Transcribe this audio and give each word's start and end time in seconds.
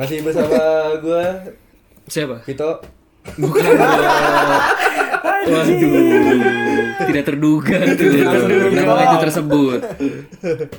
Masih 0.00 0.24
bersama 0.24 0.56
gua 1.04 1.24
Siapa? 2.08 2.40
Vito. 2.48 2.80
Bukan 3.36 3.68
Waduh, 5.40 5.76
tidak 7.04 7.24
terduga 7.28 7.76
tuh. 7.96 8.12
Nama 8.72 9.02
itu 9.04 9.16
tersebut. 9.28 9.80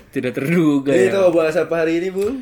Tidak 0.10 0.32
terduga 0.34 0.92
Jadi 0.94 1.06
ya. 1.06 1.12
itu 1.14 1.22
bahas 1.34 1.56
apa 1.60 1.86
hari 1.86 2.02
ini, 2.02 2.10
Bung? 2.10 2.42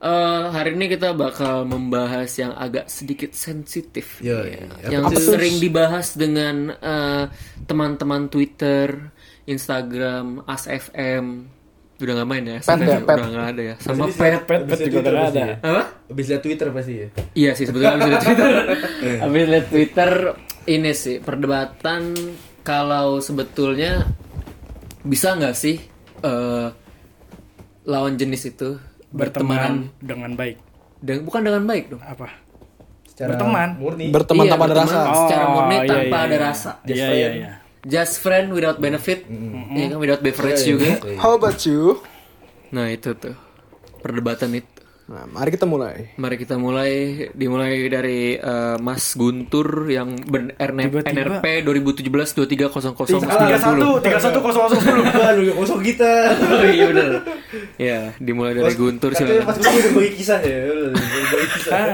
Eh, 0.00 0.44
hari 0.54 0.78
ini 0.78 0.86
kita 0.88 1.12
bakal 1.12 1.68
membahas 1.68 2.30
yang 2.38 2.56
agak 2.56 2.88
sedikit 2.88 3.36
sensitif, 3.36 4.22
ya. 4.24 4.40
iya. 4.48 4.64
yang 4.88 5.04
Apa 5.10 5.20
sering 5.20 5.60
dibahas 5.60 6.16
dengan 6.16 6.72
eh, 6.72 7.24
teman-teman 7.68 8.32
Twitter, 8.32 9.12
Instagram, 9.44 10.46
ASFM. 10.48 11.58
Udah 12.00 12.12
nggak 12.16 12.28
main 12.28 12.44
ya? 12.44 12.58
Pet 12.58 12.78
ya, 12.80 12.98
pet. 12.98 13.16
udah 13.16 13.28
nggak 13.28 13.48
ada 13.52 13.62
ya. 13.62 13.74
Sama 13.76 14.08
Jadi 14.08 14.12
pet. 14.16 14.40
Pet 14.42 14.60
pet 14.64 14.78
juga 14.82 14.98
udah 15.04 15.24
ada. 15.28 15.44
Apa? 15.60 15.82
Habis 16.08 16.26
lihat 16.26 16.42
Twitter 16.42 16.66
pasti 16.72 16.92
ya. 16.96 17.08
Iya 17.32 17.50
sih 17.52 17.64
sebetulnya 17.68 17.92
abis 17.94 18.08
lihat 18.08 18.22
Twitter. 18.24 18.48
abis 19.28 19.44
lihat 19.46 19.66
Twitter 19.68 20.10
ini 20.66 20.90
sih 20.92 21.16
perdebatan 21.18 22.02
kalau 22.62 23.20
sebetulnya 23.20 24.08
bisa 25.00 25.32
nggak 25.32 25.54
sih 25.54 25.76
eh, 26.20 26.66
lawan 27.82 28.14
jenis 28.14 28.42
itu 28.46 28.76
berteman 29.10 29.88
berteman 29.90 29.98
dengan 29.98 30.30
baik. 30.34 30.56
dengan 31.00 31.20
bukan 31.24 31.40
dengan 31.42 31.62
baik 31.64 31.84
dong. 31.90 32.02
Apa? 32.02 32.28
Secara 33.04 33.36
Berteman. 33.36 33.68
Murni. 33.76 34.06
Berteman 34.08 34.44
Iya, 34.44 34.52
tanpa 34.54 34.64
ada 34.64 34.72
berteman 34.72 34.88
rasa. 34.88 35.12
Secara 35.20 35.44
Oh, 35.44 35.50
murni 35.52 35.76
iya, 35.76 35.84
tanpa 35.84 36.16
iya, 36.16 36.24
ada 36.24 36.32
iya. 36.32 36.40
rasa. 36.40 36.70
Iya 36.86 37.06
iya 37.10 37.28
iya. 37.34 37.50
Just 37.80 38.20
friend 38.20 38.52
without 38.52 38.76
benefit, 38.76 39.24
ya 39.72 39.88
kan 39.88 39.96
without 39.96 40.20
beverage 40.20 40.64
juga. 40.68 41.00
How 41.16 41.36
about 41.40 41.64
you? 41.64 42.04
Nah 42.72 42.92
itu 42.92 43.16
tuh 43.16 43.32
perdebatan 44.04 44.52
itu. 44.60 44.79
Nah, 45.10 45.26
mari 45.26 45.50
kita 45.50 45.66
mulai. 45.66 46.14
Mari 46.14 46.38
kita 46.38 46.54
mulai 46.54 47.26
dimulai 47.34 47.90
dari 47.90 48.38
eh, 48.38 48.76
Mas 48.78 49.18
Guntur 49.18 49.90
yang 49.90 50.14
ber 50.22 50.54
Tiba-tiba. 50.54 51.02
NRP 51.02 51.66
2017 51.66 52.06
2300 52.06 53.18
Tiga 53.18 53.58
satu, 53.58 53.98
tiga 53.98 54.18
satu 54.22 54.38
kosong 54.38 55.82
kita. 55.82 56.10
Oh 56.46 56.62
iya 56.78 56.84
bener 56.94 57.10
Ya 57.74 58.14
dimulai 58.22 58.54
dari 58.54 58.70
Guntur 58.78 59.10
Katanya 59.10 59.42
silakan 59.42 59.46
Mas 59.50 59.58
Guntur 59.58 59.82
berbagi 59.90 60.12
kisah 60.14 60.38
ya. 60.46 60.58
Berbagi 60.94 61.48
kisah. 61.58 61.72
Ah? 61.80 61.86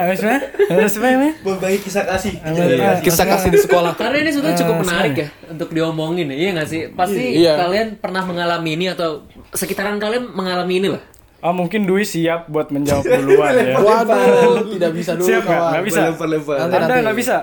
Habis 0.76 0.94
apa? 1.00 1.28
Berbagi 1.40 1.78
kisah 1.80 2.04
kasih. 2.04 2.32
Ah, 2.44 3.00
Kisah 3.00 3.24
kasih 3.24 3.48
di 3.48 3.60
sekolah. 3.64 3.96
Karena 3.96 4.20
ini 4.20 4.28
sebetulnya 4.28 4.60
cukup 4.60 4.76
menarik 4.84 5.14
ya 5.16 5.28
Untuk 5.56 5.72
diomongin 5.72 6.28
ya 6.28 6.36
Iya 6.36 6.50
gak 6.60 6.68
sih 6.68 6.80
Pasti 6.92 7.40
Iya. 7.40 7.56
kalian 7.64 7.96
pernah 7.96 8.28
mengalami 8.28 8.76
ini 8.76 8.92
Atau 8.92 9.24
sekitaran 9.56 9.96
kalian 9.96 10.36
mengalami 10.36 10.84
ini 10.84 10.88
lah 10.92 11.15
Oh 11.46 11.54
mungkin 11.54 11.86
Dwi 11.86 12.02
siap 12.02 12.50
buat 12.50 12.74
menjawab 12.74 13.06
duluan 13.06 13.54
ya. 13.54 13.78
Waduh, 13.86 14.66
tidak 14.66 14.90
bisa 14.98 15.14
dulu 15.14 15.30
Siap 15.30 15.42
nggak? 15.46 15.54
kawan. 15.54 15.70
Nggak 15.70 15.84
bisa. 15.86 16.00
Lempar-lempar. 16.10 16.56
Nanti, 16.58 16.74
Anda 16.74 16.94
nggak 17.06 17.18
bisa. 17.22 17.36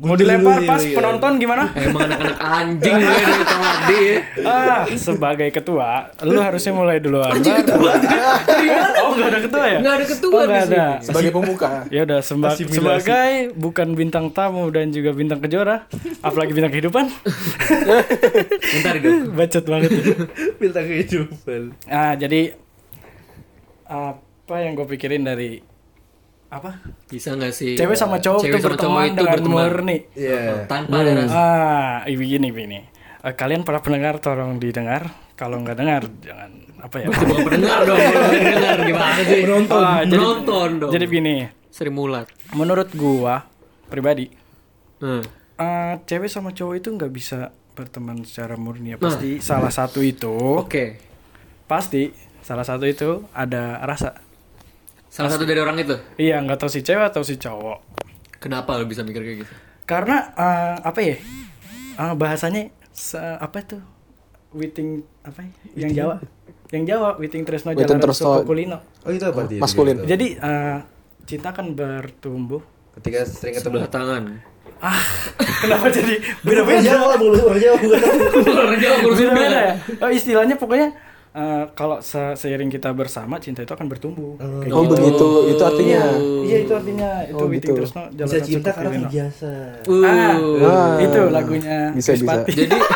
Mau 0.00 0.16
dilempar 0.16 0.56
dulu 0.56 0.64
pas 0.64 0.80
nih, 0.80 0.88
iya. 0.88 0.96
penonton 0.96 1.32
gimana? 1.36 1.64
Emang 1.76 2.08
anak-anak 2.08 2.38
anjing 2.40 2.94
gue 2.96 3.20
dari 3.20 3.44
tadi 3.44 3.98
ya 4.00 4.16
Ah, 4.48 4.80
sebagai 4.96 5.48
ketua, 5.52 6.08
lu 6.24 6.40
harusnya 6.40 6.72
mulai 6.72 7.04
duluan. 7.04 7.28
Oh, 7.28 7.36
nggak 9.12 9.28
ada 9.28 9.40
ketua 9.44 9.64
ya? 9.68 9.78
Nggak 9.84 9.94
ada 10.00 10.06
ketua 10.08 10.32
Oh, 10.32 10.44
sini. 10.48 10.56
ada. 10.72 10.84
Sebagai 11.04 11.30
pembuka. 11.36 11.84
Ya 11.92 12.08
udah 12.08 12.24
sebagai 12.24 13.52
bukan 13.52 13.92
bintang 13.92 14.32
tamu 14.32 14.72
dan 14.72 14.88
juga 14.88 15.12
bintang 15.12 15.36
kejora, 15.36 15.84
apalagi 16.24 16.56
bintang 16.56 16.72
kehidupan. 16.72 17.04
Bentar 18.72 18.94
dong 19.04 19.36
Bacot 19.36 19.64
banget. 19.68 19.90
Bintang 20.56 20.84
kehidupan. 20.88 21.76
Ah, 21.84 22.16
jadi 22.16 22.56
apa 23.90 24.54
yang 24.56 24.72
gue 24.72 24.86
pikirin 24.86 25.22
dari 25.22 25.58
apa? 26.48 26.78
Bisa 27.04 27.34
gak 27.34 27.50
sih 27.50 27.74
Cewek 27.74 27.94
sama 27.94 28.18
cowok 28.18 28.40
Cewek 28.40 28.54
tuh 28.56 28.62
sama 28.64 28.76
cowok 28.76 28.78
berteman 28.78 29.04
itu 29.04 29.14
dengan 29.16 29.30
berteman 29.32 29.62
murni. 29.64 29.98
Iya. 30.12 30.40
Tanpa 30.66 30.94
ada 30.96 31.12
rasa 31.16 31.34
Ah, 31.34 31.94
ini 32.04 32.16
begini 32.16 32.48
begini. 32.50 32.78
Eh, 33.20 33.34
kalian 33.34 33.62
para 33.62 33.78
pendengar 33.78 34.18
tolong 34.18 34.56
didengar. 34.56 35.10
Kalau 35.34 35.58
nggak 35.58 35.74
dengar 35.74 36.02
jangan 36.20 36.50
apa 36.78 36.96
ya? 36.96 37.06
Pendengar 37.10 37.80
dong 37.82 37.96
pendengar 38.34 38.78
gimana 38.80 39.20
sih 39.20 39.40
Menonton 39.42 39.80
Ah, 39.80 40.00
jadi- 40.00 40.16
Menonton 40.16 40.68
dong 40.78 40.90
Jadi 40.90 41.04
begini, 41.06 41.34
Seri 41.68 41.88
mulat 41.88 42.26
menurut 42.50 42.88
gua 42.92 43.46
pribadi, 43.86 44.26
Nah 44.98 45.22
eh, 45.56 45.94
cewek 46.00 46.26
sama 46.26 46.50
cowok 46.50 46.74
itu 46.76 46.88
nggak 46.90 47.10
bisa 47.10 47.38
berteman 47.72 48.20
secara 48.22 48.54
murni 48.54 48.92
ya. 48.92 48.96
Nah. 48.96 49.06
Pasti 49.06 49.38
salah 49.38 49.70
satu 49.70 50.00
itu, 50.00 50.30
Oke 50.56 50.98
pasti 51.64 52.10
salah 52.40 52.62
satu 52.62 52.84
itu 52.84 53.24
ada 53.30 53.78
rasa. 53.80 54.16
Salah 55.06 55.26
satu 55.26 55.42
dari 55.42 55.58
orang 55.58 55.74
itu 55.76 55.98
Iya, 56.16 56.38
nggak 56.38 56.56
tahu 56.56 56.70
si 56.70 56.80
cewek 56.80 57.10
atau 57.10 57.20
si 57.20 57.34
cowok. 57.34 57.82
Kenapa 58.38 58.78
lo 58.78 58.86
bisa 58.86 59.02
mikir 59.02 59.20
kayak 59.20 59.38
gitu 59.42 59.52
Karena 59.82 60.30
eh, 60.32 60.76
apa 60.80 61.00
ya? 61.02 61.16
Eh, 61.96 62.14
bahasanya 62.14 62.70
se- 62.88 63.18
apa 63.18 63.58
itu? 63.58 63.76
Witing 64.50 65.02
apa 65.20 65.42
ya? 65.42 65.50
Yang 65.76 65.92
Jawa. 65.94 66.14
Yang 66.70 66.84
Jawa, 66.86 67.08
Witing 67.18 67.42
Tresno 67.42 67.74
Witing 67.74 67.90
Jalan 67.90 68.00
Tresno. 68.00 68.46
Kulino. 68.46 68.78
Oh 69.02 69.10
itu 69.10 69.26
apa 69.26 69.40
dia? 69.44 69.58
Maskulin. 69.58 69.96
Gitu. 69.98 70.06
Jadi 70.08 70.26
eh, 70.36 70.78
cinta 71.26 71.50
kan 71.50 71.74
bertumbuh. 71.74 72.62
Ketika 72.94 73.26
sering 73.26 73.54
ketemu. 73.54 73.86
Tangan 73.86 74.22
Ah, 74.80 74.96
kenapa 75.60 75.92
jadi 75.92 76.16
Orang 76.16 76.40
beda-beda? 76.40 76.80
Jawa, 76.80 77.12
orang 77.18 77.60
Jawa 77.60 77.76
bukan. 77.76 78.00
Jawa 78.78 78.96
Beda-beda 79.04 79.30
beda 79.36 79.58
ya? 79.60 79.74
Oh, 80.00 80.08
istilahnya 80.08 80.56
pokoknya 80.56 80.88
eh, 81.32 81.64
kalau 81.72 81.98
se- 82.00 82.34
seiring 82.34 82.68
kita 82.68 82.90
bersama 82.90 83.36
cinta 83.36 83.60
itu 83.60 83.70
akan 83.70 83.86
bertumbuh. 83.86 84.34
Kayak 84.36 84.70
Oh 84.70 84.82
gitu. 84.82 84.92
begitu, 84.92 85.26
itu 85.48 85.62
artinya. 85.62 86.00
Iya, 86.42 86.56
itu 86.60 86.72
artinya 86.72 87.10
itu 87.22 87.36
Oh, 87.36 87.46
gitu. 87.48 87.72
Tresno 87.72 88.02
Jalan 88.10 88.26
Bisa 88.26 88.38
cinta 88.40 88.70
karena 88.70 88.88
Kulino. 88.88 89.02
terbiasa. 89.04 89.50
Ah, 90.02 90.34
Ah. 90.60 90.94
itu 90.98 91.20
lagunya 91.28 91.78
Bisa, 91.92 92.10
bisa. 92.12 92.26
Pati. 92.36 92.52
Jadi 92.56 92.78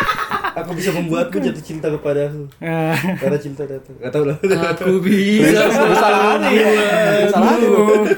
Aku 0.54 0.70
bisa 0.70 0.94
membuatku 0.94 1.34
jatuh 1.36 1.58
cinta 1.60 1.90
kepadaku. 1.90 2.46
Ah. 2.60 2.94
Karena 2.94 3.34
cinta 3.36 3.66
datang. 3.66 3.90
Gak 3.98 4.06
tau 4.08 4.22
lah. 4.24 4.38
Aku 4.70 5.02
bisa 5.02 5.66
Salah. 5.66 6.38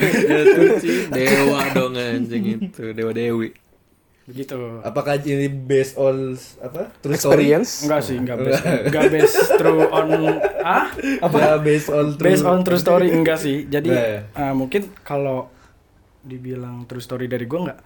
Jatuh 0.05 0.71
cinta 0.77 1.17
Dewa 1.17 1.61
dong 1.73 1.97
anjing 1.97 2.45
itu 2.61 2.93
Dewa 2.93 3.13
Dewi 3.13 3.57
begitu. 4.27 4.83
Apakah 4.83 5.23
ini 5.23 5.47
based 5.47 5.95
on 5.95 6.35
apa? 6.59 6.91
True 6.99 7.15
story? 7.15 7.47
Experience. 7.47 7.87
Enggak 7.87 8.01
sih, 8.03 8.17
enggak 8.19 8.39
based, 8.43 8.65
enggak 8.91 9.05
based 9.15 9.39
true 9.55 9.83
on 9.87 10.07
ah 10.67 10.91
Apa? 11.23 11.63
based 11.63 11.89
on 11.95 12.19
true. 12.19 12.27
based 12.27 12.43
on 12.43 12.59
true 12.67 12.81
story 12.83 13.15
enggak 13.15 13.39
sih. 13.39 13.71
Jadi 13.71 13.87
Nah, 13.95 14.27
eh, 14.27 14.53
mungkin 14.53 14.91
kalau 15.07 15.47
dibilang 16.27 16.91
true 16.91 16.99
story 16.99 17.31
dari 17.31 17.47
gua 17.47 17.71
enggak 17.71 17.81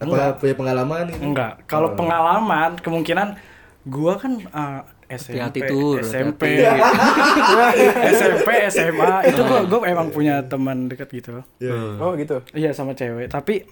Apa 0.00 0.40
punya 0.40 0.54
pengalaman 0.56 1.04
gitu? 1.12 1.20
Enggak. 1.20 1.52
Kalau 1.68 1.92
pengalaman 1.92 2.80
kemungkinan 2.80 3.36
gua 3.84 4.16
kan 4.16 4.40
uh, 4.48 4.82
Hati-hati 5.08 5.64
SMP, 5.64 5.72
tuh, 5.72 5.90
SMP, 6.04 6.42
hati-hati. 6.60 7.80
SMP, 8.12 8.48
SMA 8.68 9.12
itu 9.32 9.40
gua 9.40 9.60
gua 9.64 9.80
emang 9.88 10.12
punya 10.12 10.44
teman 10.44 10.88
dekat 10.88 11.08
gitu. 11.12 11.40
Iya. 11.60 11.96
Oh 11.96 12.12
gitu. 12.16 12.44
Iya 12.52 12.76
sama 12.76 12.92
cewek, 12.92 13.32
tapi 13.32 13.64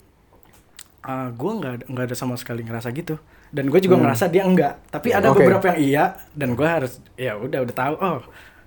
uh, 1.07 1.29
gua 1.33 1.53
nggak 1.57 1.73
ada- 1.73 1.87
nggak 1.87 2.05
ada 2.11 2.17
sama 2.19 2.35
sekali 2.35 2.61
ngerasa 2.61 2.91
gitu. 2.91 3.17
Dan 3.47 3.71
gue 3.71 3.79
juga 3.79 3.95
ngerasa 3.97 4.27
dia 4.27 4.43
enggak. 4.43 4.91
Tapi 4.91 5.15
ada 5.15 5.31
Oke. 5.31 5.41
beberapa 5.41 5.73
yang 5.73 5.79
iya 5.79 6.05
dan 6.35 6.53
gua 6.53 6.83
harus 6.83 6.99
ya 7.15 7.39
udah 7.39 7.63
udah 7.63 7.75
tahu 7.75 7.95
oh 7.97 8.21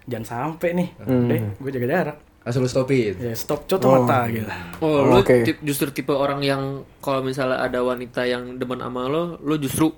jangan 0.07 0.25
sampai 0.25 0.69
nih. 0.73 0.89
Deh, 1.05 1.41
gue 1.59 1.69
jaga 1.69 1.87
jarak. 1.87 2.17
Lu 2.49 2.65
stopin. 2.65 3.13
Ya 3.19 3.35
stop 3.37 3.69
coto 3.69 3.85
mata 3.85 4.25
gitu. 4.25 4.49
Oh, 4.81 5.05
lu 5.05 5.21
tip- 5.21 5.61
justru 5.61 5.93
tipe 5.93 6.09
orang 6.09 6.41
yang 6.41 6.61
kalau 6.97 7.21
misalnya 7.21 7.61
ada 7.61 7.83
wanita 7.85 8.25
yang 8.25 8.57
demen 8.57 8.81
sama 8.81 9.05
lo, 9.05 9.37
lo 9.37 9.55
justru 9.59 9.93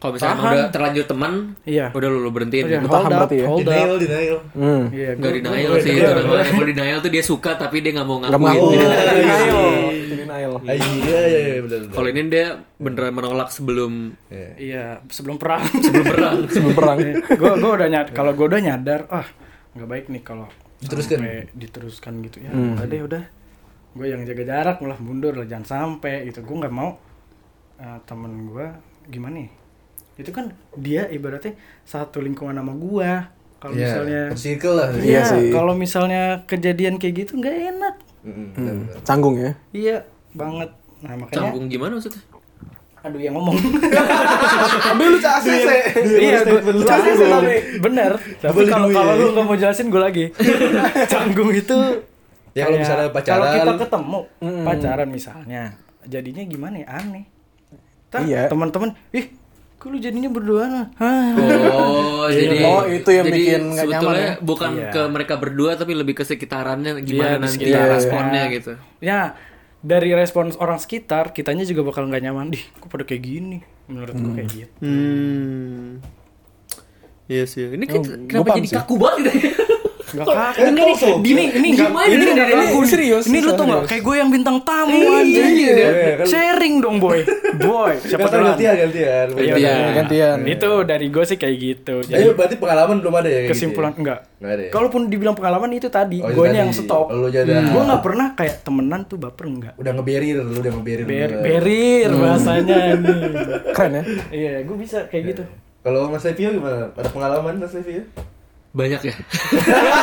kalau 0.00 0.12
misalnya 0.12 0.34
Tahan. 0.34 0.50
udah 0.50 0.68
terlanjur 0.70 1.04
teman, 1.04 1.32
Iya. 1.62 1.86
udah 1.90 2.08
lo, 2.08 2.18
lo 2.18 2.30
berhentiin. 2.30 2.64
Udah, 2.64 2.72
gitu. 2.74 2.88
tahan 2.88 2.96
hold 2.98 3.06
up, 3.06 3.18
berarti 3.20 3.36
ya? 3.36 3.46
hold 3.46 3.60
up. 3.60 3.68
Denial, 3.68 3.94
denial. 3.98 4.38
Hmm. 4.50 4.82
Iya, 4.90 5.10
Gak 5.14 5.32
denial 5.36 5.72
sih 5.76 5.90
itu 5.92 6.02
namanya. 6.02 6.44
Kalau 6.46 6.66
denial 6.66 6.98
tuh 6.98 7.10
dia 7.10 7.22
suka 7.22 7.50
tapi 7.54 7.76
dia 7.78 7.92
nggak 7.92 8.06
mau 8.06 8.16
Gak 8.18 8.30
ngakuin. 8.30 8.48
mau. 8.56 8.68
Dia- 8.70 8.88
Denial. 9.12 9.62
Denial. 10.10 10.52
Ah, 10.58 10.72
Iya, 10.72 10.88
iya, 11.22 11.40
iya, 11.46 11.60
benar. 11.60 11.78
benar. 11.80 11.92
Kalau 11.92 12.08
ini 12.08 12.20
dia 12.26 12.46
beneran 12.74 13.12
menolak 13.12 13.48
sebelum 13.50 13.92
Iya. 14.26 14.48
Iya, 14.56 14.84
sebelum 15.06 15.36
perang. 15.36 15.62
sebelum 15.76 16.06
perang. 16.08 16.36
Sebelum 16.50 16.72
perang. 16.72 16.98
gue 17.20 17.52
gue 17.54 17.70
udah 17.70 17.88
nyadar 17.88 18.10
kalau 18.10 18.32
gue 18.32 18.46
udah 18.46 18.60
nyadar 18.62 19.00
ah 19.08 19.26
nggak 19.70 19.86
baik 19.86 20.04
nih 20.08 20.22
kalau 20.22 20.48
Diteruskan. 20.78 21.20
diteruskan 21.52 22.12
gitu 22.22 22.40
ya 22.40 22.50
udah 22.50 22.86
deh 22.86 23.00
udah 23.02 23.22
gue 23.90 24.06
yang 24.06 24.24
jaga 24.24 24.42
jarak 24.44 24.76
malah 24.78 24.96
mundur 24.98 25.30
lah 25.32 25.44
jangan 25.44 25.66
sampai 25.68 26.24
gitu 26.24 26.40
gue 26.40 26.56
nggak 26.58 26.72
mau 26.72 26.96
eh, 27.76 27.98
temen 28.02 28.32
gue 28.46 28.66
gimana 29.06 29.36
ya 29.40 29.50
itu 30.20 30.30
kan 30.30 30.46
dia 30.74 31.04
ibaratnya 31.06 31.52
satu 31.82 32.18
lingkungan 32.18 32.54
sama 32.54 32.72
gue 32.72 33.10
kalau 33.56 33.72
Iya, 33.72 33.84
misalnya 33.86 34.22
circle 34.32 34.74
lah. 34.74 34.88
Iya 34.94 35.02
iya 35.02 35.20
sih. 35.22 35.48
kalau 35.50 35.72
misalnya 35.72 36.22
kejadian 36.44 36.96
kayak 36.96 37.14
gitu 37.18 37.36
nggak 37.36 37.56
enak 37.70 37.94
Hmm. 38.20 38.84
Canggung 39.00 39.32
ya. 39.34 39.56
iya 39.70 39.96
banget 40.30 40.68
nah 41.00 41.16
makanya 41.16 41.48
Canggung 41.48 41.64
gimana 41.66 41.96
maksudnya? 41.96 42.20
aduh 43.00 43.16
yang 43.16 43.32
ngomong 43.32 43.56
Ambil 44.90 45.06
lu 45.08 45.18
cak 45.18 45.40
iya 45.40 46.36
statement 46.38 46.68
lu. 46.70 46.84
canggung 46.84 47.44
bener 47.80 48.10
tapi 48.38 48.60
kalau 48.66 48.88
kalau 48.88 49.12
lu 49.14 49.26
nggak 49.30 49.40
mau 49.42 49.56
jelasin 49.56 49.88
gue 49.88 49.96
lagi 49.98 50.24
canggung 51.12 51.48
itu 51.50 51.78
Ya, 52.50 52.66
kalau 52.66 52.76
misalnya 52.76 53.08
pacaran- 53.08 53.38
Kalau 53.38 53.46
kita 53.54 53.72
ketemu 53.80 54.18
pacaran 54.60 55.08
misalnya, 55.08 55.62
jadinya 56.02 56.42
gimana 56.42 56.76
ya? 56.76 56.86
Aneh. 56.92 57.24
Iya. 58.12 58.50
teman-teman, 58.50 58.90
ih, 59.12 59.30
kok 59.80 59.88
lu 59.88 59.96
jadinya 59.96 60.28
berdua 60.28 60.92
Hah. 60.92 61.32
Oh, 61.72 62.28
jadi 62.36 62.56
Oh, 62.62 62.84
itu 62.84 63.08
yang 63.08 63.24
jadi 63.24 63.32
bikin 63.34 63.62
nggak 63.70 63.86
sebetulnya 63.86 63.96
nyaman 63.96 64.20
ya? 64.20 64.34
bukan 64.38 64.70
Iya. 64.76 64.90
ke 64.90 65.02
mereka 65.06 65.34
berdua 65.34 65.70
tapi 65.74 65.92
lebih 65.94 66.14
ke 66.14 66.22
sekitarannya 66.22 66.92
Iya, 66.94 67.02
gimana 67.02 67.34
di 67.34 67.42
nanti 67.42 67.56
sekitar. 67.64 67.88
responnya 67.90 68.42
Iya. 68.42 68.54
gitu. 68.54 68.72
Ya, 69.00 69.20
dari 69.80 70.12
respons 70.12 70.54
orang 70.54 70.76
sekitar, 70.76 71.32
kitanya 71.32 71.64
juga 71.64 71.80
bakal 71.82 72.04
nggak 72.06 72.22
nyaman. 72.22 72.46
Dih, 72.50 72.60
kok 72.74 72.86
pada 72.86 73.02
kayak 73.02 73.22
gini? 73.22 73.58
Menurut 73.86 74.12
gue 74.12 74.32
kayak 74.36 74.50
gitu. 74.52 74.74
Hmm. 74.78 76.04
Iya 77.26 77.44
sih. 77.46 77.64
Ini 77.70 77.84
Oh, 77.86 77.92
kita, 77.96 78.08
kenapa 78.26 78.54
jadi 78.54 78.68
sih. 78.68 78.76
kaku 78.76 78.94
banget 78.96 79.32
gitu? 79.32 79.48
Gak 80.12 80.26
kaku. 80.26 80.60
Ini, 80.60 80.80
kosong. 80.84 81.18
ini, 81.22 81.42
ini, 81.52 81.68
aja, 81.72 82.06
ini 82.08 82.24
aja. 82.28 82.44
kaku. 82.50 82.78
Serius, 82.82 83.24
Ini 83.24 83.38
lu 83.38 83.50
tuh 83.50 83.54
serius. 83.54 83.68
nggak 83.70 83.82
kayak 83.86 84.02
gue 84.02 84.16
yang 84.16 84.30
bintang 84.30 84.56
tamu 84.60 84.90
Iya, 84.92 85.10
anjing. 85.16 85.50
iya, 85.54 85.74
kan. 86.16 86.26
Sharing 86.26 86.74
dong 86.78 86.96
boy. 86.98 87.18
Boy, 87.56 87.92
siapa 88.00 88.26
duluan? 88.26 88.52
gantian 88.52 88.74
gantian. 88.80 89.26
Iya, 89.32 89.54
Gantian. 89.54 89.90
Gantian. 89.96 90.36
Itu 90.44 90.70
dari 90.82 91.06
gue 91.06 91.24
sih 91.24 91.36
kayak 91.36 91.56
gitu. 91.56 91.94
Jadi 92.02 92.16
Ayo 92.16 92.30
berarti 92.32 92.56
pengalaman 92.56 92.96
belum 92.98 93.14
ada 93.14 93.28
ya 93.28 93.38
kayak 93.40 93.50
kesimpulan 93.50 93.90
gitu 93.90 93.96
ya? 93.96 94.00
enggak. 94.00 94.18
Nggak 94.36 94.50
ada 94.50 94.62
ya? 94.62 94.70
Kalaupun 94.70 95.00
dibilang 95.06 95.34
pengalaman 95.34 95.70
itu 95.70 95.88
tadi, 95.88 96.18
Oh, 96.18 96.28
gue 96.28 96.46
yang 96.48 96.70
stop. 96.70 97.06
Lu 97.08 97.28
jadi- 97.28 97.54
Gue 97.62 97.82
nggak 97.82 98.02
pernah 98.02 98.26
kayak 98.32 98.54
temenan 98.60 99.00
tuh 99.04 99.16
baper 99.16 99.46
enggak. 99.46 99.74
Udah 99.76 99.92
ngeberir, 99.92 100.36
lu 100.38 100.54
udah 100.56 100.72
ngeberir. 100.72 101.06
Berir 101.38 102.08
bahasanya 102.10 102.76
nih. 102.96 103.32
Keren 103.70 103.92
ya? 103.92 104.02
Iya, 104.30 104.52
gue 104.62 104.76
bisa 104.76 105.06
kayak 105.06 105.24
gitu. 105.28 105.42
Kalau 105.80 106.08
Mas 106.08 106.20
Levio 106.22 106.50
gimana? 106.50 106.92
Ada 106.92 107.08
pengalaman 107.08 107.54
Mas 107.56 107.72
Levio? 107.72 108.04
Banyak 108.70 109.00
ya. 109.02 109.14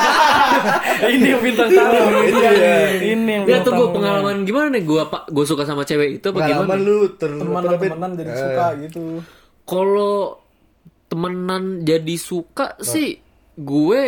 ini 1.07 1.27
yang 1.29 1.41
bintang 1.41 1.69
tamu. 1.69 2.19
Itu 2.21 2.39
ya. 2.39 2.75
Ini 2.97 3.31
yang 3.31 3.43
Ya 3.45 3.57
tamu. 3.61 3.91
pengalaman 3.91 4.43
gimana 4.43 4.67
nih 4.69 4.83
gue 4.83 5.01
pak 5.05 5.29
gue 5.29 5.45
suka 5.45 5.63
sama 5.63 5.83
cewek 5.83 6.19
itu 6.19 6.25
apa 6.25 6.37
Pengalaman 6.37 6.67
gimana? 6.75 6.83
lu 6.83 6.97
ter 7.13 7.31
Teman 7.31 7.63
temenan 7.63 8.11
jadi 8.13 8.27
Eh, 8.27 8.37
suka 8.37 8.65
gitu. 8.81 9.03
Kalau 9.63 10.17
temenan 11.07 11.63
jadi 11.81 12.15
suka 12.15 12.75
sih 12.77 13.19
gue 13.55 14.01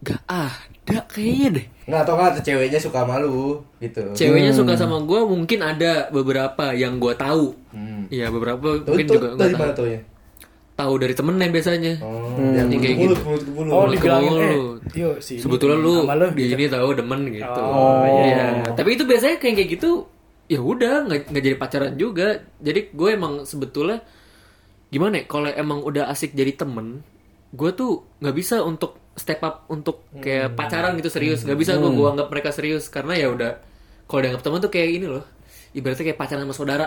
gak 0.00 0.22
ada 0.24 0.98
kayaknya 1.06 1.48
deh. 1.54 1.66
Nggak 1.84 2.02
tau 2.02 2.14
nggak 2.14 2.40
ceweknya 2.40 2.76
suka 2.78 2.98
sama 3.02 3.16
lu 3.18 3.64
gitu. 3.78 4.02
Ceweknya 4.12 4.52
suka 4.52 4.72
sama 4.74 5.00
gue 5.00 5.20
mungkin 5.22 5.60
ada 5.60 6.08
beberapa 6.08 6.72
yang 6.72 6.96
gue 6.96 7.14
tahu. 7.14 7.56
Hmm. 7.72 8.04
Iya 8.08 8.28
beberapa 8.28 8.80
Tuh, 8.80 8.84
mungkin 8.86 9.06
tuh, 9.06 9.14
juga 9.14 9.28
dari 9.38 9.54
mana 9.54 9.72
tahu. 9.72 9.78
tuh 9.80 9.86
ya? 9.88 10.00
Tahu 10.74 10.94
dari 10.98 11.14
temennya 11.14 11.46
biasanya. 11.48 12.02
Oh, 12.02 12.34
Hmm. 12.34 12.50
yang 12.50 12.66
Yang 12.66 12.80
kayak 12.82 12.96
mulut 12.98 13.14
gitu. 13.14 13.22
mulut 13.24 13.46
mulut. 13.46 13.70
Oh, 13.70 13.80
Mulut 13.80 13.94
ke 13.94 13.98
dibilangin 14.02 14.34
eh, 14.34 14.54
yuk. 14.98 15.14
Sebetulnya 15.22 15.76
lu 15.78 15.94
di 16.34 16.42
gitu. 16.42 16.52
ini 16.52 16.64
tahu 16.66 16.88
demen 16.92 17.20
gitu. 17.30 17.62
Oh, 17.62 18.02
iya. 18.02 18.46
Tapi 18.68 18.88
itu 18.90 19.04
biasanya 19.06 19.36
kayak 19.38 19.54
kayak 19.54 19.70
gitu 19.72 19.90
ya 20.44 20.58
udah 20.58 21.06
nggak 21.06 21.20
nggak 21.30 21.42
jadi 21.44 21.56
pacaran 21.56 21.92
juga. 21.94 22.28
Jadi 22.58 22.90
gue 22.90 23.08
emang 23.08 23.46
sebetulnya 23.46 24.02
gimana 24.88 25.22
ya? 25.22 25.24
Kalau 25.24 25.46
emang 25.48 25.78
udah 25.80 26.10
asik 26.10 26.34
jadi 26.34 26.52
temen, 26.52 27.06
gue 27.50 27.70
tuh 27.70 28.02
nggak 28.18 28.34
bisa 28.34 28.58
untuk 28.60 28.98
step 29.14 29.38
up 29.40 29.62
untuk 29.68 30.02
kayak 30.12 30.58
pacaran 30.58 30.98
gitu 30.98 31.06
serius. 31.06 31.46
Nggak 31.46 31.58
bisa 31.60 31.78
gue 31.78 31.86
gue 31.86 32.08
anggap 32.08 32.28
mereka 32.28 32.50
serius 32.50 32.90
karena 32.90 33.14
ya 33.14 33.30
udah 33.30 33.62
kalau 34.04 34.20
dianggap 34.20 34.42
temen 34.42 34.58
tuh 34.58 34.68
kayak 34.68 34.90
ini 34.92 35.06
loh. 35.06 35.22
Ibaratnya 35.70 36.02
kayak 36.04 36.18
pacaran 36.18 36.42
sama 36.42 36.52
saudara. 36.52 36.86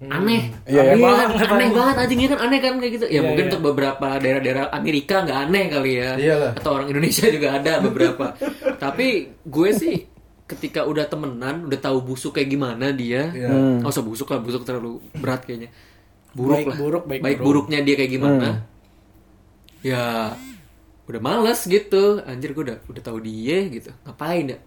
Aneh, 0.00 0.48
Iya, 0.64 0.80
aneh, 0.82 0.96
iya. 0.96 1.04
banget, 1.04 1.28
aneh 1.44 1.68
banget 1.70 1.96
anjingnya 1.98 2.28
kan 2.30 2.40
aneh 2.40 2.58
kan 2.58 2.72
kayak 2.76 2.92
gitu. 2.96 3.04
Ya 3.04 3.12
Iya, 3.12 3.20
mungkin 3.22 3.44
iya. 3.44 3.50
untuk 3.52 3.62
beberapa 3.62 4.08
daerah-daerah 4.16 4.64
Amerika 4.70 5.14
nggak 5.20 5.38
aneh 5.44 5.64
kali 5.68 5.92
ya 5.94 6.10
Iyalah. 6.16 6.50
atau 6.56 6.70
orang 6.72 6.88
Indonesia 6.88 7.26
juga 7.28 7.48
ada 7.54 7.72
beberapa. 7.78 8.24
Tapi 8.82 9.06
gue 9.44 9.70
sih 9.70 9.96
ketika 10.46 10.82
udah 10.82 11.04
temenan, 11.04 11.68
udah 11.68 11.78
tahu 11.78 12.00
busuk 12.02 12.32
kayak 12.32 12.48
gimana 12.48 12.90
dia, 12.90 13.28
Iya. 13.28 13.52
nggak 13.78 13.92
usah 13.92 14.00
busuk 14.00 14.26
lah, 14.26 14.40
busuk 14.40 14.64
terlalu 14.64 15.04
berat 15.14 15.44
kayaknya. 15.44 15.68
Buruk 16.30 16.56
Baik 16.56 16.66
lah, 16.66 16.76
buruk, 16.78 17.04
baik 17.04 17.20
buruk. 17.20 17.40
buruknya 17.44 17.78
dia 17.82 17.94
kayak 17.94 18.10
gimana. 18.10 18.48
Ya 19.80 20.32
udah 21.04 21.20
males 21.20 21.60
gitu, 21.60 22.22
anjir 22.22 22.52
gue 22.52 22.64
udah 22.64 22.78
udah 22.86 23.02
tahu 23.02 23.18
dia 23.18 23.66
gitu, 23.66 23.90
ngapain 24.02 24.46
ya? 24.46 24.58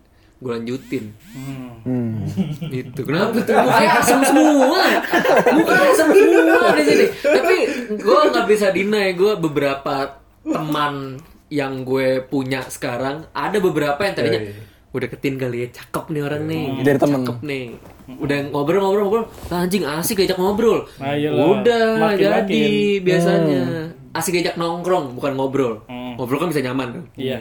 Gue 0.43 0.51
lanjutin. 0.53 1.05
Hmm. 1.31 2.27
Itu 2.67 3.01
kenapa 3.01 3.39
tuh 3.39 3.55
mukanya 3.55 3.89
asem 3.97 4.19
semua, 4.21 4.83
muka 5.53 5.73
asem 5.85 6.07
semua 6.09 6.67
di 6.73 6.83
sini. 6.83 7.05
Tapi 7.15 7.55
gue 7.95 8.19
nggak 8.27 8.45
bisa 8.45 8.67
deny 8.69 9.11
gue 9.13 9.33
beberapa 9.37 10.19
teman 10.43 11.15
yang 11.47 11.81
gue 11.81 12.19
punya 12.21 12.59
sekarang 12.65 13.23
ada 13.31 13.55
beberapa 13.57 13.95
yang 13.99 14.13
tadinya 14.13 14.41
Oh, 14.93 14.99
iya. 14.99 14.99
udah 14.99 15.07
ketin 15.07 15.35
kali 15.35 15.57
ya 15.59 15.73
cakep 15.73 16.05
nih 16.07 16.21
orang 16.21 16.43
nih, 16.43 16.63
gitu, 16.71 16.83
Dari 16.83 16.99
temen. 16.99 17.19
cakep 17.19 17.37
nih. 17.41 17.65
Udah 18.15 18.37
ngobrol-ngobrol-ngobrol, 18.47 19.23
anjing 19.49 19.83
asik 19.83 20.19
diajak 20.19 20.37
ngobrol. 20.37 20.85
Ah, 20.97 21.15
iyalah. 21.15 21.45
Udah 21.55 21.85
Makin-makin. 21.95 22.19
jadi 22.45 22.65
biasanya 22.99 23.61
asik 24.11 24.33
diajak 24.35 24.53
nongkrong 24.53 25.15
bukan 25.15 25.33
ngobrol. 25.33 25.73
Hmm. 25.87 26.13
Ngobrol 26.13 26.37
kan 26.37 26.49
bisa 26.49 26.61
nyaman 26.61 26.87
kan 26.91 27.03
Iya. 27.15 27.37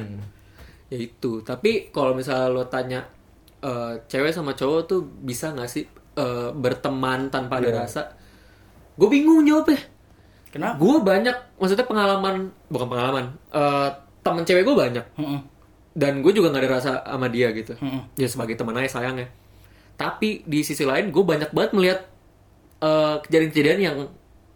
Ya 0.93 0.99
itu. 1.01 1.41
Tapi 1.41 1.89
kalau 1.89 2.13
misalnya 2.13 2.53
lo 2.53 2.69
tanya 2.69 3.01
eh, 3.65 4.05
cewek 4.05 4.37
sama 4.37 4.53
cowok 4.53 4.81
tuh 4.85 5.01
bisa 5.01 5.57
nggak 5.57 5.71
sih 5.73 5.89
eh, 6.17 6.51
berteman 6.53 7.33
tanpa 7.33 7.65
ada 7.65 7.73
rasa? 7.85 8.13
Gue 9.01 9.09
bingung 9.09 9.41
jawabnya. 9.49 9.81
Kenapa? 10.53 10.77
gue 10.77 11.01
banyak 11.01 11.37
maksudnya 11.57 11.89
pengalaman 11.89 12.53
bukan 12.69 12.89
pengalaman 12.93 13.25
eh, 13.57 13.89
temen 14.21 14.45
cewek 14.45 14.69
gue 14.69 14.77
banyak. 14.77 15.07
Heeh. 15.17 15.41
dan 15.93 16.25
gue 16.25 16.33
juga 16.33 16.49
nggak 16.49 16.63
ada 16.65 16.73
rasa 16.73 16.93
sama 17.05 17.29
dia 17.29 17.53
gitu. 17.53 17.77
Mm-mm. 17.77 18.17
ya 18.17 18.25
sebagai 18.25 18.57
teman 18.57 18.77
aja 18.81 19.01
sayang 19.01 19.17
ya. 19.21 19.29
Tapi 19.97 20.41
di 20.49 20.65
sisi 20.65 20.89
lain 20.89 21.13
gue 21.13 21.25
banyak 21.25 21.53
banget 21.53 21.71
melihat 21.77 22.01
eh, 22.81 23.17
kejadian-kejadian 23.25 23.81
yang 23.81 23.99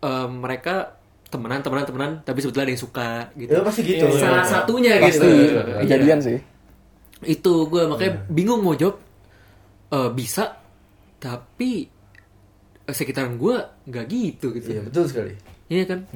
eh, 0.01 0.29
mereka 0.29 0.97
temenan 1.27 1.59
temenan 1.59 1.85
temenan 1.85 2.13
tapi 2.23 2.39
sebetulnya 2.39 2.65
ada 2.65 2.73
yang 2.73 2.83
suka 2.83 3.09
gitu 3.35 3.51
Ya 3.51 3.61
pasti 3.61 3.81
gitu. 3.83 4.07
salah 4.13 4.43
satunya 4.43 4.97
Pasti. 4.97 5.21
gitu 5.21 5.27
Iya. 5.27 5.83
Kejadian 5.83 6.19
sih. 6.21 6.39
itu 7.25 7.53
gue 7.67 7.83
makanya 7.85 8.13
bingung 8.29 8.61
mau 8.61 8.73
jawab 8.73 9.03
Eh, 9.87 10.11
bisa 10.11 10.59
tapi 11.17 11.87
sekitaran 12.85 13.35
gue 13.35 13.55
nggak 13.85 14.05
gitu 14.07 14.51
gitu 14.53 14.69
Iya, 14.69 14.83
betul 14.83 15.05
sekali. 15.05 15.33
iya 15.67 15.83
kan 15.85 16.07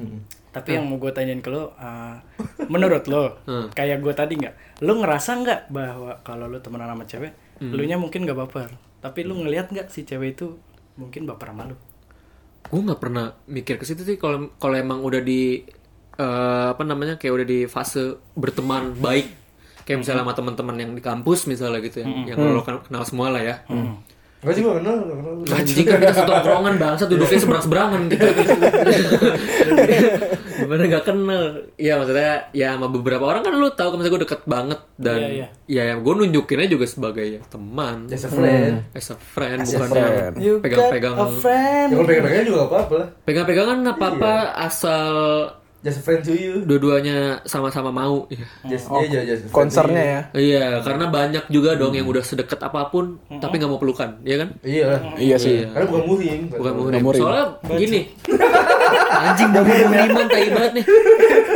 Tapi 0.49 0.75
yang 0.75 0.83
mau 0.85 0.95
gue 0.97 1.07
tanyain 1.09 1.39
ke 1.39 1.47
lo, 1.47 1.71
uh, 1.71 2.19
menurut 2.67 3.07
lo, 3.07 3.39
Hmm. 3.41 3.71
kayak 3.71 3.99
gue 3.99 4.11
tadi 4.11 4.35
nggak, 4.35 4.83
lo 4.83 4.99
ngerasa 4.99 5.31
nggak 5.37 5.61
bahwa 5.69 6.19
kalau 6.21 6.45
lo 6.45 6.59
temenan 6.59 6.91
sama 6.91 7.03
cewek, 7.05 7.31
Hmm. 7.57 7.71
lo 7.71 7.81
nya 7.81 7.95
mungkin 7.95 8.27
nggak 8.27 8.35
baper, 8.37 8.69
tapi 8.99 9.23
lo 9.23 9.33
ngelihat 9.33 9.71
nggak 9.71 9.87
si 9.87 10.03
cewek 10.03 10.35
itu 10.35 10.59
mungkin 10.93 11.23
baper 11.23 11.47
sama 11.49 11.63
lo? 11.65 11.79
Gue 12.71 12.79
nggak 12.79 13.01
pernah 13.03 13.35
mikir 13.51 13.75
ke 13.75 13.83
situ 13.83 14.07
sih 14.07 14.15
kalau 14.15 14.47
kalau 14.55 14.79
emang 14.79 15.03
udah 15.03 15.19
di 15.19 15.67
eh, 16.15 16.65
apa 16.71 16.81
namanya 16.87 17.19
kayak 17.19 17.33
udah 17.35 17.47
di 17.47 17.59
fase 17.67 18.15
berteman 18.33 18.95
baik. 18.95 19.27
Kayak 19.81 20.05
misalnya 20.05 20.21
sama 20.23 20.33
teman-teman 20.37 20.75
yang 20.77 20.91
di 20.93 21.01
kampus 21.03 21.49
misalnya 21.49 21.81
gitu 21.81 22.05
ya 22.05 22.07
yang 22.31 22.37
lo 22.37 22.61
kenal, 22.61 22.79
kenal 22.85 23.03
semua 23.03 23.33
lah 23.33 23.41
ya 23.41 23.55
Enggak 24.41 24.53
sih 24.57 24.63
gua 24.65 24.73
kenal, 24.77 24.95
nggak 24.97 25.17
kenal. 25.21 25.33
Anjing 25.53 25.85
kan 25.85 25.97
kita 26.01 26.13
satu 26.13 26.31
tongkrongan 26.33 26.75
bangsa 26.75 27.03
duduknya 27.05 27.37
seberang-seberangan 27.37 28.01
gitu. 28.09 28.25
Gimana 30.61 30.81
gak 30.87 31.05
kenal? 31.05 31.43
Ya 31.77 31.93
maksudnya 31.97 32.33
ya 32.51 32.73
sama 32.73 32.87
beberapa 32.87 33.23
orang 33.23 33.41
kan 33.41 33.53
lu 33.53 33.69
tahu 33.69 33.87
kalau 33.87 33.99
misalnya 33.99 34.13
gue 34.13 34.23
deket 34.25 34.41
banget 34.45 34.79
dan 34.97 35.19
Iya, 35.19 35.29
iya. 35.65 35.83
ya 35.89 35.95
gue 35.97 36.13
nunjukinnya 36.13 36.67
juga 36.69 36.85
sebagai 36.85 37.25
ya, 37.25 37.41
teman, 37.49 38.05
Just 38.05 38.27
a 38.27 38.31
friend. 38.31 38.75
as 38.93 39.07
a 39.09 39.17
friend 39.17 39.59
As 39.61 39.73
a 39.73 39.77
bukan 39.77 39.89
pegang-pegang 40.61 41.15
a 41.15 41.27
friend. 41.37 41.87
Ya 41.89 41.95
kalau 41.97 42.07
pegang-pegang 42.07 42.45
juga 42.45 42.57
gak 42.57 42.69
apa-apa 42.69 42.93
lah. 42.97 43.07
pegang-pegangan 43.25 43.77
apa 43.87 44.05
apa 44.11 44.33
asal 44.59 45.13
Just 45.81 45.97
a 45.97 46.03
friend 46.05 46.21
to 46.21 46.33
you. 46.37 46.61
dua-duanya 46.61 47.41
sama-sama 47.49 47.89
mau. 47.89 48.29
Ya. 48.29 48.45
Just, 48.69 48.85
iya, 49.09 49.25
just 49.25 49.41
a 49.41 49.49
friend 49.49 49.49
to 49.49 49.81
Konsernya 49.81 50.03
ya. 50.05 50.21
Iya, 50.37 50.65
karena 50.85 51.09
banyak 51.09 51.49
juga 51.49 51.73
dong 51.73 51.97
yang 51.97 52.05
udah 52.05 52.21
sedekat 52.21 52.61
apa 52.61 52.93
pun 52.93 53.17
tapi 53.41 53.57
nggak 53.57 53.65
mau 53.65 53.81
pelukan, 53.81 54.21
ya 54.21 54.45
kan? 54.45 54.53
Iya 54.61 54.83
lah. 54.85 54.99
Iya 55.17 55.35
sih. 55.41 55.65
Karena 55.65 55.85
bukan 55.89 56.03
muhrim. 56.05 56.39
Bukan 56.53 56.73
muhrim. 56.77 57.01
muhrim. 57.01 57.21
Soalnya 57.25 57.45
gini. 57.81 57.99
Anjing 59.11 59.49
udah 59.49 59.63
muhriman 59.65 60.25
tai 60.29 60.49
banget 60.53 60.71
nih. 60.77 60.85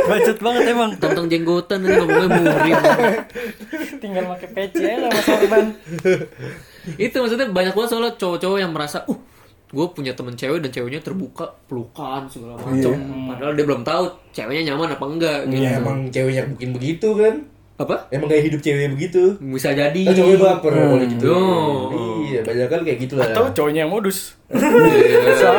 Bacot 0.06 0.38
banget 0.42 0.62
emang. 0.74 0.90
Tentang 0.98 1.26
jenggotan 1.30 1.78
nih 1.86 1.88
ngomongnya 1.94 2.28
muhrim. 2.34 2.76
Tinggal 4.02 4.24
pakai 4.34 4.48
peci 4.50 4.84
lah 4.90 5.08
mas 5.10 5.28
Orban. 5.30 5.64
Itu 6.98 7.16
maksudnya 7.22 7.46
banyak 7.50 7.74
banget 7.78 7.90
soalnya 7.94 8.12
cowok-cowok 8.18 8.58
yang 8.58 8.70
merasa, 8.74 9.02
uh, 9.06 9.18
gue 9.66 9.86
punya 9.90 10.14
temen 10.14 10.38
cewek 10.38 10.62
dan 10.62 10.70
ceweknya 10.70 11.02
terbuka 11.02 11.50
pelukan 11.66 12.22
segala 12.30 12.54
macam. 12.54 12.94
Padahal 13.34 13.52
dia 13.58 13.64
belum 13.66 13.82
tahu 13.82 14.04
ceweknya 14.30 14.62
nyaman 14.72 14.94
apa 14.94 15.04
enggak 15.10 15.40
gitu. 15.50 15.62
Ya 15.66 15.82
emang 15.82 15.98
ceweknya 16.14 16.42
bikin 16.54 16.70
begitu 16.70 17.08
kan. 17.18 17.34
Apa? 17.76 18.08
Emang 18.08 18.26
gaya 18.26 18.40
hidup 18.40 18.60
ceweknya 18.60 18.88
begitu. 18.88 19.36
Bisa 19.36 19.68
jadi. 19.70 20.00
Kan 20.02 20.16
cowoknya 20.16 20.38
baper 20.40 20.72
kalau 20.72 20.96
gitu. 21.04 21.28
Oh. 21.28 22.24
Iya, 22.26 22.40
banyak 22.42 22.68
kan 22.68 22.80
kayak 22.82 22.98
gitu 23.04 23.14
lah. 23.14 23.28
Atau 23.28 23.44
cowoknya 23.52 23.84
yang 23.84 23.92
modus. 23.92 24.32
Iya. 24.46 25.52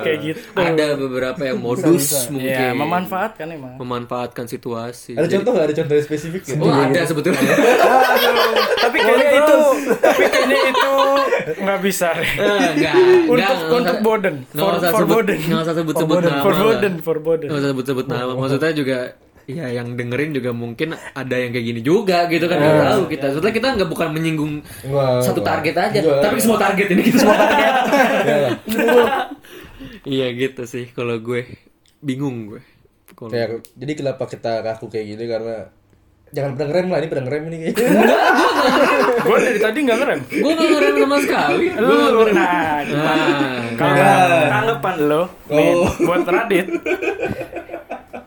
Kayak 0.00 0.18
gitu. 0.22 0.40
Ada 0.54 0.86
beberapa 0.96 1.40
yang 1.42 1.58
modus 1.58 2.30
mungkin. 2.30 2.48
Iya, 2.48 2.72
memanfaatkan 2.72 3.46
emang. 3.50 3.74
memanfaatkan 3.76 4.44
situasi. 4.46 5.14
Ada 5.14 5.26
Jadi- 5.26 5.34
contoh 5.36 5.50
nggak? 5.52 5.64
Ada 5.64 5.74
contoh 5.82 5.94
yang 5.94 6.06
spesifik 6.06 6.40
nggak? 6.44 6.62
Oh 6.62 6.72
ada 6.72 7.00
sebetulnya. 7.04 7.40
tapi 8.84 8.96
kayaknya 9.00 9.30
itu 9.34 9.58
tapi 9.96 10.22
kayaknya 10.26 10.60
itu 10.70 10.92
nggak 11.60 11.80
bisa. 11.82 12.08
Eh, 12.14 12.68
Enggak. 12.72 12.94
untuk 13.26 13.56
untuk 13.74 13.96
Boden 14.00 14.34
Nggak 14.48 14.64
for 14.64 15.04
sebut, 15.04 15.14
Boden 15.14 15.38
nggak 15.40 15.60
usah 15.60 15.74
sebut-sebut 15.74 16.16
nama. 16.20 16.40
for 16.40 16.52
lah. 16.52 16.62
Boden 16.64 16.94
for 17.00 17.16
Boden 17.18 17.48
Nggak 17.50 17.60
usah 17.60 17.70
sebut-sebut 17.72 18.06
nama. 18.06 18.32
Maksudnya 18.34 18.72
juga 18.72 18.98
ya 19.46 19.66
yang 19.70 19.92
dengerin 19.92 20.32
juga 20.32 20.50
mungkin 20.50 20.88
ada 20.94 21.36
yang 21.36 21.50
kayak 21.50 21.66
gini 21.66 21.80
juga 21.80 22.24
gitu 22.26 22.44
kan 22.44 22.56
nggak 22.56 22.88
tahu 22.90 23.04
kita. 23.06 23.26
Soalnya 23.30 23.52
kita 23.52 23.68
nggak 23.74 23.88
bukan 23.88 24.08
menyinggung 24.10 24.54
satu 25.20 25.40
target 25.40 25.74
aja, 25.74 25.98
tapi 26.20 26.36
semua 26.38 26.56
target 26.56 26.86
ini 26.90 27.02
kita 27.02 27.18
semua 27.20 27.36
target. 27.38 27.74
Iya 30.04 30.26
gitu 30.40 30.62
sih 30.64 30.88
kalau 30.90 31.16
gue 31.18 31.44
bingung 31.98 32.50
gue. 32.50 32.62
Kayak, 33.14 33.62
jadi 33.72 33.92
kenapa 33.94 34.26
kita 34.26 34.58
kaku 34.60 34.88
kayak 34.88 35.06
gini 35.08 35.24
karena 35.24 35.70
jangan 36.28 36.58
pernah 36.58 36.66
ngerem 36.66 36.86
lah 36.88 36.98
ini 36.98 37.06
pernah 37.06 37.24
ngerem 37.24 37.42
ini 37.46 37.56
kayaknya. 37.62 37.86
gue 39.22 39.38
dari 39.38 39.60
tadi 39.60 39.78
nggak 39.80 39.98
ngerem 39.98 40.20
gue 40.26 40.50
nggak 40.50 40.70
ngerem 40.72 40.94
sama 40.98 41.16
sekali. 41.22 41.66
Lu 41.78 41.92
nggak 41.94 42.12
ngerem. 42.12 42.34
nah 42.34 42.80
Nah, 42.84 43.62
kalau 43.76 43.94
tanggapan 44.48 44.96
lo 45.04 45.22
Oh. 45.46 45.54
nih, 45.54 45.72
buat 46.00 46.26
Radit 46.26 46.66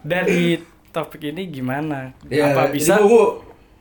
dari 0.01 0.55
topik 0.91 1.31
ini 1.31 1.49
gimana 1.51 2.15
Ya, 2.27 2.51
apa 2.53 2.71
bisa 2.71 2.97
Jadi 2.97 3.07
gue 3.07 3.25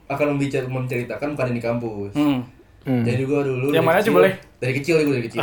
akan 0.06 0.26
membicara 0.36 0.66
menceritakan 0.70 1.34
bukan 1.34 1.48
ini 1.50 1.60
kampus. 1.62 2.12
Hmm. 2.14 2.40
Jadi 2.86 3.26
gue 3.26 3.40
dulu 3.42 3.66
Yang 3.74 3.82
dari 3.82 3.88
mana 3.90 3.98
aja 3.98 4.10
boleh? 4.14 4.32
Dari 4.62 4.72
kecil 4.78 4.94
gue 5.02 5.14
dari 5.18 5.26
kecil. 5.26 5.40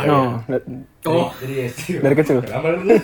Oh, 1.04 1.28
ya, 1.44 1.68
dari 2.00 2.16
kecil. 2.16 2.40
Lama 2.40 2.68
dulu. 2.72 2.96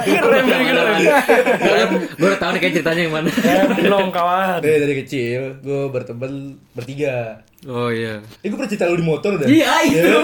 Keren, 0.00 0.44
keren, 0.44 0.64
keren. 0.68 1.90
gue 2.12 2.28
udah 2.28 2.40
tahu 2.40 2.50
nih 2.54 2.60
kayak 2.60 2.74
ceritanya 2.76 3.00
yang 3.08 3.14
mana. 3.16 3.28
Eh, 3.32 3.64
belum 3.82 4.08
kawan 4.12 4.60
Dari, 4.60 4.78
dari 4.84 4.94
kecil 5.00 5.40
gue 5.64 5.82
berteman 5.88 6.60
bertiga. 6.76 7.40
Oh 7.64 7.88
iya. 7.88 8.20
Eh 8.44 8.52
gue 8.52 8.56
pernah 8.56 8.70
cerita 8.70 8.92
lu 8.92 9.00
di 9.00 9.06
motor 9.08 9.40
dah. 9.40 9.48
Iya 9.48 9.72
itu. 9.88 10.20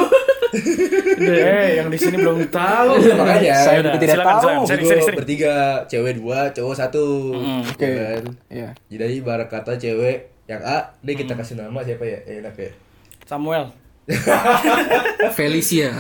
Eh 0.55 1.83
yang 1.83 1.88
di 1.91 1.99
sini 1.99 2.17
belum 2.21 2.47
tahu 2.49 2.91
Makanya. 3.19 3.55
Saya 3.59 3.79
Udah, 3.83 3.93
tidak 3.99 4.17
silakan, 4.21 4.35
tahu. 4.37 4.47
Gue 4.47 4.69
sering, 4.69 4.87
sering. 4.87 5.17
bertiga, 5.19 5.57
cewek 5.91 6.12
dua, 6.23 6.38
cowok 6.55 6.75
satu. 6.76 7.07
Oke. 7.67 7.87
Ya 7.87 7.93
kan? 7.97 8.25
Iya. 8.53 8.69
Jadi 8.93 9.15
ibarat 9.19 9.49
kata 9.50 9.75
cewek 9.76 10.31
yang 10.47 10.62
A, 10.62 10.95
deh 11.03 11.15
kita 11.19 11.35
kasih 11.35 11.59
nama 11.59 11.83
siapa 11.83 12.07
ya? 12.07 12.19
Eh, 12.23 12.38
enak 12.38 12.55
ya. 12.55 12.71
Samuel 13.26 13.75
Felicia. 15.38 15.91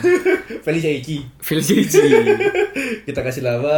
Felicia 0.62 0.92
Iki. 0.94 1.42
Felicia. 1.42 1.82
Kita 3.06 3.20
kasih 3.26 3.42
nama 3.42 3.76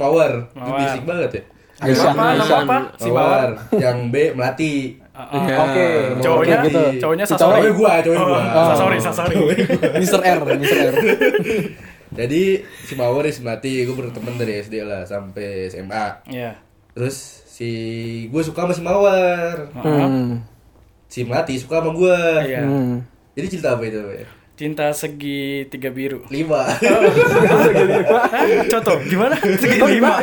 Mawar. 0.00 0.48
Itu 0.56 0.70
basic 0.72 1.02
banget 1.04 1.30
ya. 1.36 1.42
Aisyah, 1.84 2.12
Aisyah. 2.16 2.60
Mawar. 2.64 2.82
Mawar 3.04 3.48
yang 3.76 4.08
B 4.08 4.32
Melati. 4.32 4.96
Iya. 5.16 5.56
Oke. 5.64 5.86
cowoknya 6.20 6.56
Oke, 6.60 6.66
gitu. 6.68 6.82
cowoknya 7.00 7.24
Sasori 7.24 7.40
Cowok 7.40 7.72
gua, 7.72 7.92
cowok 8.04 8.16
gua. 8.20 8.42
oh, 8.52 8.66
Sasori 8.68 8.96
Sasori 9.00 9.36
Mr. 10.04 10.20
R, 10.20 10.38
Mr. 10.60 10.78
R. 10.92 10.94
Jadi 12.18 12.42
si 12.86 12.92
Mawar 12.94 13.26
si 13.28 13.40
Melati, 13.42 13.82
gue 13.82 13.92
berteman 13.92 14.38
dari 14.38 14.62
SD 14.62 14.84
lah 14.86 15.02
sampai 15.04 15.66
SMA. 15.68 16.06
Iya 16.30 16.54
Terus 16.96 17.16
si 17.44 17.68
gue 18.28 18.42
suka 18.44 18.64
sama 18.64 18.72
si 18.72 18.82
Mawar. 18.84 19.68
Hmm. 19.76 20.40
Si 21.08 21.24
Melati 21.24 21.60
suka 21.60 21.80
sama 21.80 21.92
gue. 21.92 22.18
Iya 22.46 22.60
Hmm. 22.64 23.04
Jadi 23.36 23.46
cerita 23.52 23.76
apa 23.76 23.84
itu? 23.84 24.00
ya? 24.00 24.24
Cinta 24.56 24.88
segi 24.90 25.68
tiga 25.68 25.92
biru 25.92 26.24
Lima. 26.26 26.64
Hah? 28.32 28.44
Contoh 28.66 28.96
gimana? 29.04 29.36
Segi 29.36 29.76
lima 29.76 30.16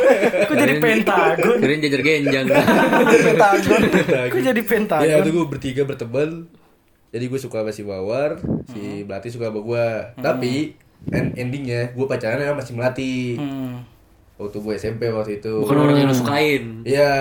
Kok 0.43 0.55
jadi 0.55 0.73
pentagon? 0.77 1.57
Kirain 1.61 1.79
jajar 1.79 2.01
genjang. 2.01 2.45
Kok 4.25 4.41
jadi 4.41 4.57
Ya 4.57 4.65
pentagon? 4.65 5.21
itu 5.21 5.29
gue 5.31 5.45
bertiga 5.45 5.81
berteman. 5.85 6.49
Jadi 7.13 7.29
gue 7.29 7.37
suka 7.37 7.61
sama 7.61 7.69
si 7.69 7.85
Mawar, 7.85 8.41
si 8.65 9.05
Melati 9.05 9.29
suka 9.29 9.53
sama 9.53 9.61
gue. 9.61 9.85
Tapi 10.17 10.73
end- 11.07 11.37
endingnya 11.37 11.93
gue 11.93 12.05
pacaran 12.09 12.41
sama 12.41 12.61
si 12.61 12.73
Melati. 12.73 13.37
Hmm. 13.37 13.85
Waktu 14.33 14.57
gue 14.57 14.73
SMP 14.73 15.01
waktu 15.07 15.37
itu. 15.37 15.61
Bukan 15.61 15.77
orang 15.77 15.95
yang 15.95 16.09
lo 16.09 16.17
sukain. 16.17 16.81
Iya. 16.81 17.13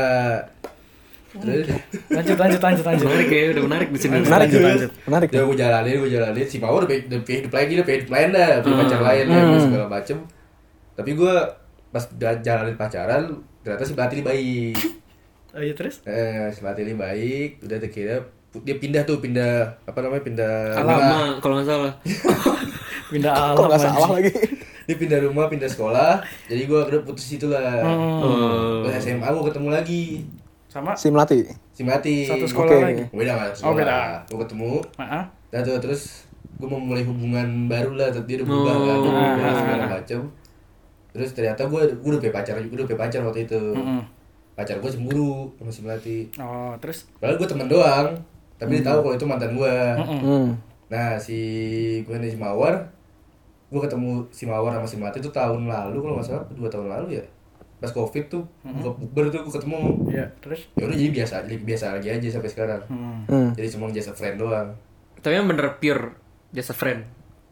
Terus 1.33 1.65
Lanjut 2.13 2.37
lanjut 2.37 2.61
lanjut 2.61 2.85
lanjut 2.85 3.07
Menarik 3.09 3.31
ya, 3.33 3.43
udah 3.57 3.65
menarik 3.65 3.89
di 3.89 3.99
sini. 3.99 4.13
Menarik, 4.21 4.49
Lanjut, 4.53 4.61
lanjut. 4.61 4.91
Menarik. 5.09 5.29
ya 5.33 5.41
gue 5.49 5.57
jalanin, 5.57 5.95
gue 6.05 6.11
jalanin. 6.13 6.47
Si 6.47 6.57
Mawar 6.61 6.85
udah 6.85 6.97
udah 7.09 7.21
hidup 7.25 7.53
lagi, 7.53 7.73
udah 7.81 7.87
hidup 7.89 8.11
lain 8.13 8.29
dah, 8.37 8.51
punya 8.61 8.77
pacar 8.85 9.01
lain 9.01 9.25
ya, 9.29 9.43
segala 9.65 9.87
macem. 9.89 10.17
Tapi 10.93 11.11
gue 11.17 11.35
pas 11.89 12.05
udah 12.05 12.33
jalanin 12.45 12.77
pacaran, 12.77 13.23
ternyata 13.65 13.85
si 13.89 13.93
ini 13.97 14.23
baik. 14.25 14.77
Oh 15.53 15.61
iya 15.61 15.73
terus? 15.77 16.01
Eh, 16.05 16.49
si 16.53 16.61
ini 16.61 16.95
baik, 16.97 17.65
udah 17.65 17.79
terkira 17.81 18.17
dia 18.53 18.77
pindah 18.77 19.01
tuh, 19.09 19.17
pindah 19.17 19.81
apa 19.89 19.99
namanya, 20.05 20.23
pindah 20.29 20.53
Lama 20.85 21.41
kalau 21.41 21.57
nggak 21.57 21.69
salah. 21.73 21.93
Pindah 23.13 23.29
alam 23.29 23.57
Kok 23.61 23.69
nggak 23.69 23.83
salah 23.85 24.09
lagi? 24.17 24.33
dia 24.83 24.97
pindah 24.99 25.19
rumah 25.23 25.47
pindah 25.47 25.71
sekolah 25.71 26.19
jadi 26.51 26.67
gue 26.67 26.81
udah 26.91 27.01
putus 27.07 27.31
itu 27.31 27.47
lah 27.47 27.83
Oh. 27.87 28.83
Terus 28.83 28.99
SMA 29.07 29.29
gue 29.31 29.45
ketemu 29.47 29.69
lagi 29.71 30.03
Sama? 30.73 30.93
Si 30.95 31.07
Melati. 31.07 31.45
si 31.69 31.83
Mati 31.83 32.25
Satu 32.25 32.45
sekolah 32.45 32.73
Oke. 32.73 32.81
lagi? 32.83 33.05
beda 33.11 33.33
Oh, 33.37 33.53
sekolah 33.53 33.77
beda. 33.77 33.99
gue 34.25 34.39
ketemu 34.41 34.73
Maaf 34.97 35.25
nah 35.49 35.61
tuh, 35.61 35.77
terus 35.79 36.25
gue 36.55 36.65
mau 36.65 36.81
mulai 36.81 37.03
hubungan 37.03 37.45
baru 37.67 37.93
lah 37.93 38.09
dia 38.09 38.21
udah 38.35 38.47
berubah 38.47 38.73
kan 38.73 38.89
Oh. 38.89 39.03
dia 39.03 39.13
berubah 39.13 39.53
segala 39.55 39.85
macem 39.91 40.21
terus 41.13 41.31
ternyata 41.31 41.61
gue 41.63 41.83
gue 41.93 42.09
udah 42.09 42.17
punya 42.19 42.33
pacar 42.33 42.55
gue 42.57 42.73
udah 42.73 42.87
punya 42.87 43.01
pacar 43.01 43.21
waktu 43.21 43.45
itu 43.45 43.61
Mm-mm. 43.71 44.01
pacar 44.55 44.77
gue 44.79 44.89
cemburu 44.89 45.53
sama 45.55 45.69
si 45.69 45.81
Melati 45.83 46.19
Oh 46.39 46.73
terus? 46.79 47.05
padahal 47.15 47.37
gue 47.37 47.45
temen 47.47 47.67
doang 47.67 48.09
tapi 48.55 48.71
dia 48.75 48.85
tahu 48.87 48.99
kalau 49.03 49.15
itu 49.15 49.27
mantan 49.27 49.53
gue 49.53 49.75
Hmm. 49.99 50.49
nah 50.89 51.17
si 51.17 51.37
gue 52.01 52.17
nih 52.17 52.31
si 52.31 52.39
Mawar 52.39 52.81
gue 53.69 53.81
ketemu 53.81 54.25
si 54.31 54.45
Mawar 54.45 54.73
sama 54.73 54.87
si 54.87 54.97
Melati 54.97 55.19
itu 55.19 55.29
tahun 55.31 55.65
lalu 55.65 55.99
kalau 55.99 56.15
nggak 56.15 56.27
salah 56.27 56.45
dua 56.51 56.69
tahun 56.69 56.89
lalu 56.89 57.07
ya 57.17 57.25
pas 57.83 57.91
covid 57.91 58.25
tuh 58.29 58.47
buka 58.63 58.91
bukber 58.95 59.25
tuh 59.29 59.43
gue 59.43 59.53
ketemu 59.53 59.79
Iya 60.07 60.27
terus? 60.39 60.61
ya 60.73 60.85
udah 60.85 60.95
jadi 60.95 61.11
biasa 61.13 61.35
jadi 61.43 61.57
biasa 61.61 61.85
lagi 61.93 62.09
aja 62.11 62.27
sampai 62.31 62.49
sekarang 62.49 62.81
Hmm. 62.87 63.27
Hmm. 63.27 63.51
jadi 63.53 63.67
cuma 63.69 63.91
just 63.91 64.07
a 64.07 64.15
friend 64.15 64.39
doang 64.39 64.69
Tapi 65.19 65.35
yang 65.35 65.45
bener 65.45 65.67
pure 65.77 66.15
just 66.49 66.69
a 66.69 66.75
friend. 66.75 67.03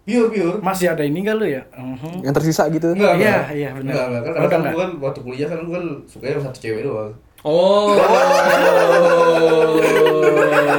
pure 0.01 0.27
pure 0.29 0.59
Masih 0.61 0.87
ada 0.89 1.03
ini 1.03 1.21
gak 1.21 1.35
lu 1.35 1.45
ya? 1.45 1.63
Mhm. 1.73 2.23
Yang 2.23 2.35
tersisa 2.37 2.63
gitu. 2.69 2.91
enggak 2.91 3.15
Iya, 3.17 3.37
iya, 3.53 3.69
benar. 3.73 3.91
enggak 3.91 4.07
enggak 4.09 4.23
karena 4.25 4.49
kan 4.49 4.61
gue 4.65 4.79
kan 4.79 4.91
waktu 5.01 5.21
kuliah 5.21 5.47
kan 5.47 5.59
gue 5.61 5.73
kan 5.73 5.85
sukanya 6.05 6.33
sama 6.33 6.45
satu 6.47 6.59
cewek 6.61 6.83
doang 6.85 7.11
Oh. 7.41 7.97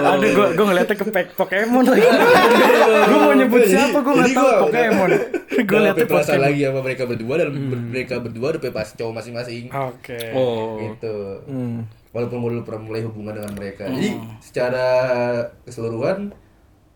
Aduh 0.03 0.29
gue 0.29 0.47
gue 0.51 0.61
ngeliatnya 0.63 0.93
ke 0.93 1.05
Pokemon 1.33 1.83
lagi 1.83 2.05
Gue 3.09 3.17
mau 3.19 3.33
nyebut 3.33 3.61
siapa 3.63 3.97
gue 3.97 4.11
gak 4.11 4.21
Jadi 4.21 4.31
tau 4.31 4.37
gua 4.37 4.45
udah- 4.45 4.61
Pokemon 4.63 5.09
Gue 5.67 5.79
liatnya 5.79 6.05
perasaan 6.05 6.41
lagi 6.41 6.61
sama 6.63 6.79
mereka 6.79 7.03
berdua 7.03 7.35
dan 7.37 7.49
ber- 7.51 7.87
mereka 7.91 8.15
berdua 8.17 8.47
udah 8.53 8.71
pas 8.71 8.87
cowok 8.87 9.13
masing-masing. 9.13 9.67
Oke. 9.69 10.19
Oh. 10.31 10.79
gitu. 10.79 11.15
Hmm. 11.45 11.83
walaupun 12.11 12.43
gue 12.43 12.49
belum 12.51 12.65
pernah 12.67 12.83
mulai 12.83 13.01
hubungan 13.01 13.31
dengan 13.31 13.55
mereka. 13.55 13.87
Jadi 13.87 14.11
secara 14.43 14.87
keseluruhan 15.63 16.35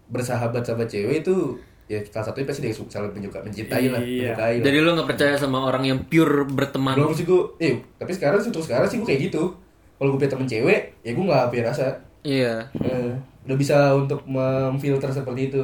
bersahabat 0.05 0.61
sama 0.61 0.83
cewek 0.83 1.23
itu 1.23 1.55
ya 1.85 2.03
salah 2.03 2.27
satunya 2.27 2.47
pasti 2.49 2.61
dia 2.61 2.73
saling 2.73 3.13
menyuka 3.13 3.39
mencintai 3.39 3.85
lah 3.87 4.01
Iya. 4.01 4.35
menyukai 4.35 4.55
lah. 4.59 4.65
Jadi 4.65 4.77
lu 4.77 4.89
nggak 4.91 5.07
percaya 5.07 5.33
sama 5.37 5.63
orang 5.63 5.83
yang 5.85 5.99
pure 6.03 6.43
berteman? 6.45 6.97
belum 6.97 7.13
sih 7.13 7.23
gue 7.23 7.41
eh 7.59 7.79
tapi 7.95 8.11
sekarang 8.11 8.41
sih 8.41 8.49
untuk 8.49 8.65
sekarang 8.65 8.91
sih 8.91 8.99
gue 8.99 9.07
kayak 9.07 9.21
gitu. 9.29 9.55
Kalau 9.95 10.11
gue 10.11 10.19
punya 10.19 10.31
temen 10.31 10.43
cewek 10.45 10.81
ya 10.99 11.11
gue 11.13 11.23
nggak 11.23 11.47
punya 11.47 11.63
rasa. 11.65 11.87
Iya. 12.19 12.67
Eh, 12.75 13.13
udah 13.45 13.55
bisa 13.55 13.93
untuk 13.93 14.19
memfilter 14.25 15.13
seperti 15.13 15.47
itu 15.47 15.63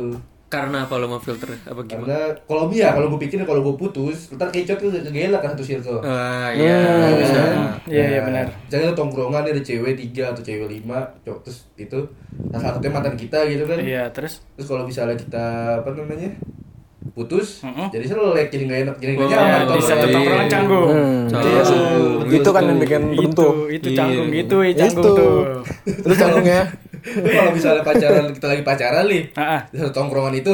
Karena 0.52 0.84
apa 0.84 1.00
lu 1.00 1.08
mau 1.08 1.16
filter? 1.18 1.48
Apa 1.64 1.80
gimana? 1.82 2.04
karena 2.04 2.20
kalau 2.44 2.68
ya 2.68 2.92
kalau 2.92 3.08
gue 3.08 3.20
pikir 3.24 3.40
kalau 3.42 3.64
gue 3.64 3.76
putus 3.80 4.36
ntar 4.36 4.52
kecot 4.52 4.76
tuh 4.76 4.92
kegelak 4.92 5.40
kan 5.40 5.56
satu 5.56 5.64
circle 5.64 6.04
Ah, 6.04 6.52
iya. 6.52 6.76
Iya 6.76 7.12
bisa. 7.16 7.40
kan? 7.40 7.56
Iya, 7.88 8.04
iya, 8.06 8.20
Nah, 8.20 8.24
benar. 8.28 8.46
Misalnya 8.68 8.92
tongkrongan 8.92 9.44
ada 9.48 9.62
cewek 9.64 9.96
tiga 9.96 10.24
atau 10.30 10.44
cewek 10.44 10.68
lima, 10.68 11.00
cowok 11.24 11.40
terus 11.42 11.72
itu 11.76 12.00
salah 12.52 12.64
satunya 12.68 12.92
mantan 12.92 13.16
kita 13.16 13.40
gitu 13.48 13.64
kan. 13.64 13.80
Iya 13.80 14.04
terus 14.12 14.44
Terus 14.54 14.68
kalau 14.68 14.84
misalnya 14.84 15.16
kita 15.16 15.46
apa 15.80 15.90
namanya 15.96 16.30
putus, 17.02 17.66
Mm-mm. 17.66 17.90
jadi 17.90 18.06
selek, 18.06 18.48
jadi 18.48 18.64
nggak 18.64 18.80
enak, 18.86 18.96
jadi 18.98 19.12
nggak 19.16 19.26
Oh, 19.26 19.32
nyaman. 19.34 19.62
iya, 19.64 19.74
Bisa 19.74 19.92
iya. 19.92 20.02
tetap 20.06 20.22
orang 20.22 20.48
canggung 20.48 20.86
Hmm. 20.86 21.26
Iya 21.34 21.62
Itu 22.32 22.50
kan 22.50 22.64
yang 22.64 22.80
bikin 22.80 23.02
Itu 23.10 23.22
bentuk. 23.24 23.54
itu 23.68 23.88
Iya. 23.90 23.98
canggung 23.98 24.30
itu 24.32 24.56
ya 24.62 24.72
canggung 24.78 25.04
Itu. 25.04 25.18
tuh 25.18 25.38
Terus 26.06 26.18
canggungnya. 26.18 26.62
kalau 27.34 27.52
misalnya 27.52 27.82
pacaran 27.82 28.26
kita 28.30 28.46
lagi 28.48 28.62
pacaran 28.62 29.06
nih, 29.06 29.24
di 29.66 29.76
satu 29.76 29.90
tongkrongan 29.92 30.38
itu, 30.38 30.54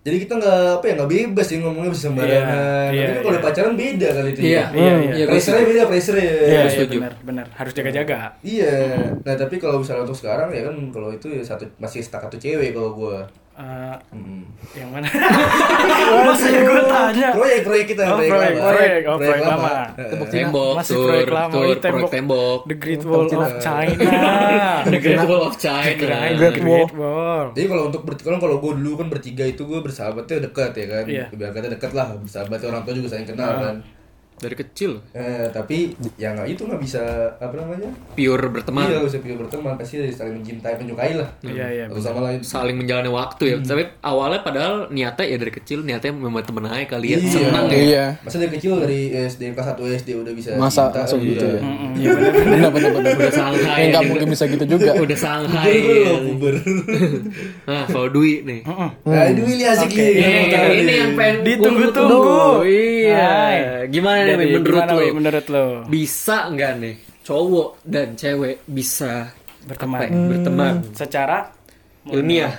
jadi 0.00 0.16
kita 0.16 0.32
nggak 0.34 0.58
apa 0.80 0.84
ya 0.88 0.92
nggak 0.96 1.10
bebas 1.10 1.44
sih 1.44 1.56
ngomongnya 1.60 1.90
bisa 1.92 2.02
sembarangan. 2.08 2.88
Iya, 2.88 3.04
Tapi 3.04 3.12
iya, 3.12 3.20
kalau 3.20 3.36
iya. 3.36 3.44
pacaran 3.44 3.74
beda 3.76 4.08
kali 4.08 4.28
itu. 4.32 4.40
Iya, 4.40 4.48
ya. 4.48 4.64
Iya, 4.72 4.72
iya. 4.72 5.12
Iya, 5.12 5.24
gua 5.26 5.32
Pressure-nya 5.36 5.64
beda, 5.68 5.82
pressure 5.84 6.16
Iya 6.16 6.32
Gua 6.32 6.72
iya 6.72 6.86
benar 6.88 7.12
benar 7.20 7.46
harus 7.52 7.72
jaga-jaga 7.76 8.16
Iya, 8.40 8.72
nah 9.20 9.34
tapi 9.36 9.54
kalau 9.60 9.76
misalnya 9.78 10.02
untuk 10.02 10.16
sekarang 10.16 10.48
ya 10.48 10.62
kan 10.64 10.74
kalau 10.88 11.12
itu 11.12 11.28
ya 11.28 11.44
satu 11.44 11.68
masih 11.76 12.00
stuck 12.00 12.24
satu 12.24 12.40
cewek 12.40 12.72
kalau 12.72 12.96
gua. 12.96 13.28
Eh, 13.58 13.96
Hmm. 14.14 14.46
yang 14.70 14.86
mana? 14.88 15.10
Masih 16.30 16.62
gue 16.62 16.82
tanya. 16.86 17.28
Proyek 17.34 17.60
proyek 17.60 17.86
kita 17.90 18.02
Oh, 18.06 18.14
proyek, 18.14 18.30
proyek, 18.30 18.54
lama. 18.54 18.70
proyek, 18.70 19.00
oh, 19.02 19.16
proyek 19.18 19.42
lama. 19.42 19.70
Eh, 19.98 20.30
Tembok, 20.30 20.74
Masih 20.78 20.94
tur, 20.94 21.06
proyek 21.10 21.26
lama, 21.28 21.50
tur, 21.50 21.58
ini 21.58 21.66
proyek 21.66 21.82
tembok. 21.82 22.10
tembok. 22.12 22.58
The 22.64 22.76
Great 22.76 23.02
Wall 23.02 23.26
of 23.26 23.54
China. 23.58 24.10
The 24.86 24.98
Great 25.00 25.24
Wall 25.24 25.42
of 25.42 25.54
China. 25.58 25.90
The 25.90 26.06
Wall. 26.06 26.54
Great 26.54 26.92
Wall. 26.94 27.46
Jadi 27.50 27.66
kalau 27.66 27.82
untuk 27.84 28.02
ber- 28.04 28.22
kalau 28.22 28.38
kalau 28.38 28.56
gue 28.58 28.72
dulu 28.78 28.92
kan 28.96 29.08
bertiga 29.10 29.44
itu 29.44 29.62
gue 29.64 29.80
bersahabatnya 29.80 30.38
dekat 30.40 30.72
ya 30.72 30.86
kan. 30.86 31.04
Iya. 31.04 31.24
Biar 31.32 31.50
kata 31.50 31.66
dekat 31.68 31.90
lah 31.92 32.14
bersahabat 32.14 32.62
orang 32.62 32.82
tua 32.82 32.94
juga 32.94 33.08
saling 33.10 33.26
kenal 33.26 33.50
Ah. 33.50 33.58
kan. 33.60 33.76
Dari 34.38 34.54
kecil 34.54 35.02
Eh, 35.10 35.46
tapi 35.50 35.92
ya 36.14 36.30
nggak 36.30 36.48
itu 36.48 36.62
nggak 36.62 36.78
bisa 36.78 37.02
apa 37.34 37.54
namanya? 37.54 37.90
pure 38.12 38.46
berteman. 38.48 38.86
Iya, 38.86 38.98
bisa 39.00 39.18
pure 39.18 39.36
berteman 39.36 39.74
pasti 39.74 39.98
dari 39.98 40.10
saling 40.10 40.34
mencintai, 40.36 40.74
menyukai 40.76 41.12
lah. 41.14 41.28
Iya, 41.40 41.66
iya, 41.68 41.84
Satu 41.88 42.00
sama 42.00 42.20
lain. 42.24 42.38
saling 42.40 42.76
menjalani 42.76 43.08
waktu 43.08 43.42
ya. 43.44 43.56
Tapi 43.60 43.82
awalnya 44.00 44.40
padahal 44.40 44.74
niatnya 44.88 45.24
ya 45.24 45.36
dari 45.36 45.52
kecil 45.52 45.78
niatnya 45.82 46.12
membuat 46.12 46.46
temen 46.46 46.64
aja 46.64 46.86
kalian 46.88 47.18
Iya. 47.18 47.30
senang 47.30 47.66
ya. 47.66 47.78
Iya. 47.78 48.04
Masa 48.22 48.36
dari 48.38 48.52
kecil 48.52 48.72
dari 48.78 49.00
SD 49.10 49.42
kelas 49.52 49.68
1 49.68 49.82
SD 49.96 50.08
udah 50.16 50.32
bisa 50.32 50.50
Masa 50.54 50.88
cinta, 50.88 50.98
langsung 51.02 51.20
iya. 51.20 51.30
gitu 51.30 51.44
ya. 51.44 51.60
Iya 51.98 52.10
benar. 52.14 52.32
Benar 52.32 52.70
benar 52.70 52.90
benar. 52.94 53.12
Udah 53.18 53.32
Shanghai. 53.32 53.78
Ya 53.78 53.86
nggak 53.90 54.04
mungkin 54.06 54.26
bisa 54.30 54.44
gitu 54.46 54.64
juga. 54.64 54.90
Udah 54.94 55.18
Shanghai. 55.18 55.74
Puber 56.24 56.54
ya. 56.54 56.62
Nah, 57.68 57.84
kalau 57.84 58.08
Dwi 58.08 58.42
nih. 58.42 58.60
Nah, 58.64 59.28
asik 59.28 59.90
Oke. 59.92 60.00
nih. 60.00 60.48
Ini, 60.80 60.94
yang 60.96 61.12
pengen 61.12 61.36
Ditunggu-tunggu. 61.44 62.64
Iya. 62.64 63.28
Hai. 63.28 63.56
Gimana 64.28 64.36
nih 64.36 64.46
Jadi, 64.46 64.54
menurut 64.60 64.76
gimana, 64.76 64.92
lo? 64.92 65.16
Menurut 65.16 65.46
lo? 65.48 65.64
Bisa 65.88 66.36
nggak 66.52 66.72
nih 66.76 66.94
cowok 67.24 67.68
dan 67.84 68.06
cewek 68.12 68.56
bisa 68.64 69.32
Berteman. 69.64 69.98
apa 70.00 70.04
ya, 70.04 70.12
berteman 70.12 70.74
Secara 71.00 71.38
ilmiah? 72.08 72.52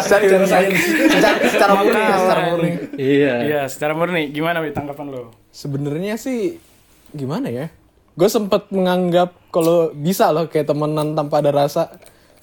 Secara 0.00 0.48
sains. 0.48 0.80
Secara 1.12 1.36
secara 1.44 1.72
murni, 1.76 2.00
secara 2.00 2.40
murni. 2.48 2.70
Iya. 2.96 3.34
Iya, 3.44 3.60
secara 3.68 3.92
murni. 3.92 4.22
Gimana 4.32 4.64
Wi 4.64 4.72
tanggapan 4.72 5.06
lo? 5.12 5.22
Sebenarnya 5.52 6.16
sih 6.16 6.56
gimana 7.12 7.52
ya? 7.52 7.68
Gue 8.16 8.28
sempet 8.32 8.68
menganggap 8.72 9.36
kalau 9.52 9.92
bisa 9.92 10.32
loh 10.32 10.48
kayak 10.48 10.72
temenan 10.72 11.12
tanpa 11.12 11.44
ada 11.44 11.52
rasa. 11.52 11.92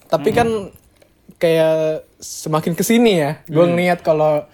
Tapi 0.07 0.29
kan 0.31 0.69
kayak 1.37 2.05
semakin 2.17 2.73
ke 2.73 2.83
sini 2.85 3.19
ya, 3.19 3.31
gue 3.45 3.65
ngeliat 3.65 4.01
kalau 4.01 4.45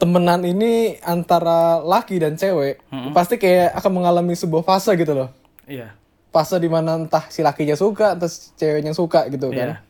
temenan 0.00 0.40
ini 0.48 0.96
antara 1.04 1.84
laki 1.84 2.16
dan 2.16 2.40
cewek 2.40 2.80
pasti 3.12 3.36
kayak 3.36 3.76
akan 3.76 4.00
mengalami 4.00 4.32
sebuah 4.32 4.64
fase 4.64 4.96
gitu 4.96 5.12
loh. 5.12 5.28
Iya. 5.68 5.92
Fase 6.32 6.56
di 6.56 6.72
mana 6.72 6.96
entah 6.96 7.28
si 7.28 7.44
lakinya 7.44 7.76
suka, 7.76 8.16
atau 8.16 8.24
si 8.24 8.48
ceweknya 8.56 8.96
suka 8.96 9.28
gitu 9.28 9.52
kan. 9.52 9.84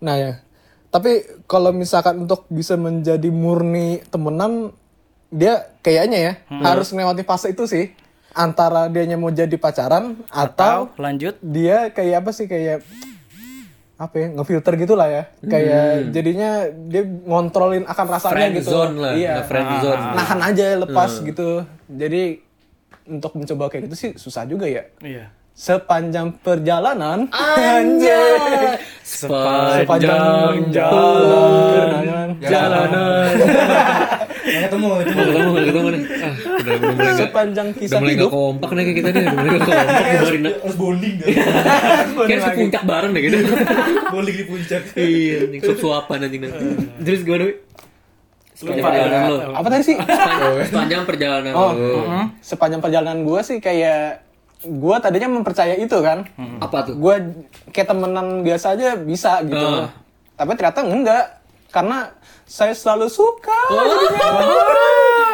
Nah 0.00 0.14
ya, 0.16 0.32
tapi 0.88 1.26
kalau 1.44 1.74
misalkan 1.74 2.24
untuk 2.24 2.48
bisa 2.48 2.78
menjadi 2.80 3.28
murni 3.28 4.00
temenan, 4.08 4.72
dia 5.28 5.68
kayaknya 5.84 6.18
ya 6.18 6.32
harus 6.64 6.88
melewati 6.96 7.26
fase 7.26 7.52
itu 7.52 7.68
sih. 7.68 7.92
Antara 8.32 8.86
dianya 8.86 9.18
mau 9.18 9.34
jadi 9.34 9.58
pacaran 9.58 10.14
atau, 10.30 10.94
Atau 10.94 11.02
lanjut 11.02 11.42
dia 11.42 11.90
kayak 11.90 12.22
apa 12.22 12.30
sih 12.30 12.46
kayak 12.46 12.86
apa 13.98 14.14
ya 14.14 14.26
ngefilter 14.30 14.78
gitulah 14.78 15.06
ya. 15.06 15.22
Kayak 15.42 16.14
jadinya 16.14 16.50
dia 16.86 17.02
ngontrolin 17.02 17.82
akan 17.82 18.06
rasanya 18.08 18.32
Friend 18.32 18.54
gitu. 18.56 18.70
zone 18.70 18.94
lah, 18.96 19.12
Iya. 19.12 19.34
friend 19.42 19.68
zone. 19.82 20.02
Nahan 20.14 20.40
aja 20.40 20.66
lepas 20.78 21.10
gitu. 21.20 21.48
Jadi 21.84 22.22
untuk 23.04 23.34
mencoba 23.34 23.66
kayak 23.68 23.88
gitu 23.88 23.96
sih 23.96 24.10
susah 24.14 24.44
juga 24.44 24.64
ya 24.64 24.84
Iya. 25.00 25.32
Sepanjang 25.58 26.38
perjalanan 26.38 27.26
Anjay. 27.34 28.78
sepanjang 29.18 30.70
jalan 30.70 32.28
jalanan. 32.38 33.34
Nggak 34.48 34.62
ketemu 34.70 34.88
ketemu, 35.02 35.50
ketemu 35.60 35.88
nih. 35.90 36.02
Ah, 36.08 36.34
udah, 36.48 36.72
udah 36.72 36.90
mulai 36.94 37.14
sepanjang 37.18 37.68
udah 37.68 37.78
kisah 37.82 37.98
mulai 37.98 38.14
hidup 38.14 38.22
nggak 38.22 38.38
kompak 38.38 38.70
nih 38.70 38.82
kayak 38.86 38.96
kita 38.96 39.08
nih. 39.10 39.18
Udah 39.18 39.34
mulai 39.34 39.50
nggak 39.50 39.66
kompak 39.66 39.84
kemarin. 39.84 40.40
nah. 40.40 40.54
Harus 40.62 40.76
bonding 40.78 41.14
deh. 41.18 41.26
Kayak 41.26 42.38
harus 42.38 42.54
puncak 42.56 42.82
bareng 42.86 43.10
deh 43.10 43.22
gitu. 43.26 43.36
bonding 44.08 44.36
di 44.38 44.44
puncak. 44.46 44.82
Iya, 44.94 45.36
anjing 45.42 45.60
suap-suapan 45.66 46.18
anjing 46.22 46.40
nanti. 46.40 46.64
Terus 47.02 47.20
gimana, 47.26 47.42
Wi? 47.44 47.54
Sepanjang 48.54 48.78
Lupa. 48.78 48.90
perjalanan 48.90 49.22
lo. 49.22 49.36
apa 49.54 49.66
tadi 49.70 49.82
sih 49.86 49.94
Sepanjang, 49.94 50.66
sepanjang 50.66 51.02
perjalanan 51.06 51.52
oh 51.54 51.70
lo. 51.70 51.90
sepanjang 52.42 52.80
perjalanan 52.82 53.18
gue 53.22 53.40
sih 53.46 53.58
kayak 53.62 54.26
gue 54.60 54.96
tadinya 54.98 55.28
mempercaya 55.30 55.74
itu 55.74 55.94
kan 55.96 56.26
Apa 56.58 56.82
tuh? 56.84 56.94
gue 56.94 57.14
kayak 57.70 57.88
temenan 57.88 58.42
biasa 58.42 58.74
aja 58.74 58.94
bisa 58.94 59.38
gitu 59.42 59.54
Ah. 59.56 59.90
tapi 60.34 60.54
ternyata 60.54 60.82
enggak 60.82 61.24
karena 61.68 62.10
saya 62.42 62.72
selalu 62.72 63.06
suka 63.06 63.54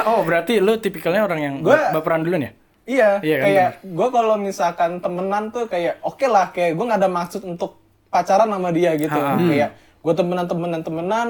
Oh, 0.04 0.20
berarti 0.26 0.58
lu 0.58 0.76
tipikalnya 0.76 1.22
orang 1.22 1.40
yang 1.40 1.54
Gua- 1.60 1.88
baperan 1.90 2.20
duluan 2.20 2.42
ya? 2.42 2.52
Iya, 2.84 3.10
Iya 3.18 3.36
kan, 3.38 3.44
kayak 3.46 3.70
gue 3.82 4.08
kalau 4.10 4.36
misalkan 4.36 4.90
temenan 4.98 5.48
tuh 5.48 5.64
kayak 5.64 5.96
oke 6.02 6.26
lah, 6.26 6.52
kayak 6.52 6.76
gue 6.76 6.84
nggak 6.84 7.00
ada 7.00 7.08
maksud 7.10 7.40
untuk 7.42 7.80
pacaran 8.10 8.44
sama 8.46 8.68
dia 8.70 8.92
gitu. 8.94 9.16
Kayak 9.16 9.72
gue 9.98 10.12
temenan 10.12 10.44
temenan 10.44 10.80
temenan 10.82 11.28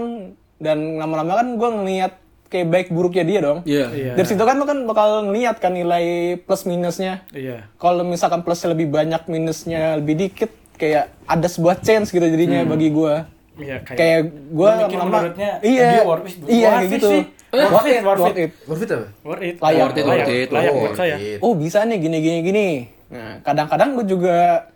dan 0.59 0.99
lama-lama 0.99 1.39
kan 1.39 1.49
gue 1.53 1.71
ngeliat 1.71 2.13
kayak 2.55 2.69
baik 2.69 2.89
buruknya 2.89 3.25
dia 3.25 3.41
dong. 3.43 3.59
Iya. 3.65 3.87
Iya. 3.91 4.13
Dari 4.15 4.27
situ 4.27 4.39
kan 4.41 4.55
lo 4.55 4.63
kan 4.63 4.79
bakal 4.85 5.27
ngeliat 5.27 5.59
kan 5.59 5.75
nilai 5.75 6.05
plus 6.39 6.63
minusnya. 6.63 7.27
Iya. 7.29 7.67
Kalau 7.75 8.07
misalkan 8.07 8.41
plusnya 8.41 8.71
lebih 8.71 8.87
banyak, 8.89 9.27
minusnya 9.27 9.99
lebih 9.99 10.15
dikit, 10.17 10.55
kayak 10.75 11.11
ada 11.25 11.45
sebuah 11.45 11.83
chance 11.83 12.09
gitu 12.09 12.23
jadinya 12.23 12.63
bagi 12.63 12.89
gue. 12.89 13.15
Iya, 13.55 13.83
kayak, 13.83 13.97
Kayak 13.97 14.21
gue 14.51 14.67
lama-lama, 14.67 15.07
menurutnya, 15.17 15.51
iya, 15.63 16.03
worth 16.03 16.27
it- 16.27 16.43
iya 16.49 16.71
worth 16.73 16.91
gitu. 16.91 17.09
sih. 17.09 17.23
Worth 17.55 17.71
Worth 17.71 17.87
it, 17.89 18.03
worth 18.03 18.19
worth 18.21 18.35
it. 18.37 18.51
Worth 18.65 18.83
it 18.83 18.91
apa? 18.91 19.07
worth 19.23 19.43
it. 19.45 19.55
Layak, 19.59 19.83
Worth 19.85 19.95
it, 19.95 20.05
layak, 20.05 20.27
worth 20.27 20.35
it. 20.37 20.49
layak 20.51 20.71
Oh, 20.71 20.79
saya. 20.93 21.15
worth 21.15 21.27
it. 21.29 21.39
oh 21.41 21.53
bisa 21.55 21.79
nih 21.83 21.99
gini 22.01 22.19
gini 22.19 22.39
gini 22.41 22.69
nah 23.05 23.39
kadang-kadang 23.41 23.95
gue 23.95 24.07
juga 24.09 24.67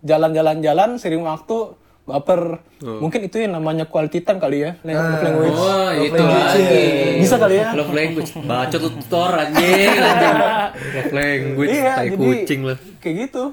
jalan-jalan-jalan 0.00 0.96
sering 0.96 1.22
waktu 1.22 1.76
baper 2.10 2.58
mungkin 2.80 3.20
itu 3.22 3.36
yang 3.38 3.54
namanya 3.54 3.84
quality 3.84 4.20
time 4.20 4.36
kali 4.36 4.58
ya 4.60 4.70
love 4.82 5.20
language 5.20 5.54
Oh, 5.54 5.88
itu 5.92 6.10
language, 6.12 6.50
lagi. 6.50 6.64
iya. 6.66 7.16
bisa 7.16 7.36
kali 7.36 7.54
ya 7.56 7.66
Love 7.72 7.92
language. 7.92 8.30
Baca 8.40 8.76
tutor 8.76 9.30
anjing, 9.32 9.90
anjing. 9.92 10.36
Love 10.96 11.12
language, 11.12 11.70
iya 11.70 11.92
tai 11.94 12.08
jadi 12.08 12.16
kucing 12.18 12.60
lah. 12.62 12.78
kayak 12.98 13.16
gitu 13.22 13.44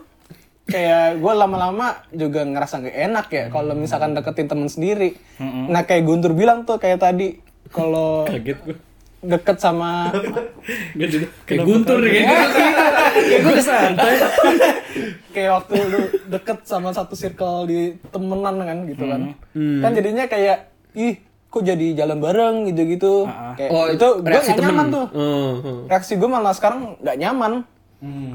kayak 0.66 1.06
gue 1.18 1.34
lama-lama 1.34 1.88
juga 2.12 2.44
ngerasa 2.44 2.82
gak 2.82 2.98
enak 3.06 3.28
ya 3.30 3.44
kalau 3.48 3.72
misalkan 3.74 4.12
deketin 4.12 4.48
temen 4.48 4.68
sendiri 4.68 5.16
nah 5.66 5.82
kayak 5.82 6.04
Guntur 6.04 6.34
bilang 6.34 6.64
tuh 6.64 6.76
kayak 6.76 7.00
tadi 7.00 7.40
kalau 7.68 8.26
Kaget 8.26 8.60
gue. 8.62 8.76
deket 9.20 9.58
sama 9.58 10.12
Kayak 11.44 11.64
guntur 11.64 12.00
kayak 12.00 12.22
gitu. 12.22 12.64
Kayak 13.28 13.42
gue 13.42 13.60
santai. 13.60 14.14
kayak 15.32 15.52
waktu 15.62 15.74
lu 15.84 16.02
deket 16.28 16.58
sama 16.64 16.90
satu 16.92 17.14
circle 17.14 17.66
di 17.66 17.80
temenan 18.10 18.56
kan 18.60 18.78
gitu 18.86 19.04
kan. 19.04 19.22
Kan 19.56 19.92
jadinya 19.92 20.26
kayak 20.26 20.72
ih 20.94 21.16
kok 21.48 21.64
jadi 21.64 21.96
jalan 21.96 22.20
bareng 22.20 22.56
gitu-gitu. 22.68 23.24
Kayak 23.56 23.70
Oh, 23.72 23.86
itu 23.88 24.08
gue 24.20 24.30
reaksi 24.30 24.52
gak 24.52 24.60
temen. 24.60 24.68
nyaman 24.70 24.86
tuh 24.92 25.06
oh. 25.16 25.52
reaksi 25.88 26.14
gue 26.16 26.30
malah 26.30 26.54
sekarang 26.54 27.00
nggak 27.00 27.18
nyaman. 27.18 27.54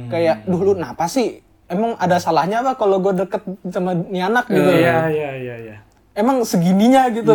Kayak 0.09 0.37
duh 0.45 0.59
lu 0.59 0.73
kenapa 0.75 1.07
sih? 1.07 1.39
Emang 1.67 1.97
ada 1.97 2.19
salahnya 2.19 2.61
apa 2.61 2.77
kalau 2.77 3.01
gue 3.01 3.13
deket 3.17 3.43
sama 3.69 3.95
nih 3.95 4.27
anak? 4.27 4.45
Gitu. 4.45 4.61
Iya, 4.61 5.09
iya, 5.09 5.31
iya, 5.39 5.57
iya. 5.63 5.77
emang 6.13 6.45
segininya 6.45 7.09
gitu. 7.09 7.33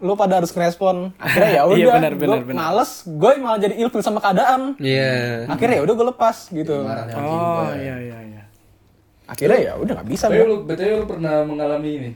Lu 0.00 0.18
pada 0.18 0.42
harus 0.42 0.50
ngerespon. 0.50 1.14
Akhirnya 1.14 1.50
ya 1.52 1.62
udah 1.70 1.78
Iya, 1.78 1.94
benar, 1.94 2.12
benar, 2.18 2.38
gue 2.42 2.54
males 2.54 2.90
gue 3.06 3.30
malah 3.38 3.58
jadi 3.60 3.74
ilfil 3.78 4.02
sama 4.02 4.18
keadaan. 4.18 4.74
Iya. 4.82 5.46
akhirnya 5.46 5.76
ya 5.78 5.82
udah 5.86 5.94
gue 5.94 6.06
lepas 6.10 6.36
gitu. 6.50 6.74
Oh, 6.82 7.70
iya, 7.78 7.94
iya, 8.02 8.18
iya. 8.26 8.35
Akhirnya 9.26 9.58
ya 9.58 9.72
udah 9.74 9.92
nggak 9.98 10.08
bisa 10.08 10.24
Tapi 10.30 10.38
gue 10.38 10.48
lu, 10.48 11.04
pernah 11.06 11.34
mengalami 11.42 11.90
ini? 11.90 12.10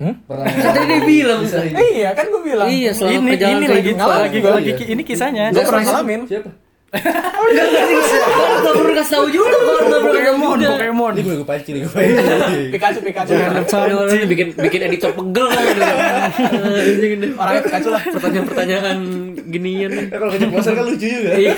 Hmm? 0.00 0.14
Pernah 0.24 0.44
Tadi 0.64 0.84
dia 0.88 1.00
bilang. 1.04 1.40
Bisa 1.44 1.60
ini. 1.60 1.76
Eh, 1.76 1.88
iya 2.00 2.10
kan 2.16 2.24
gue 2.28 2.42
bilang 2.44 2.68
Iya, 2.68 2.90
selama 2.96 3.12
Ini, 3.12 3.20
ini 3.20 3.36
kayak 3.36 3.68
lagi, 3.68 3.82
gitu. 3.84 4.04
lagi, 4.04 4.38
gua. 4.40 4.50
lagi, 4.56 4.72
ini 4.84 5.02
kisahnya. 5.04 5.44
gue 5.52 5.60
pernah 5.60 5.84
ngalamin 5.84 6.20
Siapa? 6.24 6.50
Enggak, 6.90 7.66
enggak 7.70 8.02
sih. 8.02 8.18
Gak 8.60 8.74
perlu 8.74 8.92
kasih 8.98 9.12
tahu 9.14 9.26
juga. 9.30 9.54
Gak 9.54 10.00
perlu 10.02 10.10
Pokemon, 10.10 10.56
juga. 10.58 10.70
Pokemon. 10.74 11.12
Ini 11.14 11.22
gue 11.22 11.34
gue 11.38 11.46
pancing 11.46 11.74
gue 11.78 11.92
pancing. 11.94 12.70
Pikachu 12.74 12.98
Pikachu 13.06 13.32
Sorry, 13.70 13.92
orang 13.94 14.26
bikin 14.26 14.46
bikin 14.58 14.80
editor 14.90 15.10
pegel 15.14 15.46
kan. 15.46 15.62
Orangnya 17.40 17.62
Pikachu 17.62 17.88
lah 17.94 18.02
Pertanyaan-pertanyaan 18.02 18.98
ginian. 19.46 19.90
Eh, 19.94 20.06
Kalau 20.10 20.32
keceplosan 20.34 20.72
kan 20.74 20.84
lucu 20.84 21.06
juga. 21.06 21.30
Iya. 21.38 21.54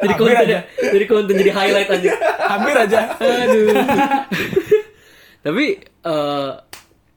Jadi 0.00 0.14
konten 0.14 0.46
ya. 0.46 0.60
Jadi 0.78 1.04
konten 1.04 1.34
jadi 1.34 1.52
highlight 1.52 1.90
aja. 1.90 2.10
hampir 2.48 2.74
aja 2.74 2.98
Aduh. 3.14 3.68
Tapi 5.44 5.64
eh, 5.82 6.52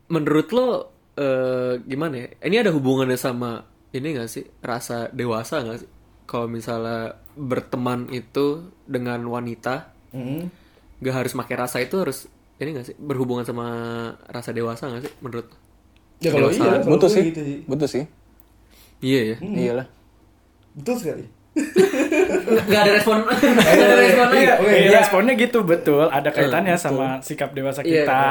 menurut 0.08 0.48
lo 0.50 0.68
eh, 1.14 1.74
gimana 1.82 2.16
ya? 2.18 2.28
Ini 2.42 2.56
ada 2.60 2.72
hubungannya 2.72 3.16
sama 3.16 3.64
ini 3.90 4.14
gak 4.14 4.28
sih 4.28 4.44
rasa 4.60 5.08
dewasa 5.10 5.62
gak 5.62 5.80
sih? 5.80 5.90
Kalau 6.24 6.48
misalnya 6.48 7.14
berteman 7.34 8.08
itu 8.10 8.64
dengan 8.84 9.20
wanita, 9.26 9.92
Hmm. 10.10 10.46
gak 11.00 11.26
harus 11.26 11.34
pakai 11.34 11.56
rasa 11.58 11.82
itu 11.82 11.98
harus 11.98 12.30
ini 12.56 12.70
gak 12.72 12.86
sih 12.86 12.96
berhubungan 12.96 13.42
sama 13.42 13.66
rasa 14.26 14.52
dewasa 14.52 14.88
gak 14.88 15.04
sih 15.04 15.14
menurut? 15.20 15.46
lo? 15.46 15.58
Ya 16.22 16.30
kalau 16.32 16.48
iya, 16.48 16.80
butuh 16.80 17.10
sih 17.10 17.24
gitu 17.28 17.42
sih. 17.42 17.58
butuh 17.66 17.90
sih 17.90 18.04
Iya 19.02 19.22
ya. 19.26 19.38
iyalah 19.44 19.88
Betul 20.72 20.96
sekali. 20.96 21.26
Gak 22.74 22.82
ada 22.82 22.92
respon. 22.98 23.18
Gak 23.30 23.78
ada 23.78 23.96
respon 23.98 24.28
lagi. 24.30 24.42
Iya. 24.42 24.56
Iya, 24.90 25.00
responnya 25.06 25.34
gitu 25.38 25.60
betul, 25.62 26.06
ada 26.10 26.30
kaitannya 26.34 26.76
sama 26.76 27.22
sikap 27.22 27.54
dewasa 27.54 27.86
Iya, 27.86 28.04
kita. 28.04 28.24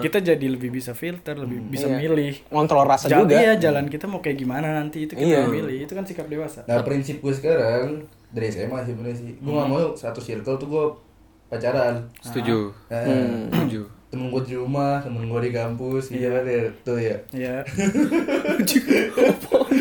Kita 0.00 0.18
jadi 0.24 0.46
lebih 0.48 0.72
bisa 0.72 0.96
filter, 0.96 1.36
lebih 1.36 1.60
bisa 1.68 1.86
Iya. 1.86 1.98
milih. 2.00 2.32
ngontrol 2.48 2.88
rasa 2.88 3.06
Jalan, 3.06 3.28
juga 3.28 3.36
iya, 3.36 3.52
jalan 3.60 3.86
kita 3.86 4.08
mau 4.08 4.24
kayak 4.24 4.38
gimana 4.40 4.80
nanti 4.80 5.04
itu 5.04 5.12
kita 5.12 5.44
Iya. 5.44 5.48
milih. 5.48 5.76
Itu 5.84 5.92
kan 5.92 6.04
sikap 6.08 6.26
dewasa. 6.26 6.64
Nah 6.64 6.80
prinsip 6.80 7.20
gue 7.20 7.34
sekarang 7.36 8.04
dari 8.32 8.48
SMA 8.48 8.80
sih 8.88 8.94
sih. 8.96 9.32
Gue 9.38 9.52
nggak 9.52 9.68
mau 9.68 9.92
satu 9.92 10.20
circle 10.24 10.56
tuh 10.56 10.68
gue 10.68 10.84
pacaran. 11.52 12.08
Setuju. 12.24 12.72
Nah, 12.88 13.04
Setuju. 13.52 13.99
Temen 14.10 14.26
gue 14.34 14.42
di 14.42 14.58
rumah, 14.58 14.98
temen 15.06 15.22
gue 15.22 15.40
di 15.46 15.54
kampus, 15.54 16.10
gitu 16.10 16.26
kan 16.26 16.42
ya. 16.42 16.66
Tuh 16.82 16.98
ya. 16.98 17.16
Iya. 17.30 17.56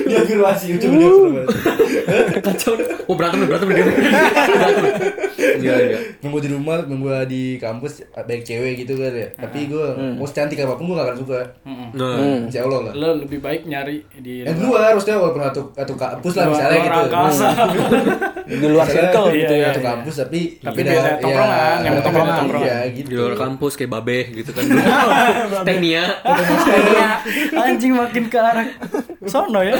Dia 0.10 0.22
afirmasi, 0.22 0.78
ujungnya 0.78 1.06
afirmasi. 1.10 1.58
Kacau. 2.46 2.74
Oh 3.10 3.18
berantem 3.18 3.50
berantem 3.50 3.74
dia. 3.74 3.86
Berantem. 3.90 4.86
Iya 5.40 5.76
iya. 5.82 5.98
Temen 6.22 6.30
gue 6.38 6.44
di 6.46 6.52
rumah, 6.54 6.78
temen 6.82 7.02
gue 7.02 7.18
di 7.26 7.44
kampus, 7.58 8.06
baik 8.14 8.46
cewek 8.46 8.86
gitu 8.86 9.02
kan 9.02 9.14
ya. 9.14 9.28
Tapi 9.34 9.66
gue 9.66 9.86
mau 10.18 10.26
secantik 10.30 10.62
apa 10.62 10.78
pun 10.78 10.94
gue 10.94 10.96
gak 10.98 11.08
akan 11.10 11.18
suka. 11.18 11.42
Nah. 11.98 12.46
Insya 12.46 12.70
Allah 12.70 12.80
lah. 12.90 12.94
Lo 12.94 13.10
lebih 13.26 13.42
baik 13.42 13.66
nyari 13.66 14.06
di 14.22 14.46
Yang 14.46 14.62
luar 14.62 14.94
harusnya 14.94 15.18
walaupun 15.18 15.42
satu 15.50 15.62
satu 15.74 15.94
kampus 15.98 16.34
lah 16.38 16.46
misalnya 16.54 16.80
gitu. 16.86 17.86
di 18.50 18.66
luar 18.66 18.88
circle 18.90 19.30
iya, 19.30 19.38
gitu 19.42 19.54
ya 19.54 19.62
iya. 19.62 19.68
Satu 19.70 19.82
kampus 19.86 20.16
tapi 20.26 20.40
Tapi 20.58 20.80
beda 20.82 21.22
tongkrongan, 21.22 21.78
yang 21.86 21.96
tongkrongan. 22.02 22.44
Iya 22.62 22.78
gitu. 22.94 23.10
Di 23.10 23.16
luar 23.18 23.36
kampus 23.38 23.74
kayak 23.78 23.92
babe 23.94 24.19
gitu 24.30 24.50
kan. 24.50 24.64
Teknia. 25.68 26.04
Iya. 26.68 27.10
Anjing 27.56 27.94
makin 27.94 28.26
ke 28.26 28.38
arah 28.38 28.68
sono 29.24 29.60
ya. 29.60 29.76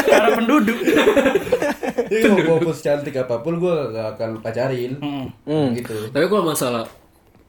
Ke 0.00 0.12
arah 0.12 0.30
penduduk. 0.34 0.78
Jadi 2.08 2.24
mau 2.26 2.56
walaupun 2.56 2.72
secantik 2.72 3.14
apa 3.16 3.38
pun 3.38 3.56
gue 3.56 3.74
gak 3.90 4.06
akan 4.14 4.30
pacarin. 4.38 4.92
Gitu. 5.72 5.96
Tapi 6.08 6.24
kalau 6.24 6.44
masalah 6.46 6.84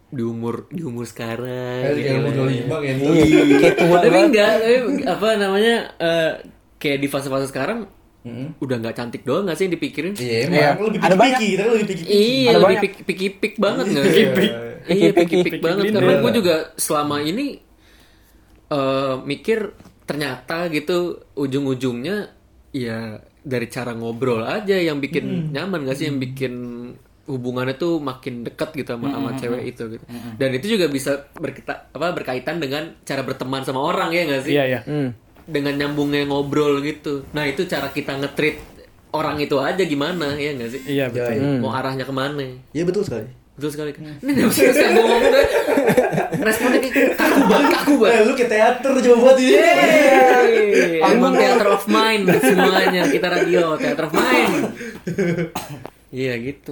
di 0.09 0.21
umur 0.21 0.65
di 0.67 0.81
umur 0.81 1.05
sekarang 1.05 1.85
Kayak 1.85 1.93
gitu 1.93 2.01
kayak 2.01 2.19
umur 2.19 2.33
25 2.33 2.81
kayak 2.81 2.95
gitu. 2.97 3.11
iya 3.13 3.57
kayak 3.61 3.75
tua 3.77 3.97
tapi 3.99 4.17
enggak 4.23 4.51
tapi 4.57 4.75
apa 5.05 5.27
namanya 5.37 5.75
eh, 5.95 6.31
kayak 6.75 6.97
di 6.97 7.07
fase-fase 7.07 7.45
sekarang 7.45 7.85
Mm-mm. 8.19 8.57
udah 8.57 8.75
nggak 8.79 8.95
cantik 8.95 9.21
doang 9.21 9.45
nggak 9.45 9.53
sih 9.53 9.69
yang 9.69 9.77
dipikirin 9.77 10.11
Iya, 10.11 10.49
Iya. 10.49 10.69
emang 10.73 10.89
lebih 10.89 10.99
Ada 10.99 11.05
piki-piki, 11.05 11.21
banyak. 11.21 11.39
kita 11.45 11.61
lebih 11.63 11.85
piki-piki. 11.85 12.09
iya 12.09 12.25
Ada 12.25 12.49
lebih 12.51 12.65
banyak. 12.65 12.81
pik- 12.81 13.01
piki-pik 13.05 13.53
banget 13.55 13.85
nggak 13.87 14.05
sih. 14.07 14.25
Iya 14.87 15.11
Piki-pik. 15.11 15.27
piki-pik 15.43 15.61
banget 15.61 15.83
karena 15.91 16.13
iya. 16.15 16.21
gue 16.23 16.31
juga 16.31 16.55
selama 16.79 17.17
ini 17.19 17.59
eh 18.69 19.15
mikir 19.25 19.73
ternyata 20.05 20.69
gitu 20.69 21.25
ujung-ujungnya 21.35 22.31
ya 22.71 23.17
dari 23.41 23.67
cara 23.69 23.97
ngobrol 23.97 24.45
aja 24.45 24.77
yang 24.77 25.01
bikin 25.01 25.49
nyaman 25.49 25.85
gak 25.85 25.97
sih 25.97 26.05
yang 26.09 26.21
bikin 26.21 26.53
hubungannya 27.29 27.77
tuh 27.77 28.01
makin 28.01 28.41
dekat 28.41 28.73
gitu 28.73 28.97
sama, 28.97 29.13
sama 29.13 29.29
cewek 29.37 29.61
itu 29.69 29.83
gitu 29.97 30.05
dan 30.37 30.49
itu 30.49 30.65
juga 30.65 30.89
bisa 30.89 31.29
berkita, 31.37 31.93
apa 31.93 32.09
berkaitan 32.13 32.57
dengan 32.57 32.97
cara 33.05 33.21
berteman 33.21 33.61
sama 33.61 33.81
orang 33.81 34.09
ya 34.09 34.21
gak 34.27 34.43
sih 34.45 34.53
Iya, 34.57 34.63
iya. 34.65 34.81
Hmm. 34.85 35.09
dengan 35.49 35.73
nyambungnya 35.81 36.29
ngobrol 36.29 36.77
gitu. 36.85 37.25
Nah 37.33 37.41
itu 37.49 37.65
cara 37.65 37.89
kita 37.89 38.21
ngetrit 38.21 38.61
orang 39.09 39.41
itu 39.41 39.57
aja 39.57 39.81
gimana 39.81 40.37
ya 40.37 40.53
nggak 40.53 40.69
sih? 40.69 40.81
Iya, 40.85 41.09
betul. 41.09 41.33
iya. 41.33 41.57
Mau 41.57 41.73
arahnya 41.73 42.05
ke 42.05 42.13
mana? 42.13 42.45
Iya 42.69 42.83
betul 42.85 43.01
sekali. 43.01 43.25
Betul 43.59 43.69
sekali. 43.69 43.91
Ini 43.91 44.31
nggak 44.31 44.47
bisa 44.47 44.71
saya 44.71 44.89
ngomong 44.95 45.19
deh. 45.21 45.47
Responnya 46.39 46.79
kayak 46.79 47.11
kaku 47.13 47.41
banget, 47.43 47.69
kaku 47.75 47.91
Eh, 47.91 47.99
banget. 47.99 48.21
lu 48.23 48.33
kayak 48.33 48.49
teater 48.49 48.91
coba 48.97 49.17
buat 49.19 49.37
ini. 49.37 49.59
Emang 51.01 51.33
theater 51.35 51.67
of 51.69 51.83
mind 51.85 52.23
semuanya 52.33 53.03
kita 53.05 53.27
radio 53.27 53.75
theater 53.75 54.07
of 54.07 54.13
mind. 54.13 54.53
Iya 56.09 56.33
gitu. 56.39 56.71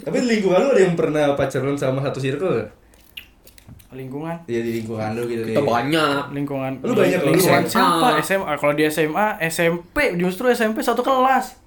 Tapi 0.00 0.18
lingkungan 0.22 0.58
lu 0.58 0.70
ada 0.70 0.80
yang 0.80 0.96
pernah 0.96 1.36
pacaran 1.36 1.76
sama 1.76 2.00
satu 2.00 2.18
circle 2.18 2.50
gak? 2.56 2.70
Lingkungan 3.92 4.48
Iya 4.48 4.64
di 4.64 4.80
lingkungan 4.80 5.12
lu 5.12 5.28
gitu. 5.28 5.44
Kita 5.46 5.60
banyak. 5.60 6.32
lingkungan 6.32 6.80
Lu 6.80 6.96
banyak 6.96 7.20
lingkungan 7.22 7.62
siapa 7.62 8.18
SMA. 8.18 8.40
SMA 8.40 8.52
kalau 8.56 8.72
di 8.72 8.88
SMA 8.88 9.26
SMP 9.44 10.16
justru 10.16 10.48
SMP 10.48 10.80
satu 10.80 11.04
kelas 11.04 11.60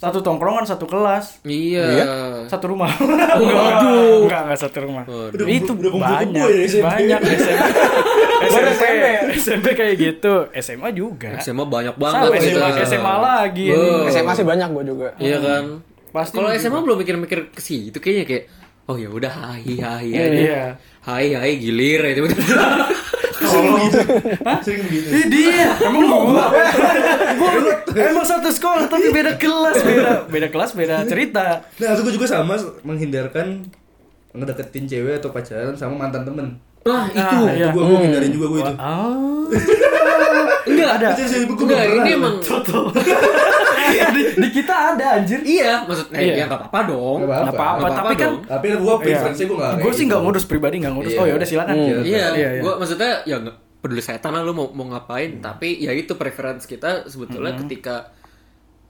satu 0.00 0.18
tongkrongan 0.18 0.64
satu 0.64 0.84
kelas 0.84 1.44
Iya. 1.44 1.84
satu 2.48 2.72
rumah 2.72 2.88
Waduh. 2.88 4.24
enggak 4.24 4.40
enggak 4.46 4.58
satu 4.58 4.78
rumah 4.80 5.04
Udah 5.04 5.44
itu 5.46 5.70
udah 5.70 5.92
banyak 5.92 6.48
ya 6.50 6.64
SMP. 6.64 6.84
banyak 6.88 7.20
SMP 7.20 7.60
SMP 8.40 8.68
SMP. 8.72 9.04
SMP 9.36 9.66
kayak 9.74 9.94
gitu 9.94 10.34
SMA 10.56 10.88
juga 10.90 11.36
SMA 11.38 11.62
banyak 11.62 11.94
sama 11.94 12.04
banget. 12.26 12.40
SMA, 12.42 12.68
kita. 12.72 12.84
SMA 12.88 13.14
lagi 13.14 13.66
Wow. 13.68 14.08
SMA 14.08 14.32
sih 14.34 14.46
banyak 14.46 14.68
gue 14.70 14.84
juga 14.86 15.08
Iya 15.16 15.38
kan. 15.38 15.64
Pasti 16.10 16.34
Kalau. 16.34 16.48
SMA 16.50 16.80
belum 16.80 16.96
mikir-mikir 16.98 17.38
ke 17.50 17.60
situ 17.60 17.94
kayaknya 17.94 18.24
kayak 18.24 18.44
oh 18.86 18.96
ya 18.96 19.06
udah 19.06 19.30
hai 19.30 19.68
hai 19.76 20.08
Iya. 20.08 20.62
Hai 21.00 21.28
hai 21.30 21.52
gilir 21.56 22.00
ya 22.02 22.12
tiba-tiba. 22.14 22.56
Sering 23.40 23.72
begitu. 23.72 23.98
Sering 24.60 24.82
begitu. 24.84 25.06
Ih 25.10 25.24
dia, 25.32 25.68
emang 25.80 26.02
gua. 26.06 26.44
gua 27.40 27.50
emang 27.96 28.26
satu 28.26 28.48
sekolah 28.52 28.84
tapi 28.86 29.08
beda 29.08 29.40
kelas, 29.40 29.76
beda 29.80 30.12
beda 30.28 30.48
kelas, 30.52 30.70
beda 30.76 30.96
cerita. 31.08 31.64
Nah, 31.80 31.96
gue 31.96 32.12
juga 32.12 32.26
sama 32.28 32.54
menghindarkan 32.84 33.64
ngedeketin 34.30 34.84
cewek 34.86 35.18
atau 35.18 35.32
pacaran 35.32 35.74
sama 35.74 36.06
mantan 36.06 36.22
temen. 36.22 36.60
Wah, 36.84 37.04
itu. 37.08 37.18
Ah, 37.20 37.52
Itu 37.52 37.60
iya. 37.60 37.68
gue 37.72 37.82
gue 37.82 37.98
hindarin 38.08 38.32
juga 38.32 38.46
gue 38.48 38.60
itu. 38.64 38.74
Oh. 38.76 39.44
Enggak 40.68 40.90
ada. 41.00 41.08
Gua 41.16 41.64
Enggak, 41.66 41.84
ini 41.92 42.10
emang 42.16 42.34
di, 43.90 44.22
di 44.36 44.48
kita 44.50 44.74
ada 44.92 45.06
anjir. 45.16 45.40
iya, 45.42 45.82
maksudnya 45.82 46.16
Iya. 46.16 46.34
ya 46.34 46.44
enggak 46.46 46.60
apa-apa 46.62 46.80
dong. 46.86 47.18
Nggak 47.22 47.52
apa-apa. 47.52 47.86
Tapi 47.88 48.14
kan 48.14 48.30
dong. 48.30 48.36
Tapi 48.44 48.66
gue 48.72 48.94
preferensi 48.98 49.42
gue 49.44 49.56
nggak. 49.56 49.72
Gue 49.80 49.92
sih 49.92 50.04
nggak 50.06 50.20
ngurus 50.20 50.44
pribadi 50.44 50.76
nggak 50.78 50.94
ngurus. 50.94 51.12
Iya. 51.12 51.20
Oh 51.20 51.26
ya 51.26 51.34
udah 51.34 51.48
silakan. 51.48 51.74
Hmm. 51.74 51.86
Iya, 52.02 52.26
Iya, 52.32 52.48
iya. 52.52 52.60
gua 52.60 52.72
maksudnya 52.76 53.12
ya 53.24 53.36
nggak 53.38 53.56
peduli 53.80 54.00
setan 54.00 54.32
lah 54.32 54.42
lu 54.42 54.52
mau 54.52 54.68
mau 54.70 54.86
ngapain, 54.88 55.40
tapi 55.40 55.80
ya 55.80 55.90
itu 55.90 56.12
preference 56.12 56.64
kita 56.64 57.08
sebetulnya 57.08 57.56
ketika 57.56 58.12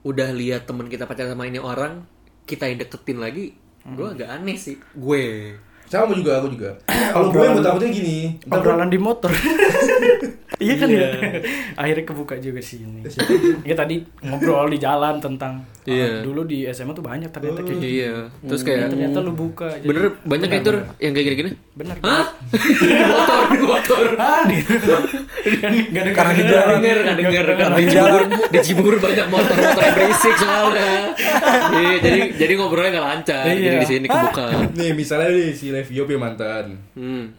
udah 0.01 0.29
lihat 0.31 0.65
temen 0.65 0.85
kita 0.85 1.07
pacaran 1.07 1.31
sama 1.31 1.45
ini 1.45 1.57
orang, 1.57 2.03
kita 2.43 2.65
yang 2.65 2.75
deketin 2.77 3.15
lagi, 3.15 3.55
gua 3.87 4.11
agak 4.11 4.27
aneh 4.29 4.59
sih. 4.59 4.75
Gue. 4.91 5.55
Sama 5.87 6.11
juga, 6.11 6.39
aku 6.39 6.55
juga. 6.55 6.75
Kalau 6.87 7.27
gue 7.29 7.39
yang 7.41 7.55
gue 7.55 7.63
takutnya 7.63 7.89
gini. 7.89 8.17
Obrolan 8.47 8.87
di 8.87 8.95
motor. 8.95 9.27
iya 10.61 10.73
kan 10.75 10.87
ya. 10.87 11.07
Akhirnya 11.81 12.05
kebuka 12.05 12.35
juga 12.37 12.59
sih 12.59 12.79
ini. 12.79 13.01
Iya 13.61 13.75
tadi 13.75 13.95
ngobrol 14.21 14.69
di 14.69 14.77
jalan 14.77 15.17
tentang 15.17 15.65
Iya. 15.81 16.05
ah, 16.05 16.21
dulu 16.21 16.45
di 16.45 16.61
SMA 16.67 16.93
tuh 16.93 17.01
banyak 17.01 17.27
ternyata 17.27 17.59
kayak 17.59 17.73
gitu. 17.75 17.89
Iya. 17.99 18.13
Terus 18.45 18.61
kayak 18.61 18.87
Ternyata 18.87 19.17
lu 19.19 19.33
buka. 19.33 19.65
jadi- 19.73 19.87
bener 19.87 20.03
banyak 20.21 20.47
kayak 20.47 20.61
itu 20.61 20.71
yang 20.99 21.11
kayak 21.11 21.25
gini-gini. 21.27 21.51
Bener. 21.73 21.95
Hah? 21.99 22.25
di 22.45 22.57
motor, 23.01 23.41
di 23.49 23.59
motor. 23.59 24.03
Di- 24.45 24.65
Nggak 25.91 26.03
ada 26.03 26.11
Karena 26.11 26.31
di 26.31 26.43
Gak 26.43 26.51
jalan. 26.51 26.77
denger, 26.77 26.97
gak 27.01 27.17
denger, 27.17 27.45
karena 27.51 27.75
di 27.75 27.85
Cibubur, 27.87 28.21
di 28.47 28.59
Cibubur 28.61 28.95
banyak 28.99 29.25
motor-motor 29.27 29.81
yang 29.81 29.95
berisik 29.95 30.35
soalnya. 30.37 30.93
Iya, 31.71 31.95
jadi 31.99 32.19
jadi 32.37 32.53
ngobrolnya 32.55 32.91
gak 32.93 33.07
lancar. 33.07 33.43
Iya. 33.47 33.57
Jadi 33.57 33.75
di 33.75 33.87
sini 33.87 34.05
kebuka. 34.05 34.45
Nih 34.71 34.91
misalnya 34.93 35.29
nih 35.31 35.49
si 35.51 35.73
Levio 35.73 36.05
mantan. 36.13 36.77
Hmm. 36.93 37.33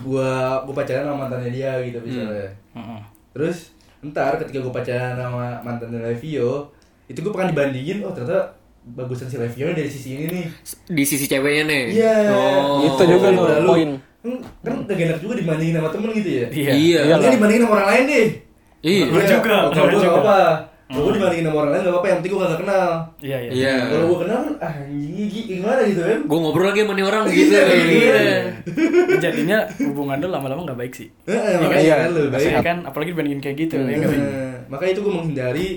Gua 0.00 0.62
gua 0.62 0.74
pacaran 0.76 1.04
sama 1.04 1.26
mantannya 1.26 1.50
dia 1.50 1.74
gitu 1.82 1.98
misalnya. 2.00 2.46
Heeh. 2.74 3.00
Terus 3.32 3.72
ntar 4.00 4.40
ketika 4.40 4.58
gue 4.58 4.72
pacaran 4.72 5.14
sama 5.14 5.60
mantannya 5.60 6.00
Levio, 6.00 6.72
itu 7.06 7.18
gue 7.20 7.32
pernah 7.32 7.52
dibandingin, 7.52 8.00
oh 8.00 8.10
ternyata 8.10 8.56
bagusan 8.80 9.28
si 9.28 9.36
Levio 9.36 9.68
dari 9.70 9.90
sisi 9.90 10.16
ini 10.16 10.24
nih. 10.30 10.46
Di 10.88 11.04
sisi 11.04 11.28
ceweknya 11.28 11.64
nih. 11.68 11.82
Iya. 11.94 12.14
Oh. 12.32 12.80
Itu 12.86 13.02
juga 13.04 13.28
tuh 13.30 13.44
Lalu, 13.44 13.68
poin. 13.68 13.90
Kan, 14.20 14.32
kan 14.64 14.72
udah 14.84 14.94
gak 14.96 15.06
enak 15.12 15.18
juga 15.20 15.34
dibandingin 15.36 15.74
sama 15.76 15.88
temen 15.92 16.10
gitu 16.16 16.30
ya. 16.30 16.46
Iya. 16.48 16.72
Iya. 16.74 17.00
Iya. 17.04 17.14
Ini 17.20 17.34
dibandingin 17.36 17.62
sama 17.64 17.74
orang 17.76 17.88
lain 17.92 18.04
deh. 18.08 18.28
Iya. 18.80 19.04
Gua 19.12 19.22
juga, 19.24 19.54
Oh, 19.60 19.70
Kalau 19.70 19.86
gue 19.86 20.00
juga. 20.00 20.10
apa-apa. 20.16 20.40
Kalau 20.90 21.06
gue 21.06 21.12
dibandingin 21.14 21.46
sama 21.46 21.56
orang 21.56 21.70
lain 21.70 21.80
gak 21.80 21.92
apa-apa, 21.92 22.06
yang 22.06 22.18
penting 22.18 22.32
gue 22.32 22.40
gak 22.42 22.60
kenal. 22.60 22.88
Iya, 23.20 23.38
iya. 23.40 23.50
Iya. 23.52 23.74
Kalau 23.86 24.04
gue 24.04 24.18
kenal 24.20 24.40
ah 24.58 24.74
gigi 24.90 25.40
gimana 25.48 25.80
gitu 25.86 26.02
kan. 26.02 26.18
Gue 26.26 26.38
ngobrol 26.40 26.66
lagi 26.66 26.80
sama 26.80 26.92
nih 26.92 27.04
orang 27.04 27.22
gitu. 27.28 27.54
Iya, 27.54 27.62
Iya. 27.80 28.20
Jadinya 29.18 29.58
hubungan 29.80 30.16
lu 30.18 30.28
lama-lama 30.28 30.60
nggak 30.64 30.78
baik 30.78 30.92
sih. 30.92 31.08
Makanya 31.24 31.78
Iya. 31.80 31.94
kan 31.96 32.10
lu 32.10 32.20
baik. 32.22 32.32
Maksudnya 32.34 32.62
kan 32.62 32.78
apalagi 32.84 33.10
dibandingin 33.10 33.40
kayak 33.40 33.56
gitu. 33.60 33.74
ya 33.78 33.98
makanya 34.66 34.92
itu 34.92 35.00
gue 35.00 35.12
menghindari 35.12 35.68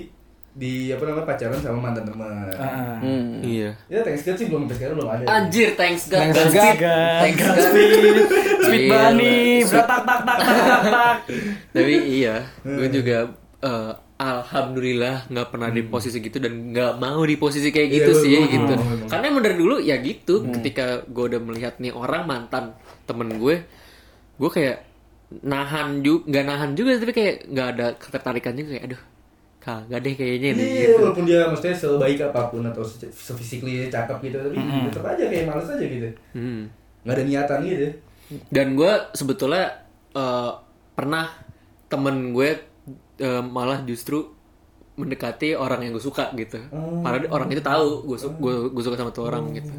di 0.54 0.74
apa 0.90 1.02
namanya 1.04 1.26
pacaran 1.26 1.58
sama 1.58 1.78
mantan 1.80 2.06
teman. 2.06 2.46
Ah, 2.54 2.62
ah. 2.62 2.96
Hmm. 2.98 3.42
Iya. 3.42 3.74
Ya 3.90 4.00
thanks 4.02 4.22
God 4.22 4.38
sih 4.38 4.46
belum 4.48 4.66
sampai 4.66 4.78
sekarang 4.78 4.96
belum 4.96 5.10
ada. 5.10 5.24
Anjir, 5.26 5.70
thanks 5.74 6.06
God. 6.06 6.22
Thanks 6.24 6.38
Thanks 6.40 6.54
God. 6.54 6.76
God. 6.80 7.20
Thanks 7.22 7.40
God. 7.40 7.58
Speed, 8.64 8.82
Iya, 8.84 8.90
bunny, 8.90 9.42
Sweet- 9.62 9.74
tak 9.76 9.86
tak 9.86 10.02
tak 10.06 10.20
tak 10.24 10.38
tak 10.40 10.82
tak. 10.88 11.16
Tapi 11.74 11.96
iya, 12.08 12.36
gue 12.62 12.88
juga 12.88 13.18
eh, 13.60 13.92
alhamdulillah 14.24 15.28
nggak 15.28 15.48
pernah 15.48 15.70
di 15.70 15.82
posisi 15.84 16.18
gitu 16.18 16.38
dan 16.38 16.70
nggak 16.70 16.94
mau 16.96 17.22
di 17.22 17.36
posisi 17.36 17.68
kayak 17.68 17.88
Iya, 17.88 17.96
gitu 17.98 18.12
gue- 18.12 18.22
sih 18.22 18.32
gue 18.34 18.48
gitu. 18.50 18.74
mau, 18.74 18.88
emang. 18.90 19.08
Karena 19.08 19.26
emang 19.28 19.42
dari 19.42 19.56
dulu 19.56 19.76
ya 19.78 19.96
gitu. 19.98 20.36
Ketika 20.50 20.86
gue 21.04 21.24
udah 21.28 21.42
melihat 21.42 21.74
nih 21.78 21.92
orang 21.92 22.24
mantan 22.24 22.64
temen 23.04 23.30
gue, 23.34 23.56
gue 24.36 24.50
kayak 24.50 24.78
nahan 25.36 26.00
juga 26.00 26.24
nggak 26.30 26.46
nahan 26.46 26.70
juga 26.72 26.92
tapi 26.96 27.10
kayak 27.12 27.36
nggak 27.48 27.68
ada 27.72 27.88
ketertarikan 27.96 28.54
juga 28.54 28.70
kayak 28.72 28.86
aduh 28.86 29.02
kagak 29.60 30.00
deh 30.00 30.14
kayaknya 30.14 30.50
nih 30.52 30.62
Iya, 30.62 30.76
gitu. 30.84 30.94
walaupun 31.00 31.24
dia 31.24 31.40
maksudnya 31.48 31.74
sebaik 31.74 32.20
apa 32.22 32.42
pun 32.48 32.62
atau 32.64 32.84
se- 32.84 33.08
se-physically 33.10 33.88
cakep 33.88 34.18
gitu, 34.22 34.38
tapi 34.38 34.56
tetap 34.86 35.04
aja 35.08 35.24
kayak 35.26 35.46
males 35.46 35.66
aja 35.66 35.82
gitu. 35.82 36.10
Hmm. 36.32 36.68
Nggak 37.02 37.14
ada 37.14 37.24
niatan 37.24 37.60
gitu. 37.64 37.88
dan 38.50 38.68
gue 38.74 38.92
sebetulnya 39.12 39.66
eh, 40.12 40.52
pernah 40.94 41.26
temen 41.86 42.32
gue 42.32 42.50
eh, 43.18 43.42
malah 43.42 43.82
justru 43.84 44.30
mendekati 44.94 45.58
orang 45.58 45.82
yang 45.82 45.98
gue 45.98 46.06
suka 46.06 46.30
gitu. 46.38 46.62
Padahal 47.02 47.26
orang 47.34 47.50
itu 47.50 47.66
tahu 47.66 48.06
gue 48.06 48.14
su- 48.14 48.30
gue 48.38 48.70
gue 48.70 48.84
suka 48.86 48.94
sama 48.94 49.10
tuh 49.10 49.26
orang 49.26 49.50
gitu. 49.50 49.74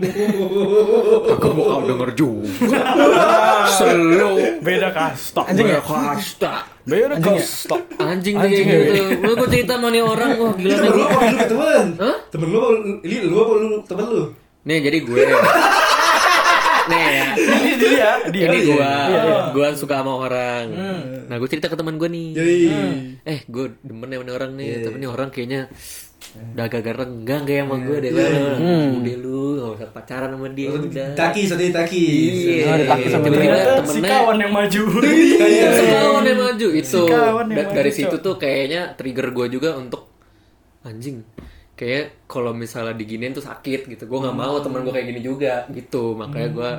Aku 1.36 1.46
mau 1.52 1.64
kau 1.76 1.82
denger 1.84 2.10
juga. 2.16 2.48
Selalu 3.76 4.64
beda 4.64 4.88
kasta. 4.96 5.44
Anjing 5.44 5.68
ya? 5.68 5.80
kasta. 5.84 6.64
Beda 6.88 7.20
kasta. 7.20 7.76
Anjing 8.00 8.40
tuh 8.40 8.48
kayak 8.48 8.64
gitu. 8.64 8.94
Lu 9.20 9.32
gue 9.36 9.48
cerita 9.52 9.76
sama 9.76 9.92
nih 9.92 10.00
orang 10.00 10.30
wah 10.40 10.52
gila 10.56 10.72
Temen 10.72 10.88
lu 10.88 11.02
apa 11.04 11.20
lu 11.20 11.36
temen? 11.44 11.86
Hah? 12.00 12.16
Temen 12.32 12.46
lu 12.48 12.56
apa 12.56 12.68
lu, 12.72 12.78
ini 13.04 13.16
lu 13.28 13.36
apa 13.36 13.52
lu 13.54 13.68
temen 13.84 14.06
lu? 14.08 14.24
nih 14.60 14.76
jadi 14.84 14.98
gue. 15.00 15.20
ya 15.20 15.36
dia 18.00 18.12
dia 18.32 18.44
ini 18.48 18.58
Iya, 18.60 18.66
gua. 18.72 18.88
Iya, 18.88 19.20
iya. 19.20 19.38
gua 19.52 19.66
suka 19.76 19.94
sama 20.00 20.12
orang. 20.16 20.64
Nah 21.28 21.36
gue 21.36 21.48
cerita 21.48 21.68
ke 21.68 21.76
teman 21.76 22.00
gue 22.00 22.08
nih. 22.08 22.28
Jadi 22.32 22.56
eh 23.22 23.38
gue 23.44 23.64
demen 23.84 24.08
sama 24.08 24.32
orang 24.32 24.50
nih. 24.56 24.68
Tapi 24.88 24.96
nih 24.98 25.10
orang 25.10 25.28
kayaknya 25.28 25.60
udah 26.30 26.64
agak 26.68 26.94
renggang 26.94 27.42
kayak 27.42 27.66
sama 27.66 27.76
gue 27.82 27.96
deh 28.06 28.10
udah 28.12 29.16
lu 29.18 29.40
gak 29.58 29.70
usah 29.82 29.88
pacaran 29.90 30.30
sama 30.30 30.48
dia 30.52 30.68
udah. 30.70 31.08
taki 31.16 31.42
sedih 31.48 31.70
taki. 31.74 32.06
iya. 32.60 32.70
Oh, 32.70 32.76
ditaki 32.78 33.06
sama 33.10 33.24
ternyata 33.26 33.82
si 33.88 34.00
kawan 34.04 34.36
yang 34.38 34.52
maju. 34.54 34.82
Iya, 35.50 35.68
sekawan 35.74 36.22
yang 36.22 36.38
maju. 36.38 36.66
Itu 36.70 37.00
kawan 37.08 37.46
yang 37.50 37.66
maju, 37.66 37.74
dari 37.74 37.90
situ 37.90 38.16
tuh 38.22 38.34
kayaknya 38.38 38.94
trigger 38.94 39.32
gue 39.34 39.46
juga 39.58 39.74
untuk 39.74 40.06
anjing 40.86 41.24
kayak 41.74 42.28
kalau 42.28 42.52
misalnya 42.52 42.92
diginiin 42.92 43.32
tuh 43.32 43.44
sakit 43.44 43.88
gitu. 43.88 44.04
Gue 44.06 44.18
nggak 44.20 44.36
mau 44.36 44.60
teman 44.60 44.84
gue 44.86 44.92
kayak 44.92 45.08
gini 45.10 45.20
juga 45.24 45.66
gitu. 45.72 46.14
Makanya 46.14 46.48
gue 46.52 46.70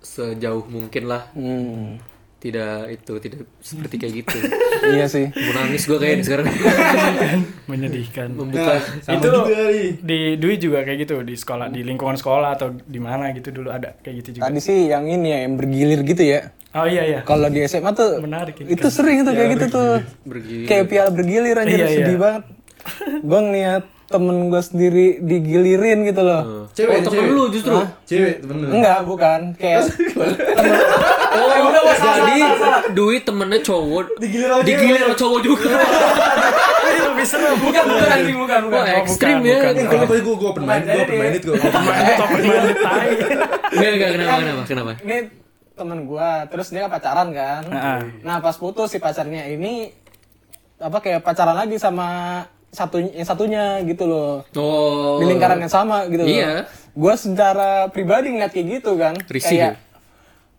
sejauh 0.00 0.64
mungkin 0.66 1.04
lah 1.06 1.28
Hmm. 1.30 2.00
tidak 2.38 2.88
itu 2.90 3.12
tidak 3.18 3.40
seperti 3.58 3.94
kayak 3.96 4.14
gitu 4.18 4.36
Iya 4.96 5.06
sih. 5.06 5.28
mau 5.28 5.52
nangis 5.54 5.84
gue 5.84 5.94
kayak 5.94 6.24
sekarang 6.24 6.48
menyedihkan 7.66 8.32
membuka 8.32 8.80
Sama 9.00 9.12
itu 9.14 9.26
juga 9.28 9.60
di 10.00 10.18
Dwi 10.36 10.54
juga 10.56 10.78
kayak 10.82 10.98
gitu 11.00 11.14
di 11.20 11.34
sekolah 11.34 11.68
di 11.68 11.80
lingkungan 11.82 12.16
sekolah 12.16 12.50
atau 12.54 12.72
di 12.74 12.96
mana 12.96 13.28
gitu 13.30 13.52
dulu 13.52 13.68
ada 13.68 13.92
kayak 13.98 14.24
gitu 14.24 14.40
juga 14.40 14.48
Tadi 14.48 14.56
sih 14.58 14.88
yang 14.88 15.04
ini 15.04 15.28
ya 15.28 15.38
yang 15.44 15.54
bergilir 15.54 16.00
gitu 16.02 16.22
ya. 16.22 16.48
oh 16.72 16.86
iya 16.86 17.02
iya 17.04 17.20
Kalau 17.22 17.46
di 17.46 17.60
SMA 17.62 17.92
tuh 17.92 18.20
Menarik 18.20 18.56
ini 18.58 18.72
itu 18.72 18.88
sering 18.88 19.20
tuh 19.20 19.32
kayak 19.32 19.50
gitu 19.54 19.66
tuh. 19.68 19.92
bergilir 20.24 20.64
Kayak 20.64 20.84
piala 20.86 21.10
bergilir 21.10 21.56
anjir 21.56 21.76
Iya, 21.76 21.86
iya. 21.86 21.96
sedih 22.00 22.16
banget. 22.16 22.42
Gua 23.28 23.40
ngeliat 23.42 23.84
temen 24.10 24.50
gue 24.50 24.62
sendiri 24.62 25.06
digilirin 25.22 26.02
gitu 26.02 26.22
loh. 26.26 26.66
Cewek, 26.74 26.98
oh 26.98 27.02
temen 27.06 27.22
cewek. 27.22 27.30
lu 27.30 27.44
justru 27.54 27.76
Cewek 28.10 28.34
temen 28.42 28.56
lu. 28.58 28.68
Enggak, 28.74 28.98
bukan. 29.06 29.40
Kayak 29.54 29.86
oh 31.38 31.48
jadi 32.00 32.38
duit 32.90 33.22
temennya 33.22 33.60
cowok 33.62 34.18
Digilir 34.18 34.48
sama 34.50 34.62
digilir 34.66 35.00
sama 35.06 35.14
cowok 35.14 35.40
juga 35.46 35.66
lebih 37.10 37.26
serem 37.26 37.56
bukan 37.60 37.84
bukan 37.86 38.08
anjing 38.10 38.38
bukan 38.38 38.60
bukan. 38.66 38.82
wah 38.82 38.98
ekstrim 39.04 39.36
bukan, 39.40 39.50
ya 39.50 39.56
bukan. 39.60 39.72
Eh, 39.74 39.86
Kalau 39.88 40.06
gue 40.06 40.18
gue 40.20 40.48
open 40.50 40.64
minded, 40.64 40.90
gue 40.90 41.02
open 41.04 41.16
minded 41.20 41.42
gue. 41.44 41.56
Top 42.18 42.30
minded 42.34 42.76
tai. 42.80 43.08
Enggak, 43.70 43.90
enggak, 43.94 44.10
kenapa, 44.14 44.32
kenapa, 44.40 44.62
kenapa? 44.66 44.92
Ini 45.04 45.16
temen 45.80 45.98
gua, 46.04 46.44
terus 46.52 46.68
dia 46.68 46.84
pacaran 46.92 47.28
kan. 47.32 47.62
Nah 48.20 48.36
pas 48.44 48.56
putus 48.56 48.92
si 48.92 48.98
pacarnya 49.00 49.48
ini 49.48 49.92
apa 50.80 50.98
kayak 51.00 51.20
pacaran 51.20 51.56
lagi 51.56 51.76
sama 51.76 52.40
satu 52.70 53.02
yang 53.02 53.26
satunya 53.26 53.82
gitu 53.82 54.06
loh. 54.06 54.46
Oh. 54.54 55.18
Di 55.18 55.26
lingkaran 55.26 55.58
yang 55.58 55.72
sama 55.72 56.06
gitu 56.06 56.22
loh. 56.22 56.30
Iya. 56.30 56.70
Gua 56.94 57.14
secara 57.18 57.90
pribadi 57.90 58.30
ngeliat 58.30 58.54
kayak 58.54 58.66
gitu 58.80 58.94
kan. 58.94 59.14
Risih 59.26 59.50
kayak, 59.50 59.74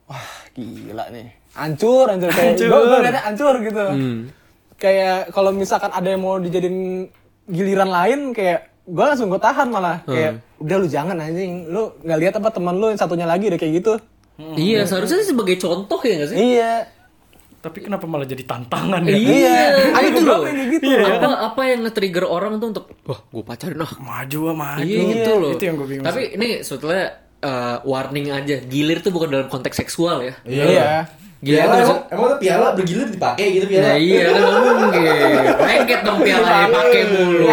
wah 0.08 0.30
gila 0.54 1.06
nih. 1.12 1.28
Hancur, 1.52 2.06
hancur 2.12 2.30
kayak 2.32 2.60
gua, 2.68 2.80
gua 2.84 2.98
ngeliatnya 3.00 3.24
hancur 3.24 3.56
gitu. 3.64 3.84
Hmm. 3.88 4.20
Kayak 4.76 5.32
kalau 5.32 5.52
misalkan 5.56 5.92
ada 5.92 6.08
yang 6.08 6.22
mau 6.24 6.36
dijadiin 6.40 7.08
giliran 7.48 7.90
lain 7.92 8.20
kayak 8.32 8.72
gua 8.82 9.14
langsung 9.14 9.30
gue 9.30 9.38
tahan 9.38 9.68
malah 9.70 10.02
kayak 10.04 10.42
udah 10.58 10.76
lu 10.82 10.88
jangan 10.90 11.16
anjing 11.22 11.70
lu 11.70 11.94
nggak 12.02 12.20
lihat 12.22 12.34
apa 12.42 12.50
teman 12.50 12.76
lu 12.82 12.90
yang 12.90 12.98
satunya 12.98 13.30
lagi 13.30 13.48
udah 13.48 13.60
kayak 13.62 13.74
gitu 13.82 13.94
Iya, 14.58 14.90
seharusnya 14.90 15.22
sih 15.22 15.38
sebagai 15.38 15.62
contoh 15.62 16.02
ya 16.02 16.18
nggak 16.18 16.30
sih? 16.34 16.38
iya 16.38 16.90
Tapi 17.62 17.78
kenapa 17.86 18.10
malah 18.10 18.26
jadi 18.26 18.42
tantangan 18.42 19.06
ya? 19.06 19.14
Iya, 19.14 19.62
Ada 19.94 20.08
itu 20.10 20.22
loh. 20.26 20.42
yang 20.42 20.58
kayak 20.58 20.70
gitu. 20.82 20.86
Apa 20.98 21.30
apa 21.54 21.62
yang 21.70 21.80
nge-trigger 21.86 22.26
orang 22.26 22.58
tuh 22.58 22.68
untuk 22.74 22.86
wah, 23.06 23.22
gue 23.22 23.44
pacarin 23.46 23.86
ah. 23.86 23.94
Maju 24.02 24.40
ah, 24.50 24.56
maju. 24.58 24.82
Iya, 24.82 25.02
gitu 25.14 25.32
loh. 25.38 25.52
Itu 25.54 25.64
yang 25.70 25.76
gue 25.78 25.88
bingung. 25.88 26.06
Tapi 26.10 26.22
ini 26.34 26.66
sebetulnya 26.66 27.06
eh, 27.46 27.78
warning 27.86 28.28
aja. 28.34 28.58
Gilir 28.66 29.06
tuh 29.06 29.14
bukan 29.14 29.30
dalam 29.30 29.48
konteks 29.48 29.78
seksual 29.78 30.26
ya. 30.26 30.34
iya 30.50 31.06
Gilir 31.42 31.66
Piala 31.66 31.74
tuh 31.74 31.82
emang, 31.82 32.02
emang 32.14 32.28
tuh 32.30 32.40
piala 32.46 32.68
bergilir 32.78 33.08
dipakai 33.10 33.48
gitu 33.58 33.66
piala. 33.66 33.86
Ya 33.90 33.96
iya 33.98 34.22
kan 34.30 34.76
mungkin. 34.78 35.02
Lengket 35.58 36.02
dong 36.06 36.20
pialanya 36.22 36.68
pakai 36.70 37.04
mulu. 37.10 37.50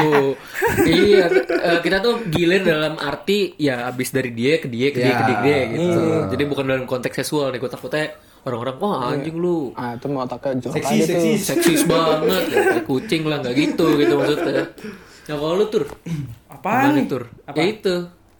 iya, 0.84 1.24
eh, 1.48 1.78
kita 1.80 1.96
tuh 2.04 2.14
gilir 2.28 2.60
dalam 2.68 3.00
arti 3.00 3.56
ya 3.56 3.88
abis 3.88 4.12
dari 4.12 4.36
dia 4.36 4.60
ke 4.60 4.68
dia 4.68 4.92
ke 4.92 5.00
dia 5.00 5.12
ke 5.16 5.24
dia, 5.24 5.36
ke 5.40 5.44
dia 5.44 5.58
gitu. 5.72 6.00
Jadi 6.36 6.42
bukan 6.44 6.64
dalam 6.68 6.84
konteks 6.84 7.16
seksual 7.16 7.48
nih. 7.48 7.64
Gue 7.64 7.72
takutnya 7.72 8.12
orang-orang 8.48 8.76
wah 8.80 9.12
anjing 9.12 9.36
lu 9.36 9.70
ah 9.76 9.92
itu 9.94 10.06
mau 10.08 10.24
otaknya 10.24 10.64
jorok 10.64 10.76
Seksi, 10.80 10.94
aja 10.96 11.04
tuh 11.04 11.20
seksi. 11.20 11.32
seksis 11.38 11.80
banget 11.90 12.44
ya, 12.48 12.60
kayak 12.74 12.84
kucing 12.84 13.22
lah 13.28 13.36
nggak 13.38 13.54
gitu 13.54 13.86
gitu 13.96 14.12
maksudnya. 14.16 14.64
Ya 15.28 15.34
kalau 15.36 15.54
lu 15.60 15.66
tur, 15.68 15.84
Apaan? 16.54 16.96
gimana 16.96 17.04
tur? 17.04 17.22
Ya 17.52 17.62
itu 17.68 17.94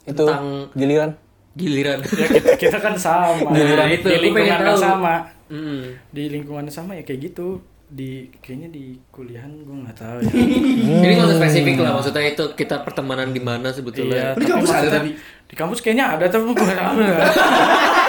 itu 0.09 0.25
tentang 0.25 0.73
giliran 0.73 1.11
giliran. 1.59 1.99
Ya, 2.07 2.27
kita, 2.31 2.51
kita 2.55 2.79
kan 2.79 2.95
sama. 2.95 3.51
Giliran 3.51 3.91
itu, 3.91 4.07
di 4.07 4.19
lingkungan 4.23 4.63
yang 4.63 4.79
sama. 4.79 5.15
Mm. 5.51 5.83
Di 6.15 6.23
lingkungan 6.31 6.63
yang 6.71 6.77
sama 6.77 6.95
ya 6.95 7.03
kayak 7.03 7.35
gitu. 7.35 7.59
Di 7.89 8.29
kayaknya 8.39 8.69
di 8.71 8.95
kuliahan 9.11 9.51
gue 9.67 9.77
nggak 9.85 9.97
tahu 9.99 10.19
ya. 10.23 10.31
Jadi 11.03 11.13
nggak 11.19 11.29
usah 11.29 11.39
spesifik 11.41 11.75
lah 11.83 11.93
maksudnya 11.99 12.23
itu 12.31 12.45
kita 12.55 12.87
pertemanan 12.87 13.35
di 13.35 13.43
mana 13.43 13.75
sebetulnya. 13.75 14.37
Iya, 14.37 14.39
Di 14.39 14.45
kampus 14.47 14.71
ada 14.71 14.89
tapi. 15.03 15.11
Di 15.49 15.55
kampus 15.57 15.79
kayaknya 15.83 16.07
ada 16.15 16.25
tapi 16.31 16.43
gue 16.47 16.55
nggak 16.55 16.79
tahu. 16.79 16.97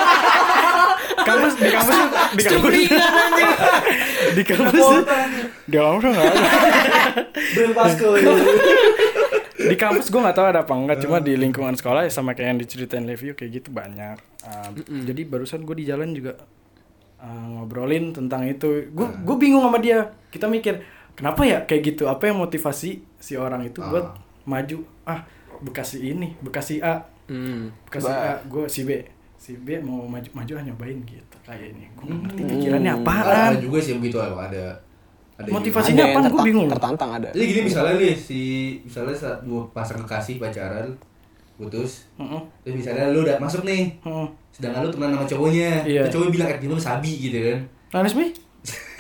kampus 1.30 1.54
di 1.56 1.70
kampus 1.70 1.98
di 2.34 2.44
kampus. 2.44 2.74
Di 4.38 4.44
kampus 4.46 4.86
di 5.70 5.78
kampus 5.78 6.04
nggak 6.06 6.28
ada. 6.34 6.50
Bel 7.56 7.72
Pasco. 7.74 8.08
di 9.60 9.76
kampus 9.76 10.08
gue 10.08 10.22
nggak 10.24 10.38
tahu 10.40 10.48
ada 10.50 10.62
apa 10.64 10.74
enggak 10.74 11.04
cuma 11.04 11.20
di 11.20 11.36
lingkungan 11.36 11.76
sekolah 11.76 12.08
ya 12.08 12.12
sama 12.12 12.32
kayak 12.32 12.56
yang 12.56 12.60
diceritain 12.64 13.06
review 13.06 13.36
kayak 13.36 13.62
gitu 13.62 13.70
banyak. 13.76 14.18
Uh, 14.42 14.72
jadi 15.04 15.22
barusan 15.28 15.68
gue 15.68 15.76
di 15.84 15.86
jalan 15.86 16.16
juga 16.16 16.40
uh, 17.20 17.46
ngobrolin 17.60 18.16
tentang 18.16 18.48
itu. 18.48 18.88
Gue 18.90 19.08
gue 19.12 19.36
bingung 19.36 19.62
sama 19.66 19.78
dia. 19.84 20.16
Kita 20.32 20.48
mikir 20.48 20.82
kenapa 21.14 21.44
ya 21.44 21.68
kayak 21.68 21.82
gitu? 21.96 22.08
Apa 22.08 22.32
yang 22.32 22.40
motivasi 22.40 23.04
si 23.20 23.34
orang 23.36 23.68
itu 23.68 23.84
buat 23.84 24.16
maju? 24.48 24.86
Ah 25.04 25.28
bekasi 25.60 26.16
ini 26.16 26.40
bekasi 26.40 26.80
A. 26.80 27.04
Hmm. 27.30 27.70
bekasi 27.86 28.10
A 28.10 28.42
gue 28.42 28.66
si 28.72 28.82
B 28.90 29.06
si 29.40 29.56
B 29.58 29.80
mau 29.80 30.04
maju 30.04 30.28
maju 30.36 30.52
ah 30.52 30.62
nyobain 30.62 31.00
gitu 31.02 31.36
kayak 31.42 31.72
ini 31.72 31.88
gue 31.90 32.04
nggak 32.04 32.20
ngerti 32.22 32.42
pikirannya 32.46 32.92
apaan 32.94 33.24
Ada 33.50 33.58
juga 33.58 33.80
sih 33.80 33.96
begitu 33.96 34.20
ada. 34.20 34.36
Ada. 35.40 35.48
Motivasinya 35.48 36.04
apaan 36.06 36.28
gue 36.28 36.42
bingung 36.44 36.68
tertantang 36.68 37.12
ada 37.16 37.32
Jadi 37.32 37.46
gini 37.48 37.62
misalnya 37.66 37.96
nih 37.96 38.12
si 38.14 38.42
misalnya 38.84 39.16
saat 39.16 39.40
dua 39.42 39.64
pasang 39.72 39.96
kekasih 39.98 40.36
pacaran 40.38 40.92
putus 41.56 42.12
Heeh. 42.16 42.42
terus 42.62 42.76
misalnya 42.78 43.10
lu 43.10 43.24
udah 43.24 43.40
masuk 43.40 43.64
nih 43.64 43.88
Heeh. 43.98 44.28
sedangkan 44.50 44.84
lu 44.84 44.92
teman 44.92 45.10
sama 45.10 45.24
cowoknya 45.26 45.70
Iya. 45.84 46.02
terus 46.04 46.14
cowoknya 46.14 46.32
bilang 46.34 46.48
eh 46.50 46.58
gimana 46.60 46.82
sabi 46.82 47.12
gitu 47.22 47.38
kan 47.42 47.58
Nangis 47.90 48.14
mi? 48.14 48.28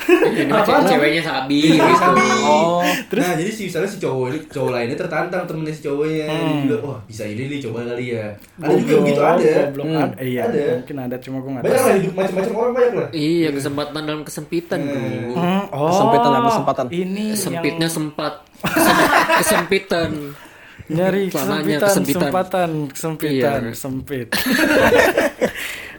Ini 0.10 0.46
mah 0.46 0.62
cewek- 0.62 0.88
ceweknya 0.88 1.22
sabi 1.22 1.60
Iya, 1.70 1.80
gitu. 1.80 1.96
sabi. 1.96 2.26
Oh. 2.42 2.82
nah 3.12 3.34
jadi 3.34 3.50
si 3.50 3.62
misalnya 3.66 3.86
si 3.86 3.98
cowok 3.98 4.26
ini 4.28 4.40
cowok 4.48 4.72
lainnya 4.72 4.98
tertantang 4.98 5.44
temennya 5.44 5.72
si 5.72 5.82
cowoknya 5.82 6.26
Hmm. 6.26 6.40
Dia 6.40 6.64
bilang 6.66 6.84
wah 6.84 7.00
bisa 7.04 7.24
ini 7.24 7.44
nih 7.46 7.60
coba 7.62 7.80
kali 7.86 8.06
ya 8.12 8.26
ada 8.58 8.74
juga 8.76 8.94
begitu 9.00 9.22
ada 9.22 9.50
Goblok 9.64 9.86
Hmm. 9.86 10.02
ada. 10.02 10.16
Iya, 10.20 10.42
Ada. 10.44 10.62
mungkin 10.76 10.96
ada 11.00 11.16
cuma 11.20 11.38
gue 11.38 11.50
nggak 11.50 11.64
banyak 11.64 11.76
tahu. 11.76 11.86
lah 11.86 11.96
hidup 11.96 12.14
macam-macam 12.14 12.54
orang 12.56 12.74
banyak 12.74 12.94
lah 12.96 13.10
Iya, 13.12 13.50
kesempatan 13.52 14.02
dalam 14.02 14.22
kesempitan, 14.22 14.80
Bro. 14.80 15.00
Hmm, 15.36 15.64
oh, 15.70 15.88
Kesempitan 15.90 16.30
dan 16.30 16.44
kesempatan. 16.46 16.86
Ini 16.90 17.26
Sempitnya 17.34 17.70
yang 17.82 17.94
sempat. 17.94 18.34
Kesem- 18.60 19.10
kesempitan. 19.38 20.10
nyari 20.90 21.30
Celananya 21.30 21.78
kesempitan, 21.78 21.86
kesempitan. 21.86 22.18
kesempatan, 22.20 22.70
kesempitan, 22.90 23.62
Iya. 23.62 23.74
sempit. 23.74 24.28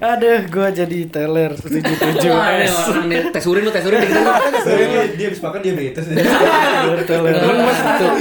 Aduh, 0.00 0.40
gue 0.48 0.68
jadi 0.72 0.98
teller 1.06 1.52
77 1.52 2.24
Wah, 2.26 2.56
ini 2.56 2.64
S. 2.64 2.88
orang 2.88 3.04
nih, 3.06 3.20
tes 3.28 3.44
urin 3.44 3.62
lu, 3.62 3.70
tes 3.70 3.84
urin 3.84 4.00
dikit 4.00 4.16
lu. 4.16 4.32
Dia, 4.64 5.02
dia 5.12 5.26
habis 5.28 5.40
makan 5.40 5.60
diabetes 5.60 6.04
Teller, 6.08 7.00
teller. 7.04 7.32
Tuh. 7.36 8.12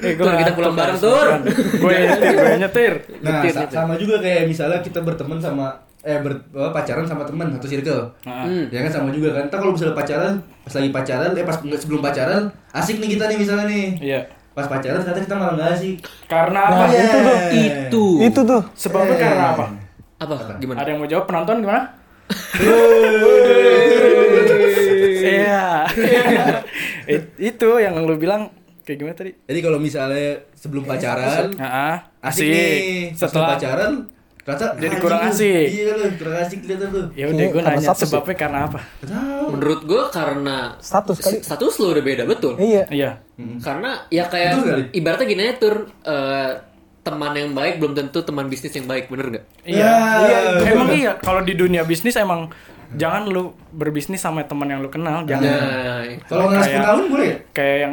Eh, 0.00 0.14
Tur, 0.14 0.30
kita 0.30 0.52
pulang 0.54 0.74
bareng, 0.74 0.94
Tur. 0.96 1.26
Gue 1.74 1.94
nyetir, 1.98 2.32
gue 2.32 2.56
nyetir. 2.56 2.92
nah 3.18 3.42
sama 3.66 3.98
juga 3.98 4.22
kayak 4.22 4.46
misalnya 4.46 4.78
kita 4.78 5.02
berteman 5.02 5.42
sama 5.42 5.74
eh 6.00 6.20
ber, 6.20 6.36
apa, 6.52 6.70
pacaran 6.70 7.02
sama 7.02 7.24
teman 7.24 7.50
satu 7.50 7.66
circle. 7.66 8.02
Nah, 8.22 8.44
Hmm. 8.44 8.68
Ya 8.68 8.84
kan 8.84 8.92
sama 8.92 9.08
juga 9.08 9.34
kan. 9.34 9.48
Ntar 9.48 9.58
kalau 9.58 9.72
misalnya 9.72 9.96
pacaran, 9.96 10.34
pas 10.60 10.74
lagi 10.76 10.90
pacaran, 10.92 11.30
eh 11.32 11.42
pas 11.42 11.56
sebelum 11.58 11.98
pacaran, 11.98 12.42
asik 12.70 13.00
nih 13.00 13.16
kita 13.16 13.24
nih 13.26 13.38
misalnya 13.40 13.66
nih. 13.66 13.86
Iya. 13.98 14.20
Pas 14.52 14.68
pacaran 14.68 15.00
ternyata 15.00 15.18
kita 15.18 15.34
malah 15.34 15.52
nggak 15.56 15.70
asik. 15.74 15.96
Karena 16.28 16.60
apa? 16.62 16.84
Iya. 16.86 17.10
Itu. 17.88 18.04
Itu 18.20 18.40
tuh. 18.44 18.62
Sebabnya 18.76 19.16
karena 19.18 19.44
apa? 19.50 19.66
Apa? 20.24 20.36
Gimana? 20.56 20.76
Ada 20.78 20.88
yang 20.88 20.98
mau 20.98 21.06
jawab 21.06 21.24
penonton 21.26 21.56
gimana? 21.60 21.82
Iya. 25.24 25.64
It- 27.06 27.36
itu 27.38 27.68
yang 27.76 27.94
lu 27.98 28.16
bilang 28.16 28.48
kayak 28.82 28.98
gimana 28.98 29.14
tadi? 29.14 29.32
Jadi 29.42 29.60
kalau 29.60 29.78
misalnya 29.78 30.28
sebelum 30.52 30.84
pacaran, 30.84 31.52
Heeh. 31.52 31.94
asik, 32.22 32.44
nih. 32.44 33.12
Setelah 33.12 33.56
pacaran, 33.56 33.92
ternyata 34.38 34.66
Jadi 34.70 34.84
anjing 34.86 35.00
kurang 35.00 35.20
asik. 35.26 35.66
Iya 35.70 35.92
lu, 35.94 36.06
kurang 36.14 36.36
asik 36.38 36.58
kelihatan 36.60 36.88
tuh. 36.90 37.06
ya 37.14 37.24
udah 37.26 37.44
gue 37.46 37.62
nanya 37.62 37.80
status 37.82 38.00
ya? 38.02 38.08
sebabnya 38.10 38.36
karena 38.38 38.58
apa? 38.66 38.80
Menurut 39.46 39.80
gue 39.82 40.02
karena 40.10 40.56
Status 40.78 41.16
kali. 41.18 41.38
status 41.40 41.72
lo 41.74 41.86
udah 41.90 42.04
beda 42.04 42.22
betul. 42.24 42.52
Iya. 42.56 42.84
Iya. 42.88 43.10
Karena 43.58 43.90
ya 44.08 44.24
kayak 44.26 44.50
ibaratnya 44.92 45.26
gini 45.26 45.42
aja 45.42 45.54
tur 45.58 45.74
eh, 46.02 46.50
teman 47.04 47.30
yang 47.30 47.52
baik 47.52 47.76
belum 47.76 47.92
tentu 47.92 48.24
teman 48.24 48.48
bisnis 48.48 48.72
yang 48.72 48.88
baik, 48.88 49.06
bener 49.06 49.26
nggak? 49.30 49.44
Iya. 49.62 49.78
Ya, 49.78 49.92
iya. 50.18 50.38
betul. 50.50 50.66
Emang 50.72 50.88
iya 50.90 51.12
kalau 51.20 51.40
di 51.44 51.52
dunia 51.52 51.84
bisnis 51.84 52.16
emang 52.16 52.48
jangan 52.96 53.28
lu 53.28 53.52
berbisnis 53.70 54.18
sama 54.18 54.42
teman 54.42 54.66
yang 54.66 54.80
lu 54.80 54.88
kenal, 54.88 55.22
jangan. 55.22 55.44
Nah, 55.44 56.00
Kalau 56.24 56.48
nggak 56.48 56.64
Kayak- 56.64 56.80
10 56.80 56.88
tahun 56.88 57.02
boleh 57.06 57.26
ya? 57.26 57.36
Kayak 57.52 57.78
yang 57.78 57.92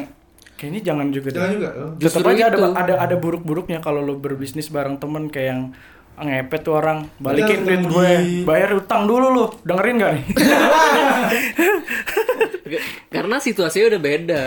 kayak 0.56 0.70
ini 0.70 0.80
jangan 0.80 1.06
juga 1.10 1.28
deh. 1.28 1.38
Jangan 1.38 1.52
juga. 1.52 1.70
Oh. 1.76 1.92
Justru 2.00 2.24
aja 2.24 2.44
ada 2.48 2.58
ada 2.72 2.94
ada 3.04 3.16
buruk-buruknya 3.18 3.78
kalau 3.82 4.00
lu 4.00 4.16
berbisnis 4.16 4.72
bareng 4.72 4.96
temen 4.96 5.28
kayak 5.28 5.48
yang 5.52 5.62
ngepet 6.22 6.62
tuh 6.62 6.78
orang 6.78 7.10
balikin 7.18 7.66
duit 7.66 7.82
gue 7.82 8.10
bayar 8.46 8.78
utang 8.78 9.10
dulu 9.10 9.34
lu 9.34 9.46
dengerin 9.66 9.96
gak 9.98 10.12
nih 10.14 10.24
karena 13.08 13.36
situasinya 13.38 13.86
udah 13.90 14.02
beda. 14.02 14.46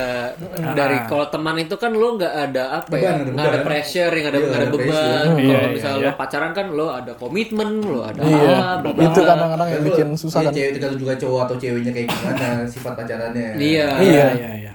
Dari 0.72 0.96
Ah. 0.96 1.04
kalau 1.04 1.26
teman 1.26 1.56
itu 1.56 1.74
kan 1.74 1.90
lo 1.90 2.14
nggak 2.14 2.34
ada 2.48 2.62
apa 2.78 2.88
Beban, 2.88 3.00
ya, 3.00 3.10
ada 3.14 3.30
nggak 3.30 3.46
ada 3.46 3.60
pressure, 3.62 4.10
nggak 4.10 4.24
ada 4.24 4.34
Iya, 4.34 4.44
nggak 4.44 4.54
ada 4.54 4.60
ada 4.60 4.72
beban. 4.72 5.24
Kalau 5.24 5.38
Iya, 5.38 5.58
misalnya 5.68 5.98
iya, 5.98 6.06
lo 6.06 6.12
pacaran 6.14 6.52
kan 6.52 6.66
lo 6.70 6.86
ada 6.88 7.12
komitmen, 7.12 7.70
lo 7.80 8.00
ada 8.02 8.20
Iya. 8.20 8.54
apa, 8.78 8.88
Itu 8.92 9.20
kadang-kadang 9.22 9.68
yang 9.70 9.82
bikin 9.84 10.08
susah 10.14 10.38
Iya, 10.38 10.46
kan. 10.46 10.54
cewek 10.54 10.70
tergantung 10.72 11.00
juga 11.00 11.14
cowok 11.16 11.40
atau 11.42 11.56
ceweknya 11.56 11.92
kayak 11.92 12.08
gimana 12.08 12.46
sifat 12.72 12.92
pacarannya. 12.94 13.48
Iya. 13.54 13.88
Iya. 13.98 14.26
iya 14.32 14.50
iya 14.60 14.72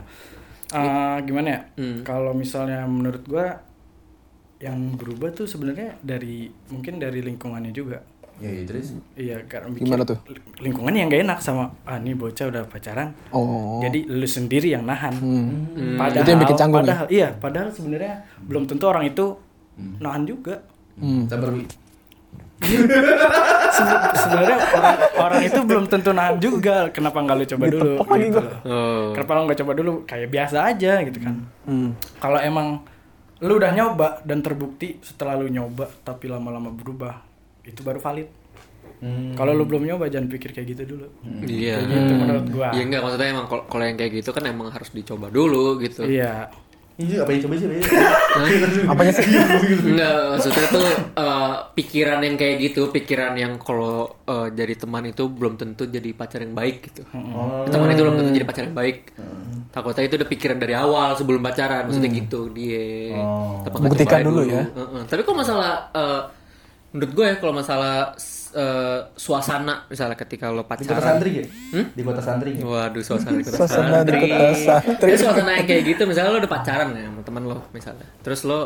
Eh, 0.70 1.18
gimana 1.24 1.48
ya 1.50 1.62
Hmm. 1.76 1.98
kalau 2.04 2.30
misalnya 2.32 2.86
menurut 2.86 3.26
gua 3.26 3.58
yang 4.60 4.94
berubah 4.94 5.32
tuh 5.32 5.44
sebenarnya 5.44 5.98
dari 6.00 6.46
mungkin 6.68 6.96
dari 6.96 7.20
lingkungannya 7.20 7.72
juga 7.72 8.04
Ya, 8.40 8.50
iya, 8.50 8.64
terus. 8.64 8.88
iya 9.14 9.36
karena 9.44 9.68
bikin 9.70 9.84
Gimana 9.86 10.04
tuh? 10.04 10.16
lingkungan 10.58 10.92
yang 10.92 11.08
gak 11.08 11.22
enak 11.22 11.40
sama 11.40 11.76
ah 11.84 11.96
nih 11.96 12.14
bocah 12.14 12.46
udah 12.48 12.64
pacaran 12.66 13.12
Oh. 13.30 13.80
jadi 13.80 14.00
lu 14.06 14.24
sendiri 14.26 14.70
yang 14.70 14.84
nahan 14.84 15.12
Hmm. 15.14 15.96
padahal 15.96 16.24
Itu 16.24 16.30
yang 16.30 16.42
bikin 16.42 16.56
canggung 16.58 16.80
ya? 16.80 16.86
padahal 16.86 17.06
iya 17.10 17.28
padahal 17.34 17.70
sebenarnya 17.70 18.14
belum 18.42 18.64
tentu 18.66 18.86
orang 18.86 19.04
itu 19.06 19.26
nahan 19.98 20.24
juga 20.24 20.64
Hmm. 20.96 21.24
Sabar, 21.26 21.52
Wi. 21.54 21.64
Se- 23.70 23.86
sebenarnya 24.18 24.58
orang, 24.70 24.96
orang 25.18 25.42
itu 25.42 25.60
belum 25.62 25.86
tentu 25.86 26.12
nahan 26.12 26.36
juga 26.38 26.76
kenapa 26.90 27.18
nggak 27.18 27.38
lu 27.38 27.46
coba 27.48 27.66
dulu 27.66 27.80
Ditepok 27.90 28.08
lagi 28.10 28.24
gitu 28.26 28.40
loh. 28.42 28.54
Oh. 28.66 29.08
kenapa 29.14 29.32
lu 29.32 29.42
nggak 29.46 29.60
coba 29.60 29.72
dulu 29.74 29.92
kayak 30.04 30.28
biasa 30.30 30.58
aja 30.66 30.92
gitu 31.02 31.20
kan 31.20 31.36
Hmm. 31.64 31.90
kalau 32.18 32.36
emang 32.38 32.84
lu 33.40 33.54
udah 33.54 33.72
nyoba 33.72 34.20
dan 34.22 34.40
terbukti 34.40 35.00
setelah 35.00 35.36
lu 35.36 35.48
nyoba 35.48 35.88
tapi 36.02 36.28
lama-lama 36.28 36.68
berubah 36.70 37.24
itu 37.70 37.82
baru 37.82 37.98
valid 37.98 38.30
Hmm. 39.00 39.32
kalau 39.32 39.56
lu 39.56 39.64
belum 39.64 39.88
nyoba 39.88 40.12
jangan 40.12 40.28
pikir 40.28 40.52
kayak 40.52 40.76
gitu 40.76 40.84
dulu 40.90 41.08
Iya. 41.42 41.80
kayak 41.80 41.88
gitu 41.88 42.14
menurut 42.18 42.46
gua 42.52 42.68
Iya 42.70 42.84
enggak 42.84 43.02
maksudnya 43.02 43.28
emang 43.32 43.46
kalau 43.48 43.84
yang 43.86 43.96
kayak 43.96 44.12
gitu 44.14 44.30
kan 44.30 44.44
emang 44.44 44.68
harus 44.68 44.90
dicoba 44.92 45.28
dulu 45.30 45.80
gitu. 45.80 46.04
iya 46.04 46.52
Ini 47.00 47.16
apa 47.16 47.32
yang 47.32 47.48
coba 47.48 47.56
sih? 47.56 47.68
Apanya 48.84 49.14
sih? 49.16 49.24
Enggak, 49.88 50.14
maksudnya 50.30 50.68
tuh 50.68 50.84
eh, 51.16 51.52
pikiran 51.74 52.20
yang 52.20 52.36
kayak 52.36 52.56
gitu, 52.60 52.82
pikiran 52.90 53.34
yang 53.34 53.56
kalau 53.56 54.20
eh, 54.26 54.52
jadi 54.52 54.76
teman 54.76 55.08
itu 55.08 55.24
belum 55.26 55.56
tentu 55.56 55.88
jadi 55.88 56.12
pacar 56.12 56.44
yang 56.44 56.52
baik 56.52 56.92
gitu. 56.92 57.08
Oh. 57.14 57.64
Teman 57.66 57.88
itu 57.90 58.04
belum 58.04 58.16
tentu 58.18 58.32
jadi 58.34 58.44
pacar 58.44 58.64
yang 58.66 58.76
baik. 58.76 59.16
Takutnya 59.70 60.04
itu 60.04 60.16
udah 60.18 60.28
pikiran 60.28 60.58
dari 60.58 60.74
awal 60.74 61.16
sebelum 61.16 61.40
pacaran, 61.40 61.88
maksudnya 61.88 62.12
gitu 62.12 62.52
dia. 62.52 63.16
Oh. 63.16 63.64
Apa 63.64 63.80
Buktikan 63.80 64.20
cobain 64.20 64.26
dulu 64.28 64.42
ya. 64.44 64.64
Heeh. 64.68 65.02
Tapi 65.08 65.22
kalau 65.24 65.38
masalah 65.40 65.72
eh, 65.96 66.22
menurut 66.90 67.12
gue 67.12 67.26
ya 67.26 67.36
kalau 67.38 67.54
masalah 67.54 68.18
eh, 68.50 69.00
suasana 69.14 69.86
misalnya 69.86 70.16
ketika 70.16 70.50
lo 70.50 70.62
Di 70.62 70.82
kota 70.82 70.98
pacaran. 70.98 71.04
santri 71.06 71.32
ya? 71.32 71.46
Di 71.94 72.02
kota 72.02 72.18
santri. 72.20 72.50
ya? 72.54 72.64
Waduh, 72.64 73.02
suasana 73.02 73.36
di 73.36 73.44
kota 73.44 73.58
Suasana 73.58 73.88
di 74.02 74.10
santri. 74.10 74.20
kota 74.26 74.50
santri. 74.56 75.10
Ya, 75.10 75.18
suasana 75.18 75.52
yang 75.54 75.68
kayak 75.68 75.84
gitu, 75.88 76.02
misalnya 76.04 76.30
lo 76.30 76.40
udah 76.40 76.52
pacaran 76.52 76.88
ya 76.92 77.06
sama 77.06 77.22
teman 77.22 77.44
lo 77.46 77.58
misalnya. 77.70 78.08
Terus 78.20 78.42
lo 78.44 78.60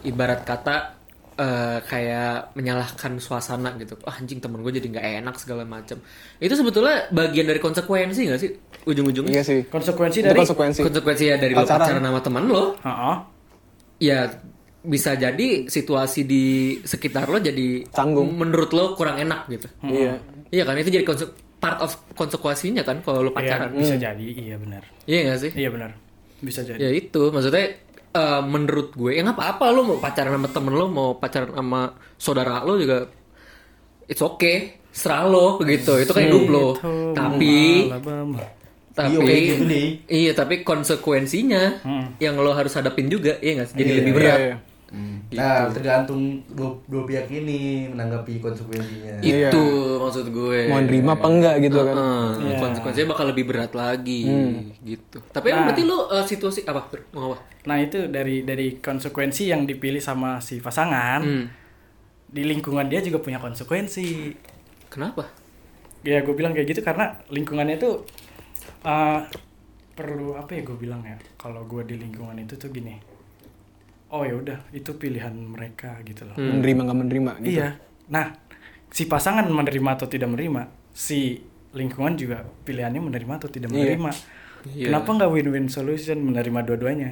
ibarat 0.00 0.40
kata 0.42 0.96
eh, 1.36 1.78
kayak 1.82 2.56
menyalahkan 2.56 3.12
suasana 3.18 3.76
gitu. 3.76 4.00
Ah, 4.02 4.16
anjing 4.16 4.40
temen 4.40 4.64
gue 4.64 4.72
jadi 4.72 4.88
nggak 4.88 5.06
enak 5.20 5.34
segala 5.36 5.68
macam. 5.68 6.00
Itu 6.38 6.56
sebetulnya 6.56 7.12
bagian 7.12 7.44
dari 7.44 7.60
konsekuensi 7.60 8.20
nggak 8.24 8.40
sih 8.40 8.50
ujung-ujungnya? 8.86 9.32
Iya 9.34 9.42
sih. 9.44 9.60
konsekuensi 9.68 10.24
Itu 10.24 10.26
dari 10.26 10.40
konsekuensi. 10.40 10.80
Konsekuensi 10.80 11.24
ya 11.26 11.36
dari 11.36 11.52
lo 11.52 11.60
Pacaran. 11.60 11.84
pacaran 11.84 12.00
sama 12.00 12.20
teman 12.22 12.44
lo, 12.48 12.64
Heeh. 12.80 13.16
ya 13.98 14.18
bisa 14.86 15.12
jadi 15.12 15.66
situasi 15.66 16.22
di 16.22 16.44
sekitar 16.80 17.26
lo 17.26 17.38
jadi 17.38 17.82
Canggung. 17.88 18.30
menurut 18.32 18.70
lo 18.70 18.94
kurang 18.94 19.18
enak 19.18 19.44
gitu. 19.48 19.66
Iya. 19.82 20.22
Iya 20.48 20.62
kan? 20.62 20.74
Itu 20.76 20.88
jadi 20.88 21.02
konse- 21.02 21.34
part 21.56 21.80
of 21.80 21.90
konsekuensinya 22.12 22.80
kan 22.80 23.00
kalau 23.00 23.20
lo 23.20 23.30
Iya, 23.30 23.36
pacaran. 23.36 23.68
bisa 23.74 23.96
jadi. 23.96 24.26
Iya 24.30 24.56
benar. 24.56 24.82
Iya 25.04 25.18
gak 25.26 25.38
sih? 25.40 25.50
iya 25.52 25.68
benar. 25.68 25.90
Bisa 26.38 26.62
jadi. 26.62 26.78
Ya 26.78 26.90
itu. 26.92 27.22
Maksudnya 27.28 27.66
eh, 28.12 28.42
menurut 28.42 28.92
gue 28.92 29.10
ya 29.10 29.20
nggak 29.20 29.34
apa-apa 29.34 29.64
lo 29.70 29.80
mau 29.84 29.98
pacaran 29.98 30.32
sama 30.32 30.48
temen 30.48 30.72
lo 30.72 30.86
mau 30.86 31.08
pacaran 31.14 31.50
sama 31.50 31.80
saudara 32.16 32.62
lo 32.62 32.76
juga 32.76 33.10
it's 34.04 34.20
okay. 34.20 34.78
Serah 34.88 35.24
lo 35.24 35.60
gitu 35.60 35.98
itu 35.98 36.08
kan 36.08 36.22
hidup 36.22 36.46
lo. 36.46 36.66
Tapi 37.12 37.90
tapi 38.90 39.12
Iya, 39.12 39.44
gitu 39.52 39.64
iya 40.08 40.32
tapi 40.32 40.64
konsekuensinya 40.64 41.84
yang 42.16 42.36
lo 42.36 42.48
harus 42.50 42.72
hadapin 42.72 43.04
juga 43.06 43.36
iya 43.38 43.60
nggak 43.60 43.68
sih? 43.68 43.76
jadi 43.76 43.90
Iya, 43.90 43.98
lebih 44.00 44.12
Iya, 44.16 44.56
berat 44.86 45.18
iya. 45.28 45.66
Nah, 45.66 45.74
tergantung 45.74 46.22
dua, 46.48 46.70
dua 46.86 47.02
pihak 47.02 47.26
ini 47.28 47.58
menanggapi 47.88 48.38
konsekuensinya. 48.38 49.18
itu 49.18 49.64
maksud 49.98 50.30
gue 50.30 50.58
Mau 50.66 50.78
nerima 50.78 51.12
apa 51.12 51.26
enggak 51.26 51.54
gitu 51.60 51.78
kan. 51.82 51.94
Heeh, 51.94 52.26
Iya. 52.46 52.58
konsekuensinya 52.60 53.08
bakal 53.10 53.26
lebih 53.28 53.44
berat 53.44 53.72
lagi 53.72 54.22
gitu 54.80 55.18
tapi 55.26 55.50
emang 55.50 55.66
berarti 55.66 55.82
lo 55.82 56.06
eh, 56.08 56.22
situasi 56.22 56.62
apa 56.64 56.86
mau 57.10 57.30
apa 57.30 57.42
Nah 57.66 57.76
itu 57.76 58.06
dari 58.06 58.42
dari 58.42 58.78
konsekuensi 58.78 59.46
yang 59.46 59.66
dipilih 59.66 59.98
sama 59.98 60.38
si 60.38 60.62
pasangan 60.62 61.18
Hmm. 61.18 61.46
di 62.26 62.42
lingkungan 62.44 62.86
dia 62.86 63.00
juga 63.00 63.18
punya 63.18 63.38
konsekuensi. 63.38 64.30
kenapa 64.86 65.26
Ya 66.00 66.22
gue 66.22 66.30
bilang 66.32 66.54
kayak 66.54 66.70
gitu 66.70 66.80
karena 66.80 67.10
lingkungannya 67.26 67.74
itu 67.76 68.06
uh, 68.82 69.18
perlu 69.92 70.38
apa 70.38 70.52
ya 70.52 70.62
gue 70.62 70.76
bilang 70.76 71.02
ya 71.02 71.18
kalau 71.34 71.64
gue 71.64 71.82
di 71.82 71.98
lingkungan 71.98 72.38
itu 72.38 72.54
tuh 72.54 72.70
gini. 72.70 73.15
Oh 74.06 74.22
ya 74.22 74.38
udah 74.38 74.58
itu 74.70 74.94
pilihan 74.94 75.34
mereka 75.34 75.98
gitu 76.06 76.22
loh. 76.24 76.36
Menerima 76.38 76.80
nggak 76.86 76.98
menerima 76.98 77.32
gitu. 77.42 77.58
Iya. 77.58 77.68
Nah 78.06 78.38
si 78.86 79.04
pasangan 79.04 79.44
menerima 79.44 79.90
atau 79.98 80.06
tidak 80.06 80.30
menerima, 80.30 80.70
si 80.94 81.42
lingkungan 81.74 82.14
juga 82.14 82.46
pilihannya 82.64 83.02
menerima 83.02 83.32
atau 83.36 83.50
tidak 83.50 83.68
Iya. 83.68 83.98
menerima. 83.98 84.10
Iya. 84.66 84.86
Kenapa 84.88 85.08
nggak 85.12 85.30
win-win 85.30 85.66
solution 85.66 86.18
menerima 86.22 86.60
dua-duanya? 86.64 87.10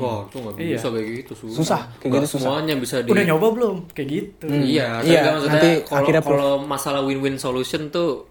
Wah, 0.00 0.24
itu 0.26 0.36
nggak 0.40 0.54
Iya. 0.56 0.76
bisa 0.76 0.88
kayak 0.88 1.08
gitu 1.14 1.32
susah. 1.36 1.56
Susah, 1.56 1.80
kayak 2.00 2.12
gitu 2.12 2.26
susah. 2.36 2.48
Semuanya 2.48 2.74
bisa 2.76 2.96
di. 3.04 3.08
Udah 3.12 3.24
nyoba 3.24 3.46
belum? 3.52 3.76
Kayak 3.92 4.08
gitu. 4.08 4.46
Iya, 4.48 4.86
tapi 5.00 5.08
Iya, 5.08 5.20
maksudnya 5.26 5.52
nanti 5.52 5.70
kalau 5.84 5.98
akhirnya 6.00 6.22
kalau 6.24 6.52
masalah 6.60 7.00
win-win 7.04 7.36
solution 7.36 7.88
tuh 7.88 8.28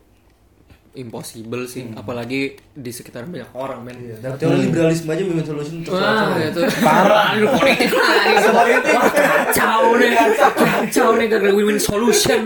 impossible 0.96 1.68
sih, 1.68 1.92
apalagi 1.94 2.56
di 2.72 2.92
sekitar 2.92 3.28
banyak 3.28 3.52
orang 3.52 3.84
men. 3.84 3.96
Iya, 3.96 4.16
dalam 4.20 4.36
teori 4.36 4.58
liberalisme 4.64 5.10
aja 5.12 5.24
women 5.24 5.46
solution 5.46 5.76
untuk 5.84 5.94
soal-soal. 5.94 6.40
itu 6.42 6.62
parah. 6.82 7.24
Aduh, 7.36 7.50
politik 7.54 7.92
lagi. 7.92 8.34
Wah, 8.50 9.10
kacau 9.12 9.84
nih, 9.96 10.10
kacau 10.16 11.10
nih 11.16 11.28
gara 11.28 11.50
win-win 11.52 11.80
solution. 11.80 12.42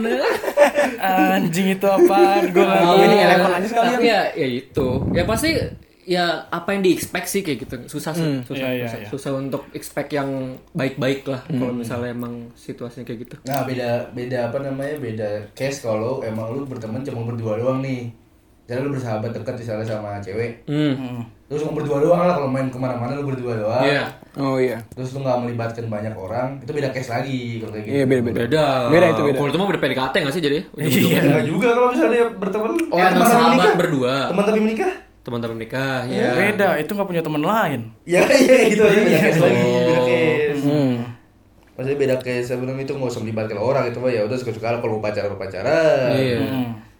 Anjing 0.99 1.77
itu 1.77 1.87
apa? 1.87 2.43
Gue 2.49 2.63
nggak 2.63 2.81
tahu. 2.83 2.97
ini 3.05 3.17
elemen 3.21 3.51
aja 3.53 3.67
sekalian. 3.67 3.99
Ya, 4.01 4.21
ya 4.35 4.47
itu. 4.49 4.87
Ya 5.15 5.23
pasti 5.23 5.49
ya 6.09 6.49
apa 6.49 6.73
yang 6.73 6.81
di 6.81 6.91
expect 6.91 7.29
sih 7.29 7.41
kayak 7.45 7.69
gitu. 7.69 7.75
Susah 7.85 8.17
sih, 8.17 8.41
susah, 8.41 8.65
Iya, 8.65 8.69
iya, 8.73 8.87
susah, 8.89 8.99
iya. 8.99 9.07
susah 9.13 9.31
untuk 9.37 9.69
expect 9.77 10.09
yang 10.09 10.57
baik-baik 10.73 11.21
lah 11.29 11.45
kalau 11.45 11.69
misalnya 11.69 12.09
emang 12.11 12.49
situasinya 12.57 13.05
kayak 13.05 13.19
gitu. 13.29 13.35
Nah, 13.45 13.61
beda 13.63 14.09
beda 14.11 14.49
apa 14.49 14.57
namanya? 14.59 14.95
Beda 14.97 15.29
case 15.53 15.85
kalau 15.85 16.25
emang 16.25 16.49
lu 16.49 16.65
berteman 16.65 17.05
cuma 17.05 17.21
berdua 17.23 17.61
doang 17.61 17.85
nih. 17.85 18.09
Misalnya 18.69 18.85
lu 18.85 18.93
bersahabat 18.93 19.33
dekat 19.33 19.55
misalnya 19.57 19.81
sama 19.83 20.21
cewek 20.21 20.61
Hmm. 20.63 20.93
Hmm. 20.93 21.21
terus 21.43 21.65
lu 21.65 21.73
berdua 21.73 21.97
doang 21.97 22.21
lah 22.21 22.35
kalau 22.35 22.45
main 22.47 22.69
ke 22.69 22.77
mana-mana 22.77 23.17
lu 23.17 23.25
berdua 23.25 23.57
doang 23.57 23.81
Iya. 23.81 24.05
Oh 24.37 24.55
iya. 24.55 24.77
terus 24.87 25.09
lu 25.11 25.19
nggak 25.19 25.41
melibatkan 25.41 25.85
banyak 25.85 26.13
orang 26.13 26.61
itu 26.61 26.69
beda 26.69 26.89
case 26.89 27.09
lagi 27.09 27.57
kalau 27.57 27.73
kayak 27.73 27.83
gitu 27.83 27.95
Iya 27.95 28.05
beda 28.05 28.21
beda. 28.21 28.39
Beda. 28.39 28.65
Beda 28.87 29.05
itu 29.09 29.21
beda. 29.23 29.35
Kalau 29.35 29.49
itu 29.49 29.57
mah 29.57 29.67
udah 29.67 29.81
PDKT 29.81 30.13
nggak 30.15 30.31
sih 30.31 30.43
jadi? 30.43 30.59
Iya 30.77 31.21
juga 31.43 31.67
kalau 31.71 31.89
misalnya 31.89 32.23
berteman 32.31 32.69
Oh, 32.87 32.95
ya, 32.95 33.09
teman 33.09 33.17
tapi 33.19 33.25
sahabat 33.27 33.49
menikah. 33.51 33.73
berdua. 33.75 34.15
teman 34.29 34.43
tapi 34.45 34.59
menikah 34.61 34.91
Teman-teman 35.19 35.57
nikah, 35.57 35.99
ya. 36.07 36.31
Beda, 36.31 36.79
itu 36.79 36.89
nggak 36.89 37.05
punya 37.05 37.21
teman 37.21 37.43
lain. 37.43 37.81
ya 38.03 38.23
iya 38.39 38.57
gitu 38.67 38.81
aja 38.81 38.99
beda 38.99 39.19
case 39.19 39.39
lagi 39.39 39.61
beda 39.61 39.99
case 40.01 40.59
Hmm. 40.59 40.93
maksudnya 41.73 41.97
beda 41.97 42.15
case 42.19 42.45
sebelum 42.47 42.75
itu 42.77 42.91
nggak 42.91 43.09
usah 43.09 43.21
melibatkan 43.21 43.57
orang 43.57 43.83
itu 43.85 43.97
mah 43.97 44.09
ya 44.09 44.21
udah 44.21 44.35
suka-suka 44.35 44.69
lah 44.69 44.79
kalau 44.79 44.97
mau 44.97 45.03
pacaran 45.03 45.33
pacaran 45.33 46.11
Iya. 46.13 46.39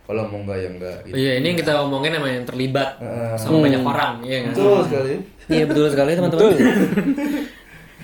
Hmm. 0.10 0.18
kalau 0.18 0.24
mau 0.26 0.41
enggak 0.41 0.57
ya 0.57 0.70
enggak 0.72 0.97
gitu. 1.05 1.14
Iya, 1.16 1.32
ini 1.38 1.45
yang 1.45 1.60
kita 1.60 1.72
ngomongin 1.78 2.12
emang 2.12 2.32
yang 2.34 2.41
terlibat 2.43 2.89
Heeh. 2.97 3.38
sama 3.38 3.57
banyak 3.62 3.82
orang, 3.84 4.14
iya 4.26 4.38
nggak? 4.41 4.55
betul 4.57 4.78
sekali 4.82 5.14
Iya 5.47 5.64
betul 5.66 5.86
sekali 5.88 6.12
teman-teman. 6.12 6.49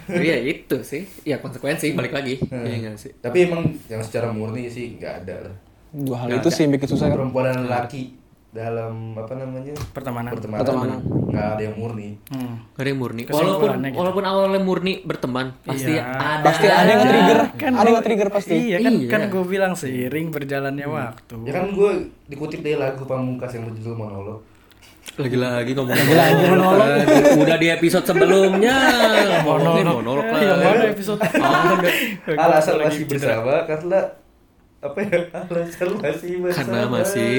Iya 0.06 0.38
itu 0.38 0.78
sih, 0.82 1.02
ya 1.26 1.42
konsekuensi 1.42 1.98
balik 1.98 2.14
lagi, 2.14 2.38
iya 2.38 2.78
nggak 2.80 2.94
sih? 2.96 3.10
tapi 3.18 3.50
emang 3.50 3.74
yang 3.90 4.06
secara 4.06 4.30
murni 4.30 4.70
sih 4.70 5.02
nggak 5.02 5.26
ada 5.26 5.50
lah 5.50 5.56
Dua 5.90 6.18
hal 6.22 6.38
itu 6.38 6.50
sih 6.54 6.62
yang 6.62 6.78
bikin 6.78 6.94
susah 6.94 7.10
kan. 7.10 7.18
perempuan 7.18 7.50
dan 7.50 7.66
laki 7.66 8.14
dalam 8.56 9.12
apa 9.14 9.34
namanya 9.36 9.76
Pertemanan. 9.92 10.32
pertemanan, 10.32 10.64
Pertemanan. 10.64 11.00
nggak 11.28 11.48
ada 11.52 11.62
yang 11.62 11.76
murni 11.76 12.10
Hmm. 12.26 12.56
Gak 12.72 12.82
ada 12.82 12.90
yang 12.90 13.00
murni. 13.00 13.22
Walaupun 13.26 13.70
gitu. 13.78 13.96
walaupun 13.96 14.24
awalnya 14.24 14.62
murni 14.62 14.94
berteman, 15.02 15.46
pasti 15.62 15.92
Iya. 15.92 16.04
ada. 16.08 16.42
Pasti 16.42 16.66
ada 16.66 16.88
yang 16.88 17.04
trigger. 17.04 17.40
Kan 17.54 17.72
ada 17.74 17.90
yang 17.90 18.02
trigger 18.02 18.30
pasti. 18.30 18.56
Iya 18.56 18.78
kan, 18.80 18.94
Iya. 18.94 19.10
kan 19.10 19.22
gue 19.28 19.44
bilang 19.46 19.74
seiring 19.74 20.28
berjalannya 20.30 20.88
waktu. 20.88 21.36
ya 21.42 21.52
kan 21.54 21.66
gue 21.70 21.92
dikutip 22.26 22.60
dari 22.60 22.76
lagu 22.76 23.04
pamungkas 23.04 23.52
yang 23.52 23.68
berjudul 23.68 23.96
monolog 23.96 24.40
Lagi-lagi 25.16 25.72
ngomongin 25.72 26.02
Lagi-lagi 26.02 26.44
monolog. 26.50 26.88
Udah 27.38 27.56
di 27.56 27.68
episode 27.70 28.04
sebelumnya 28.04 28.76
ngomongin 29.40 29.86
monolog 29.86 30.26
lah. 30.26 30.42
Mana 30.58 30.86
episode? 30.90 31.20
Ada. 31.22 31.88
alasan 32.36 32.74
masih 32.82 33.06
bersama 33.06 33.64
karena 33.64 34.00
apa 34.86 35.00
ya? 35.02 35.20
Alasan 35.34 35.90
masih 35.98 36.32
bersama 36.42 36.62
Karena 36.62 36.82
masih 36.90 37.36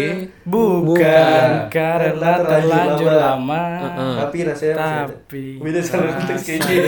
Bukan 0.46 1.48
karena 1.70 2.30
terlanjur 2.42 3.12
lama. 3.14 3.64
Heeh. 3.82 4.14
tapi 4.18 4.38
rasanya 4.42 4.74
masih 4.74 4.96
ada. 5.06 5.14
Tapi 5.14 5.44
beda 5.62 5.80
salah 5.82 6.10
konteks 6.18 6.42
kayaknya. 6.42 6.82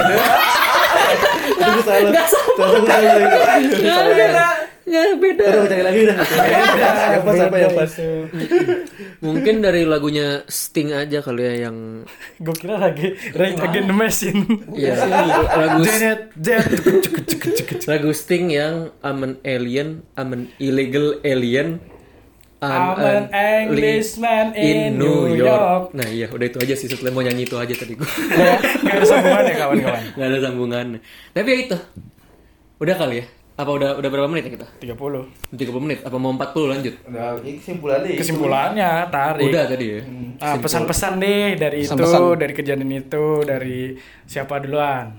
Itu 1.59 1.81
salah 1.87 2.27
salah 2.59 2.81
salah 3.79 4.68
Nggak 4.89 5.05
beda. 5.21 5.45
Udah 5.45 5.69
cari 5.69 5.83
lagi 5.85 5.99
udah. 6.09 6.17
Yang 7.13 7.23
pas 7.25 7.39
apa 7.45 7.57
yang 7.61 7.73
pas? 7.77 7.93
Mungkin 9.21 9.55
dari 9.61 9.83
lagunya 9.85 10.43
Sting 10.49 10.97
aja 10.97 11.21
kali 11.21 11.43
ya 11.45 11.55
yang 11.69 12.07
gue 12.41 12.55
kira 12.57 12.81
lagi 12.81 13.13
Rage 13.37 13.61
Against 13.61 13.89
the 13.91 13.97
Machine. 13.97 14.41
Iya, 14.73 14.95
lagu 15.53 15.83
lagu 17.85 18.11
Sting 18.15 18.49
yang 18.49 18.95
I'm 19.05 19.21
an 19.27 19.35
alien, 19.45 20.07
I'm 20.17 20.33
an 20.33 20.49
illegal 20.57 21.21
alien. 21.27 21.83
I'm 22.59 22.99
an 22.99 23.31
Englishman 23.31 24.51
in 24.59 24.99
New 24.99 25.31
York. 25.31 25.95
Nah 25.95 26.11
iya 26.11 26.27
udah 26.27 26.47
itu 26.51 26.59
aja 26.59 26.75
sih 26.75 26.91
setelah 26.91 27.15
mau 27.15 27.23
nyanyi 27.23 27.47
itu 27.47 27.55
aja 27.55 27.71
tadi 27.71 27.95
gue. 27.95 28.03
Gak 28.83 28.95
ada 28.99 29.07
sambungannya 29.07 29.55
kawan-kawan. 29.55 30.05
Gak 30.19 30.27
ada 30.27 30.39
sambungannya. 30.43 31.01
Tapi 31.39 31.49
ya 31.55 31.59
itu. 31.71 31.79
Udah 32.83 32.95
kali 32.99 33.23
ya? 33.23 33.27
Apa 33.59 33.71
udah 33.73 33.91
udah 33.95 34.07
berapa 34.09 34.29
menit 34.29 34.47
ya 34.47 34.53
kita? 34.55 34.67
30. 34.79 35.51
30 35.51 35.83
menit? 35.83 35.99
Apa 36.01 36.15
mau 36.15 36.31
40 36.31 36.71
lanjut? 36.71 36.95
Nah, 37.05 37.35
ini 37.43 37.59
kesimpulannya. 37.59 38.09
itu. 38.09 38.21
Kesimpulannya 38.23 38.91
tarik. 39.11 39.45
Udah 39.45 39.65
tadi 39.67 39.87
ya. 39.89 40.01
Ah, 40.39 40.55
pesan-pesan 40.57 41.13
deh 41.19 41.59
dari 41.59 41.83
itu, 41.83 41.91
Pesan-pesan. 41.91 42.39
dari 42.39 42.53
kejadian 42.55 42.91
itu, 42.97 43.27
dari 43.43 43.99
siapa 44.25 44.63
duluan. 44.63 45.11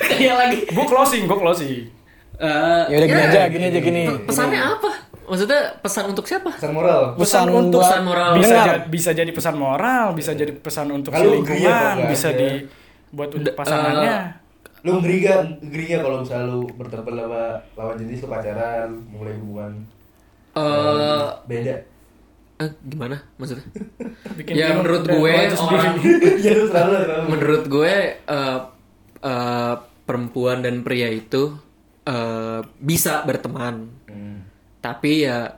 Kayak 0.00 0.36
lagi. 0.46 0.58
Gue 0.64 0.86
closing, 0.86 1.26
gue 1.26 1.34
closing. 1.36 1.90
Eh, 2.38 2.82
Ya 2.86 2.96
udah 2.96 3.08
gini 3.08 3.22
aja, 3.24 3.40
gini 3.48 3.64
aja 3.66 3.80
gini. 3.80 4.02
Pesannya 4.22 4.60
apa? 4.70 4.90
Maksudnya 5.26 5.60
pesan 5.76 6.04
untuk 6.06 6.24
siapa? 6.24 6.50
Pesan 6.52 6.70
moral. 6.72 7.02
Pesan 7.14 7.46
untuk 7.48 7.78
buat 7.78 7.86
pesan 7.88 8.02
moral. 8.04 8.30
bisa 8.32 8.46
pendengar. 8.48 8.66
ja- 8.68 8.82
bisa 8.88 9.10
jadi 9.12 9.30
pesan 9.30 9.54
moral, 9.56 10.06
bisa 10.12 10.30
jadi 10.32 10.52
pesan 10.52 10.86
untuk 10.88 11.10
si 11.10 11.16
Kalau 11.16 11.34
lingkungan, 11.34 11.94
nggak 11.98 12.08
bisa 12.08 12.28
ada. 12.28 12.38
di 12.40 12.50
buat 13.10 13.30
untuk 13.32 13.52
pasangannya. 13.52 14.39
Lu 14.80 14.98
ngeri 14.98 15.16
gak? 15.20 15.38
Ngeri 15.60 15.84
gak 15.88 16.00
kalau 16.00 16.18
misalnya 16.20 16.46
lu 16.48 16.60
bertemu 16.70 17.02
sama 17.18 17.42
lawan 17.74 17.96
jenis 17.96 18.18
lu 18.18 18.28
pacaran, 18.28 18.88
mulai 19.08 19.34
hubungan 19.34 19.72
Eh, 20.50 21.28
beda. 21.46 21.74
eh, 22.58 22.70
gimana 22.82 23.16
maksudnya? 23.34 23.64
Bikin 24.36 24.52
ya 24.52 24.66
film 24.68 24.76
menurut 24.80 25.04
gue 25.06 25.34
orang 25.54 25.94
Iya 26.42 26.52
lu 26.52 26.64
selalu 26.66 26.92
selalu. 26.98 27.22
menurut 27.28 27.64
gue 27.66 27.94
eh, 28.18 28.58
eh, 29.22 29.74
perempuan 30.02 30.58
dan 30.58 30.80
pria 30.80 31.08
itu 31.08 31.54
eh, 32.02 32.60
bisa 32.76 33.22
berteman 33.22 33.94
Hmm. 34.04 34.42
tapi 34.80 35.22
ya 35.22 35.54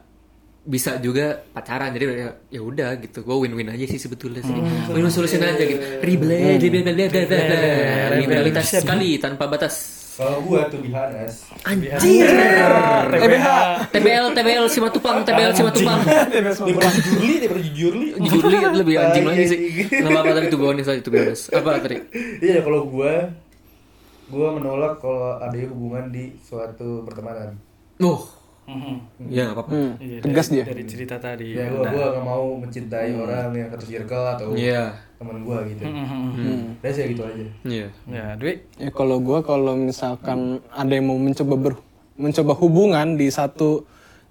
bisa 0.63 0.99
juga 1.03 1.43
pacaran. 1.51 1.91
Jadi 1.91 2.05
ya 2.51 2.61
udah 2.63 2.95
gitu. 3.03 3.27
Gue 3.27 3.47
win-win 3.47 3.71
aja 3.75 3.85
sih 3.87 3.99
sebetulnya 3.99 4.43
sih. 4.43 4.55
Win-win 4.91 5.11
solution 5.11 5.43
aja 5.43 5.59
gitu. 5.59 5.83
Ribet 6.03 6.63
ribet 6.63 6.87
ribet 6.87 7.11
ribet 7.11 8.11
liberalitas 8.23 8.71
sekali 8.71 9.19
tanpa 9.19 9.51
batas. 9.51 10.03
Kalau 10.13 10.45
gua 10.45 10.69
tuh 10.69 10.77
bihanas. 10.85 11.49
anjir! 11.65 12.29
TBH. 13.09 13.49
TBL 13.97 14.27
TBL 14.37 14.67
Simatupang 14.69 15.25
TBL 15.25 15.57
Simatupang 15.57 16.05
Daripada 16.05 16.93
jujur 17.01 17.17
li, 17.25 17.35
daripada 17.41 17.63
jujur 17.65 17.93
li. 17.97 18.09
jujur 18.21 18.45
li 18.45 18.59
lebih 18.77 18.95
anjing 19.01 19.25
lagi 19.25 19.45
sih. 19.49 19.59
Nggak 19.89 20.13
apa-apa 20.13 20.31
tapi 20.37 20.47
itu 20.53 20.57
gue 20.61 20.85
saja 20.85 21.01
itu 21.01 21.09
biasa 21.09 21.49
apa 21.57 21.71
tadi? 21.81 21.97
Iya 22.45 22.61
kalau 22.61 22.93
gua 22.93 23.33
gua 24.29 24.49
menolak 24.53 25.01
kalau 25.01 25.41
ada 25.41 25.57
hubungan 25.65 26.13
di 26.13 26.37
suatu 26.45 27.09
pertemanan. 27.09 27.57
oh 28.05 28.42
Mhm. 28.63 28.95
ya 29.27 29.43
nggak 29.45 29.57
apa-apa 29.59 29.71
Hmm, 29.71 29.93
Iya, 29.99 30.19
tegas 30.21 30.47
dari, 30.47 30.55
dia. 30.55 30.65
dari 30.65 30.85
cerita 30.87 31.17
tadi. 31.19 31.49
Ya 31.51 31.67
gua 31.67 31.83
gua 31.85 32.07
gak 32.13 32.25
mau 32.25 32.45
mencintai 32.57 33.11
orang 33.13 33.51
yang 33.53 33.69
satu 33.69 33.85
circle 33.85 34.25
atau 34.29 34.49
Iya. 34.55 34.85
teman 35.19 35.43
gua 35.43 35.59
gitu. 35.65 35.83
Mhm. 35.83 36.79
Udah 36.79 36.91
sih 36.91 37.05
gitu 37.11 37.23
aja. 37.23 37.47
iya 37.65 37.87
Ya, 38.07 38.25
Dwi. 38.35 38.63
Ya 38.77 38.91
kalau 38.91 39.19
gua 39.19 39.41
kalau 39.41 39.75
misalkan 39.75 40.39
ada 40.69 40.91
yang 40.91 41.07
mau 41.07 41.17
mencoba 41.17 41.55
ber 41.55 41.75
mencoba 42.15 42.53
hubungan 42.55 43.17
di 43.17 43.27
satu 43.29 43.83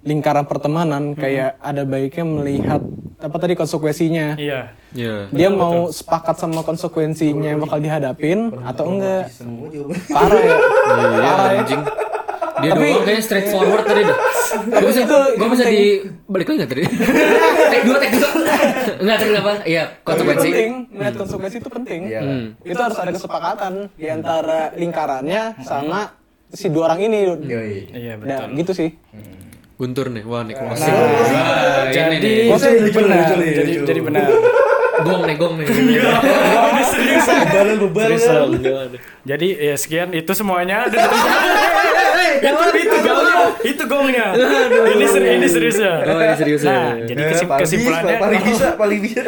lingkaran 0.02 0.46
pertemanan 0.46 1.14
kayak 1.14 1.60
ada 1.60 1.84
baiknya 1.84 2.24
melihat 2.24 2.82
apa 3.18 3.38
tadi 3.38 3.54
konsekuensinya. 3.54 4.34
Iya. 4.34 4.74
iya 4.92 5.30
Dia 5.30 5.50
mau 5.50 5.92
sepakat 5.92 6.40
sama 6.40 6.62
konsekuensinya 6.62 7.52
yang 7.52 7.60
bakal 7.60 7.78
dihadapin 7.78 8.50
atau 8.64 8.86
enggak. 8.90 9.30
Semua 9.30 9.70
jawaban. 9.70 9.98
Parah 10.08 10.42
ya. 10.42 10.58
Iya. 12.62 12.72
Dia 12.72 12.80
doang 12.88 13.02
kayaknya 13.02 13.24
straight 13.24 13.48
forward 13.50 13.84
tadi 13.84 14.02
dah. 14.04 14.18
Gue 14.52 14.90
bisa, 14.92 15.02
gue 15.32 15.48
bisa 15.50 15.64
di 15.66 15.84
balik 16.28 16.46
lagi 16.46 16.58
nggak 16.60 16.70
tadi? 16.70 16.84
tek 17.72 17.82
dua, 17.82 17.98
tek 17.98 18.12
dua. 18.12 18.30
Enggak 19.00 19.16
tadi 19.18 19.32
apa? 19.34 19.54
Iya 19.64 19.84
Tapi 19.88 20.04
konsekuensi. 20.04 20.48
penting, 20.48 20.72
melihat 20.92 21.16
konsekuensi 21.16 21.58
itu 21.58 21.70
penting. 21.72 22.00
Iya. 22.06 22.20
Hmm. 22.22 22.46
Itu 22.62 22.78
harus 22.78 22.98
ada 22.98 23.12
kesepakatan 23.12 23.74
di 23.96 24.08
antara 24.08 24.60
lingkarannya 24.74 25.42
sama 25.62 26.00
si 26.48 26.68
dua 26.68 26.92
orang 26.92 27.00
ini. 27.02 27.20
Iya, 27.90 28.20
Nah, 28.20 28.44
betul. 28.44 28.60
gitu 28.60 28.72
sih. 28.76 28.90
Guntur 29.74 30.14
nih, 30.14 30.22
wah 30.22 30.46
nih 30.46 30.54
closing. 30.54 30.94
Nah, 30.94 31.90
jadi 31.90 32.52
lucu, 32.52 32.70
benar. 32.94 33.34
Jadi 33.34 33.74
jadi 33.82 34.00
benar. 34.04 34.28
gong 35.08 35.26
nih, 35.26 35.36
gong 35.36 35.54
nih. 35.58 35.66
Ini 35.66 36.84
serius. 36.86 37.26
Bebalan. 37.80 38.20
Serius. 38.20 38.90
Jadi 39.26 39.48
ya 39.58 39.74
sekian 39.74 40.14
itu 40.14 40.30
semuanya. 40.36 40.86
Itu 42.42 42.66
itu 42.82 42.98
gongnya, 43.06 43.38
itu 43.62 43.84
gongnya. 43.86 44.26
Ini 44.92 45.06
serius, 45.06 45.36
ini 45.38 45.48
serius 45.48 45.78
ya. 45.78 45.94
Oh, 46.10 46.20
ini 46.20 46.36
serius 46.36 46.62
ya. 46.66 46.74
Nah, 46.74 46.92
jadi 47.06 47.22
Eh, 47.22 47.46
kesimpulannya 47.62 48.16
paling 48.18 48.42
bisa, 48.42 48.68
paling 48.76 49.00
bisa. 49.00 49.22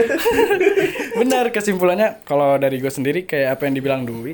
benar 1.21 1.45
kesimpulannya 1.53 2.09
kalau 2.25 2.57
dari 2.57 2.81
gue 2.81 2.89
sendiri 2.89 3.29
kayak 3.29 3.59
apa 3.59 3.69
yang 3.69 3.75
dibilang 3.77 4.01
Dwi. 4.03 4.33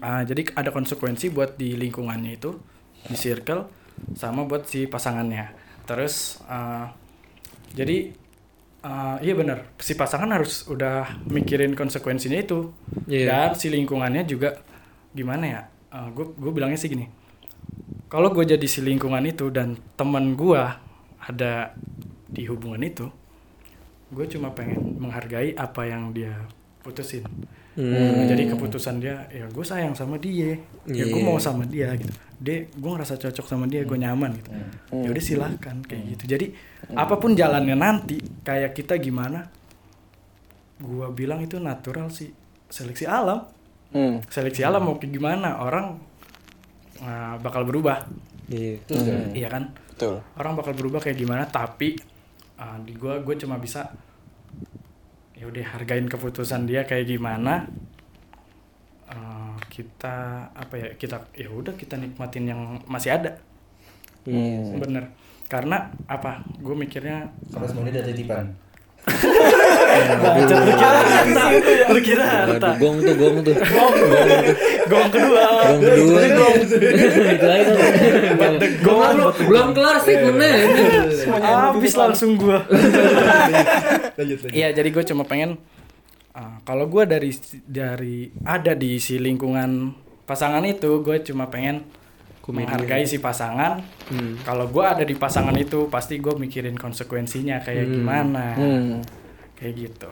Ah, 0.00 0.24
jadi 0.24 0.48
ada 0.56 0.72
konsekuensi 0.72 1.30
buat 1.30 1.54
di 1.60 1.76
lingkungannya 1.78 2.40
itu, 2.40 2.56
di 3.06 3.14
circle, 3.14 3.68
sama 4.16 4.48
buat 4.48 4.66
si 4.66 4.88
pasangannya. 4.88 5.52
Terus 5.84 6.40
ah, 6.48 6.90
jadi 7.76 8.10
ah, 8.82 9.20
iya 9.20 9.36
benar, 9.36 9.68
si 9.78 9.94
pasangan 9.94 10.32
harus 10.32 10.64
udah 10.66 11.22
mikirin 11.28 11.76
konsekuensinya 11.76 12.40
itu. 12.40 12.72
Iya. 13.06 13.52
Dan 13.52 13.60
si 13.60 13.68
lingkungannya 13.68 14.24
juga 14.24 14.58
gimana 15.12 15.44
ya? 15.46 15.62
gue 15.96 16.28
gue 16.36 16.52
bilangnya 16.52 16.76
sih 16.76 16.92
gini. 16.92 17.08
Kalau 18.06 18.30
gue 18.30 18.44
jadi 18.46 18.66
si 18.70 18.80
lingkungan 18.80 19.22
itu 19.26 19.50
dan 19.50 19.74
teman 19.98 20.38
gue 20.38 20.62
ada 21.26 21.74
di 22.30 22.46
hubungan 22.46 22.82
itu, 22.86 23.06
gue 24.14 24.26
cuma 24.30 24.54
pengen 24.54 24.94
menghargai 25.02 25.58
apa 25.58 25.82
yang 25.90 26.14
dia 26.14 26.46
putusin. 26.86 27.26
Nah, 27.76 28.24
jadi 28.24 28.48
keputusan 28.56 29.04
dia 29.04 29.28
ya 29.28 29.44
gue 29.52 29.64
sayang 29.66 29.92
sama 29.92 30.16
dia. 30.16 30.56
Ya 30.88 31.04
gue 31.04 31.20
mau 31.20 31.36
sama 31.36 31.68
dia 31.68 31.92
gitu. 31.98 32.08
Dia 32.40 32.64
gue 32.72 32.90
ngerasa 32.94 33.20
cocok 33.20 33.44
sama 33.44 33.68
dia 33.68 33.84
gue 33.84 33.98
nyaman 33.98 34.38
gitu. 34.38 34.50
Ya 34.94 35.08
udah 35.12 35.24
silahkan 35.24 35.76
kayak 35.84 36.16
gitu. 36.16 36.24
Jadi 36.24 36.46
apa 36.96 37.20
pun 37.20 37.36
jalannya 37.36 37.76
nanti 37.76 38.16
kayak 38.40 38.72
kita 38.72 38.96
gimana 38.96 39.44
gue 40.80 41.06
bilang 41.12 41.44
itu 41.44 41.60
natural 41.60 42.08
sih. 42.08 42.32
Seleksi 42.70 43.04
alam. 43.04 43.44
Hmm. 43.86 44.18
seleksi 44.26 44.66
alam 44.66 44.82
mau 44.82 44.98
kayak 44.98 45.14
gimana? 45.14 45.62
Orang 45.62 46.02
uh, 46.98 47.34
bakal 47.38 47.62
berubah 47.62 48.04
Iya. 48.46 48.78
Kan? 48.86 49.34
iya 49.34 49.48
kan 49.48 49.64
Betul. 49.90 50.22
orang 50.34 50.54
bakal 50.54 50.72
berubah 50.72 51.00
kayak 51.00 51.18
gimana 51.18 51.42
tapi 51.44 51.98
uh, 52.56 52.78
di 52.80 52.94
gua 52.94 53.18
gue 53.18 53.34
cuma 53.36 53.56
bisa 53.56 53.90
ya 55.32 55.44
udah 55.44 55.66
hargain 55.68 56.06
keputusan 56.06 56.64
dia 56.64 56.82
kayak 56.82 57.08
gimana 57.08 57.66
Uh, 59.06 59.54
kita 59.70 60.16
apa 60.50 60.74
ya 60.74 60.88
kita 60.98 61.30
ya 61.30 61.46
udah 61.46 61.70
kita 61.72 61.94
nikmatin 61.94 62.42
yang 62.44 62.58
masih 62.86 63.14
ada 63.14 63.38
Iya. 64.26 64.82
bener 64.82 65.14
karena 65.46 65.78
apa 66.04 66.42
gue 66.58 66.74
mikirnya 66.74 67.30
Sama 67.46 67.70
semuanya 67.70 68.02
udah 68.02 68.04
titipan. 68.04 68.46
Kira 69.96 71.00
harta. 71.00 71.44
Kira 72.00 72.24
harta. 72.24 72.70
Gong 72.76 72.96
tuh, 73.00 73.14
gong 73.14 73.36
tuh. 73.42 73.54
gong. 73.56 73.94
Kedua. 73.96 74.20
Gong 74.86 75.08
kedua. 75.10 75.46
Itu 75.86 77.46
aja 77.46 77.72
tuh. 77.72 77.90
gong. 78.82 79.16
Belum, 79.46 79.68
kelar 79.72 79.96
statementnya. 79.98 80.52
habis 81.42 81.94
langsung 81.94 82.36
gua. 82.36 82.62
Iya, 84.50 84.72
jadi 84.72 84.88
gue 84.88 85.04
cuma 85.04 85.24
pengen 85.24 85.60
ah, 86.32 86.60
kalau 86.64 86.86
gue 86.86 87.04
dari 87.04 87.30
dari 87.64 88.28
ada 88.42 88.72
di 88.72 88.96
si 88.96 89.16
lingkungan 89.16 89.92
pasangan 90.24 90.64
itu, 90.64 91.00
gue 91.00 91.22
cuma 91.22 91.46
pengen 91.46 91.84
menghargai 92.46 93.02
si 93.04 93.18
pasangan. 93.18 93.82
Kalau 94.42 94.70
gue 94.70 94.84
ada 94.84 95.02
di 95.02 95.18
pasangan 95.18 95.54
itu, 95.54 95.90
pasti 95.90 96.22
gue 96.22 96.30
mikirin 96.32 96.78
konsekuensinya 96.78 97.58
kayak 97.58 97.86
gimana, 97.90 98.54
Hmm. 98.54 99.02
Kayak 99.56 99.74
gitu. 99.74 100.10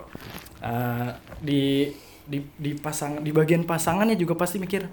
Ah, 0.59 1.13
di 1.39 1.93
di 2.25 2.41
di 2.55 2.73
pasang 2.75 3.21
di 3.21 3.31
bagian 3.31 3.63
pasangannya 3.63 4.17
juga 4.17 4.33
pasti 4.35 4.57
mikir 4.57 4.89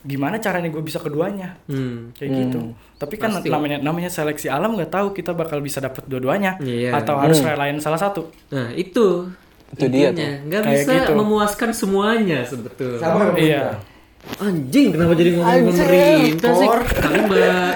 gimana 0.00 0.38
caranya 0.38 0.70
gue 0.70 0.78
bisa 0.78 0.98
keduanya 0.98 1.58
Hmm. 1.66 2.14
kayak 2.14 2.30
gitu. 2.30 2.60
Tapi 2.96 3.14
kan 3.14 3.34
Pasti. 3.34 3.50
namanya 3.50 3.76
namanya 3.78 4.06
seleksi 4.08 4.46
alam 4.46 4.72
nggak 4.72 4.88
tahu 4.88 5.10
kita 5.10 5.34
bakal 5.34 5.58
bisa 5.58 5.78
dapat 5.78 6.06
dua-duanya 6.06 6.54
Iya. 6.58 6.94
atau 6.94 7.18
harus 7.18 7.38
relain 7.40 7.76
salah 7.78 7.98
satu. 7.98 8.30
Nah, 8.48 8.70
itu. 8.72 9.26
Itu 9.68 9.84
dia 9.86 10.08
Intinya. 10.08 10.30
Nggak 10.46 10.62
Kayak 10.62 10.78
bisa 10.78 10.92
gitu. 10.96 11.12
memuaskan 11.14 11.70
semuanya 11.72 12.38
sebetulnya. 12.42 12.98
Sama 12.98 13.34
Iya. 13.34 13.74
Anjing, 14.38 14.92
kenapa 14.92 15.12
jadi 15.14 15.30
ngomong 15.34 15.66
pemerintah 15.68 16.52
sih? 16.52 16.68
Kali 16.94 17.18
mbak. 17.24 17.74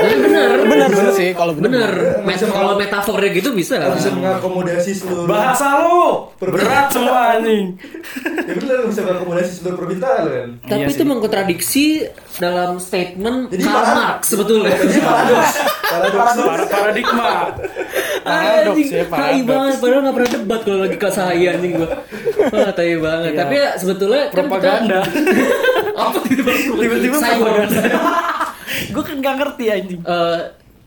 Bener. 0.00 0.50
Benar 0.62 0.88
benar 0.88 1.12
sih 1.12 1.28
kalau 1.32 1.52
benar. 1.52 1.68
Bener. 1.70 1.92
Met- 2.22 2.42
kalau 2.46 2.74
metafornya 2.74 3.30
gitu 3.32 3.50
bisa. 3.50 3.76
Nggak 3.76 3.96
bisa 3.96 4.10
mengakomodasi 4.10 4.90
seluruh 4.94 5.24
Bahasa 5.24 5.66
lu 5.80 6.02
berat 6.38 6.88
semua 6.88 7.36
anjing. 7.36 7.76
ya 8.40 8.52
bener 8.52 8.76
bisa 8.84 9.00
mengakomodasi 9.02 9.50
seluruh 9.54 9.76
permintaan 9.76 10.22
kan 10.24 10.48
Tapi 10.62 10.80
Iya 10.80 10.90
itu 10.90 11.04
mengkontradiksi 11.04 11.86
dalam 12.36 12.78
statement 12.78 13.48
Jadi 13.48 13.62
Karl. 13.62 13.86
Marx 13.92 14.20
sebetulnya. 14.26 14.72
paradoks 14.74 15.52
paradoks 15.84 16.32
Para 16.40 16.64
paradigma. 16.66 17.30
Paradoks 18.20 18.88
ya, 18.88 19.04
paradoks. 19.06 19.46
banget 19.46 19.74
padahal 19.78 20.00
gak 20.02 20.14
pernah 20.14 20.30
debat 20.32 20.60
kalau 20.60 20.78
lagi 20.80 20.96
kelas 20.96 21.14
saya 21.14 21.48
anjing 21.50 21.72
gua. 21.74 21.88
Wah, 22.50 22.70
tai 22.70 22.96
banget. 22.96 23.30
Iya. 23.30 23.38
Tapi 23.38 23.54
ya 23.54 23.68
sebetulnya 23.74 24.22
kan 24.26 24.36
Propaganda. 24.40 25.00
apa 26.00 26.18
tiba-tiba 26.24 26.74
Tiba-tiba 26.78 27.16
propaganda. 27.18 27.80
Gue 28.90 29.02
kan 29.02 29.16
gak 29.18 29.36
ngerti 29.36 29.64
anjing. 29.66 30.00
Eh, 30.00 30.40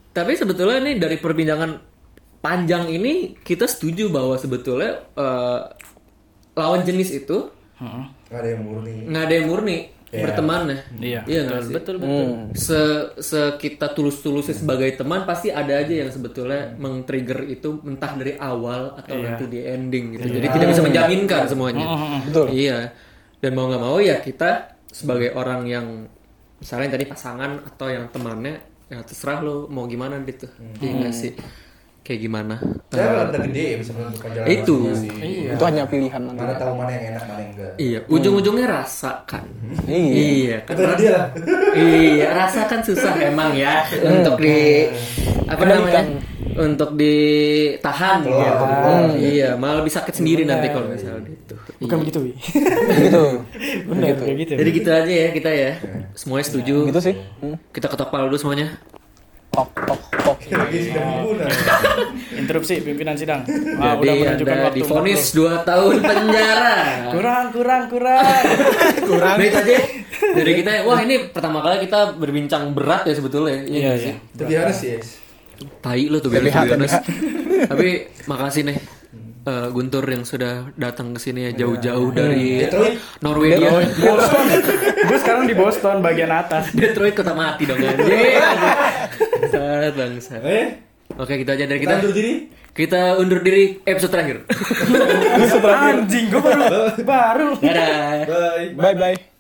tapi 0.10 0.32
sebetulnya 0.34 0.80
nih 0.80 0.95
dari 0.97 1.18
perbincangan 1.18 1.72
panjang 2.39 2.88
ini 2.88 3.39
kita 3.39 3.66
setuju 3.66 4.08
bahwa 4.08 4.36
sebetulnya 4.36 5.01
eh, 5.10 5.60
lawan 6.54 6.84
jenis 6.84 7.10
itu 7.16 7.49
nggak 8.30 8.39
ada 8.39 8.49
yang 8.49 8.64
murni 8.64 8.95
nggak 9.10 9.24
ada 9.24 9.34
yang 9.34 9.47
murni 9.47 9.78
Iya. 10.14 10.30
berteman 10.30 10.62
ya. 10.62 10.78
Iya, 10.93 11.22
iya 11.26 11.39
nggak 11.41 11.62
sih? 11.66 11.74
betul 11.74 11.95
betul. 11.97 12.26
Se, 12.54 12.80
se 13.18 13.41
kita 13.58 13.97
tulus-tulusnya 13.97 14.54
sebagai 14.54 14.93
teman 14.93 15.26
pasti 15.26 15.49
ada 15.49 15.74
aja 15.74 15.89
yang 15.89 16.14
sebetulnya 16.14 16.78
meng-trigger 16.78 17.49
itu 17.49 17.82
entah 17.82 18.14
dari 18.14 18.38
awal 18.38 18.93
atau 18.93 19.10
Iya. 19.10 19.26
nanti 19.26 19.49
di 19.49 19.66
ending 19.66 20.14
gitu. 20.14 20.30
Jadi 20.30 20.47
tidak 20.54 20.68
bisa 20.70 20.86
menjaminkan 20.86 21.49
semuanya. 21.49 21.86
Betul. 22.30 22.54
Iya. 22.54 22.93
Dan 23.41 23.51
mau 23.58 23.66
nggak 23.66 23.82
mau 23.82 23.97
ya 23.97 24.22
kita 24.22 24.78
sebagai 24.86 25.34
orang 25.34 25.66
yang 25.66 25.88
misalnya 26.64 26.95
tadi 26.95 27.03
pasangan 27.03 27.59
atau 27.68 27.91
yang 27.91 28.07
temannya 28.07 28.55
ya 28.88 29.03
terserah 29.03 29.43
lo 29.43 29.68
mau 29.68 29.84
gimana 29.84 30.24
gitu. 30.24 30.47
Iya 30.80 30.91
nggak 31.03 31.14
sih? 31.14 31.36
Kayak 32.03 32.20
gimana? 32.28 32.55
saya 32.91 33.32
udah 33.32 33.41
gede 33.47 33.64
ya 33.64 33.76
bisa 33.80 33.91
menentukan 33.95 34.30
jalan 34.36 34.47
Itu. 34.51 34.76
masing-masing. 34.91 35.55
Itu 35.55 35.64
hanya 35.64 35.84
pilihan 35.88 36.22
nanti. 36.24 36.39
mana 36.43 36.53
tahu 36.59 36.74
mana 36.76 36.91
yang 36.91 37.03
enak 37.16 37.24
mana 37.32 37.39
yang 37.39 37.51
enggak 37.55 37.74
Iya, 37.80 37.99
ujung-ujungnya 38.11 38.66
rasakan. 38.68 39.43
Iya. 39.88 40.11
Iya, 40.11 40.57
kan 40.68 40.76
Betul 40.76 40.93
dia 40.99 41.11
lah 41.16 41.28
iya, 41.80 42.28
rasakan 42.36 42.80
susah 42.84 43.14
emang 43.24 43.51
ya 43.55 43.88
untuk 44.03 44.36
di 44.39 44.88
apa 45.47 45.64
namanya? 45.64 46.03
Untuk 46.54 46.89
ditahan 46.93 48.22
Keluar. 48.22 48.45
gitu. 48.45 48.66
Hmm. 48.66 49.12
Iya, 49.18 49.49
malah 49.56 49.82
lebih 49.82 49.89
sakit 49.89 50.14
sendiri 50.14 50.45
nanti 50.45 50.70
kalau 50.70 50.86
misalnya 50.86 51.26
gitu. 51.26 51.56
Bukan 51.82 51.95
Iya. 51.95 52.01
begitu, 52.06 52.20
Wi. 52.22 52.34
Gitu. 53.04 53.24
Benar 53.89 54.14
kayak 54.16 54.36
gitu. 54.38 54.51
Jadi 54.56 54.70
gitu 54.72 54.89
aja 54.89 55.14
ya 55.14 55.28
kita 55.32 55.49
ya. 55.49 55.72
Semuanya 56.14 56.45
setuju. 56.45 56.76
Gitu 56.88 56.99
sih. 57.01 57.16
Hmm. 57.41 57.58
Kita 57.70 57.88
ketok 57.88 58.10
palu 58.10 58.30
dulu 58.30 58.38
semuanya. 58.38 58.78
Tok 59.54 59.70
tok 59.86 60.01
tok. 60.18 60.38
sudah 60.49 60.66
guna 61.22 61.45
interupsi 62.41 62.82
pimpinan 62.82 63.14
sidang. 63.14 63.45
Wah, 63.78 63.93
Jadi 63.93 64.01
udah 64.01 64.14
menunjukkan 64.34 64.58
waktu 64.66 64.78
difonis 64.82 65.22
40. 65.30 65.62
2 65.62 65.70
tahun 65.70 65.95
penjara. 66.01 66.78
kurang 67.14 67.45
kurang 67.54 67.84
kurang. 67.86 68.26
Kurang. 69.06 69.36
Nah, 69.38 69.45
itu 69.45 69.58
aja 69.62 69.78
dari 70.34 70.51
kita. 70.58 70.70
Wah, 70.89 70.99
ini 71.06 71.30
pertama 71.30 71.62
kali 71.62 71.86
kita 71.86 72.18
berbincang 72.18 72.74
berat 72.74 73.06
ya 73.06 73.14
sebetulnya. 73.14 73.62
Iya, 73.62 73.91
iya. 73.93 74.14
be 74.34 74.54
honest 74.58 74.82
yes 74.82 75.22
Tai 75.80 76.01
lo 76.07 76.18
tuh 76.18 76.30
TBH, 76.30 76.57
TBH. 76.70 76.93
Tapi 77.64 77.88
makasih 78.26 78.61
nih 78.64 78.78
eh, 79.43 79.68
Guntur 79.70 80.03
yang 80.03 80.24
sudah 80.24 80.72
datang 80.74 81.11
ke 81.11 81.20
sini 81.20 81.47
ya 81.47 81.66
jauh-jauh 81.66 82.09
dari 82.09 82.64
Detroit. 82.64 82.95
Norwegia. 83.20 83.70
Boston. 83.93 84.45
Gue 85.03 85.18
sekarang 85.20 85.43
di 85.45 85.55
Boston 85.55 85.95
bagian 85.99 86.32
atas. 86.32 86.72
Detroit 86.72 87.14
kota 87.14 87.34
mati 87.34 87.64
dong 87.64 87.80
anjing. 87.80 88.20
Bangsat, 89.43 89.93
bangsat. 89.93 90.43
eh 90.43 90.68
Oke, 91.14 91.38
gitu 91.38 91.51
aja 91.51 91.70
dari 91.70 91.78
kita 91.78 91.93
kita. 91.93 92.01
undur 92.01 92.14
diri 92.16 92.34
Kita 92.74 93.01
undur 93.22 93.39
diri 93.45 93.78
episode 93.86 94.09
terakhir. 94.09 94.38
Anjing, 95.70 96.26
gue 96.28 96.41
baru 96.41 96.64
baru. 97.05 97.47
Dadah. 97.61 98.26
bye 98.26 98.74
Bye 98.74 98.95
bye. 98.97 99.33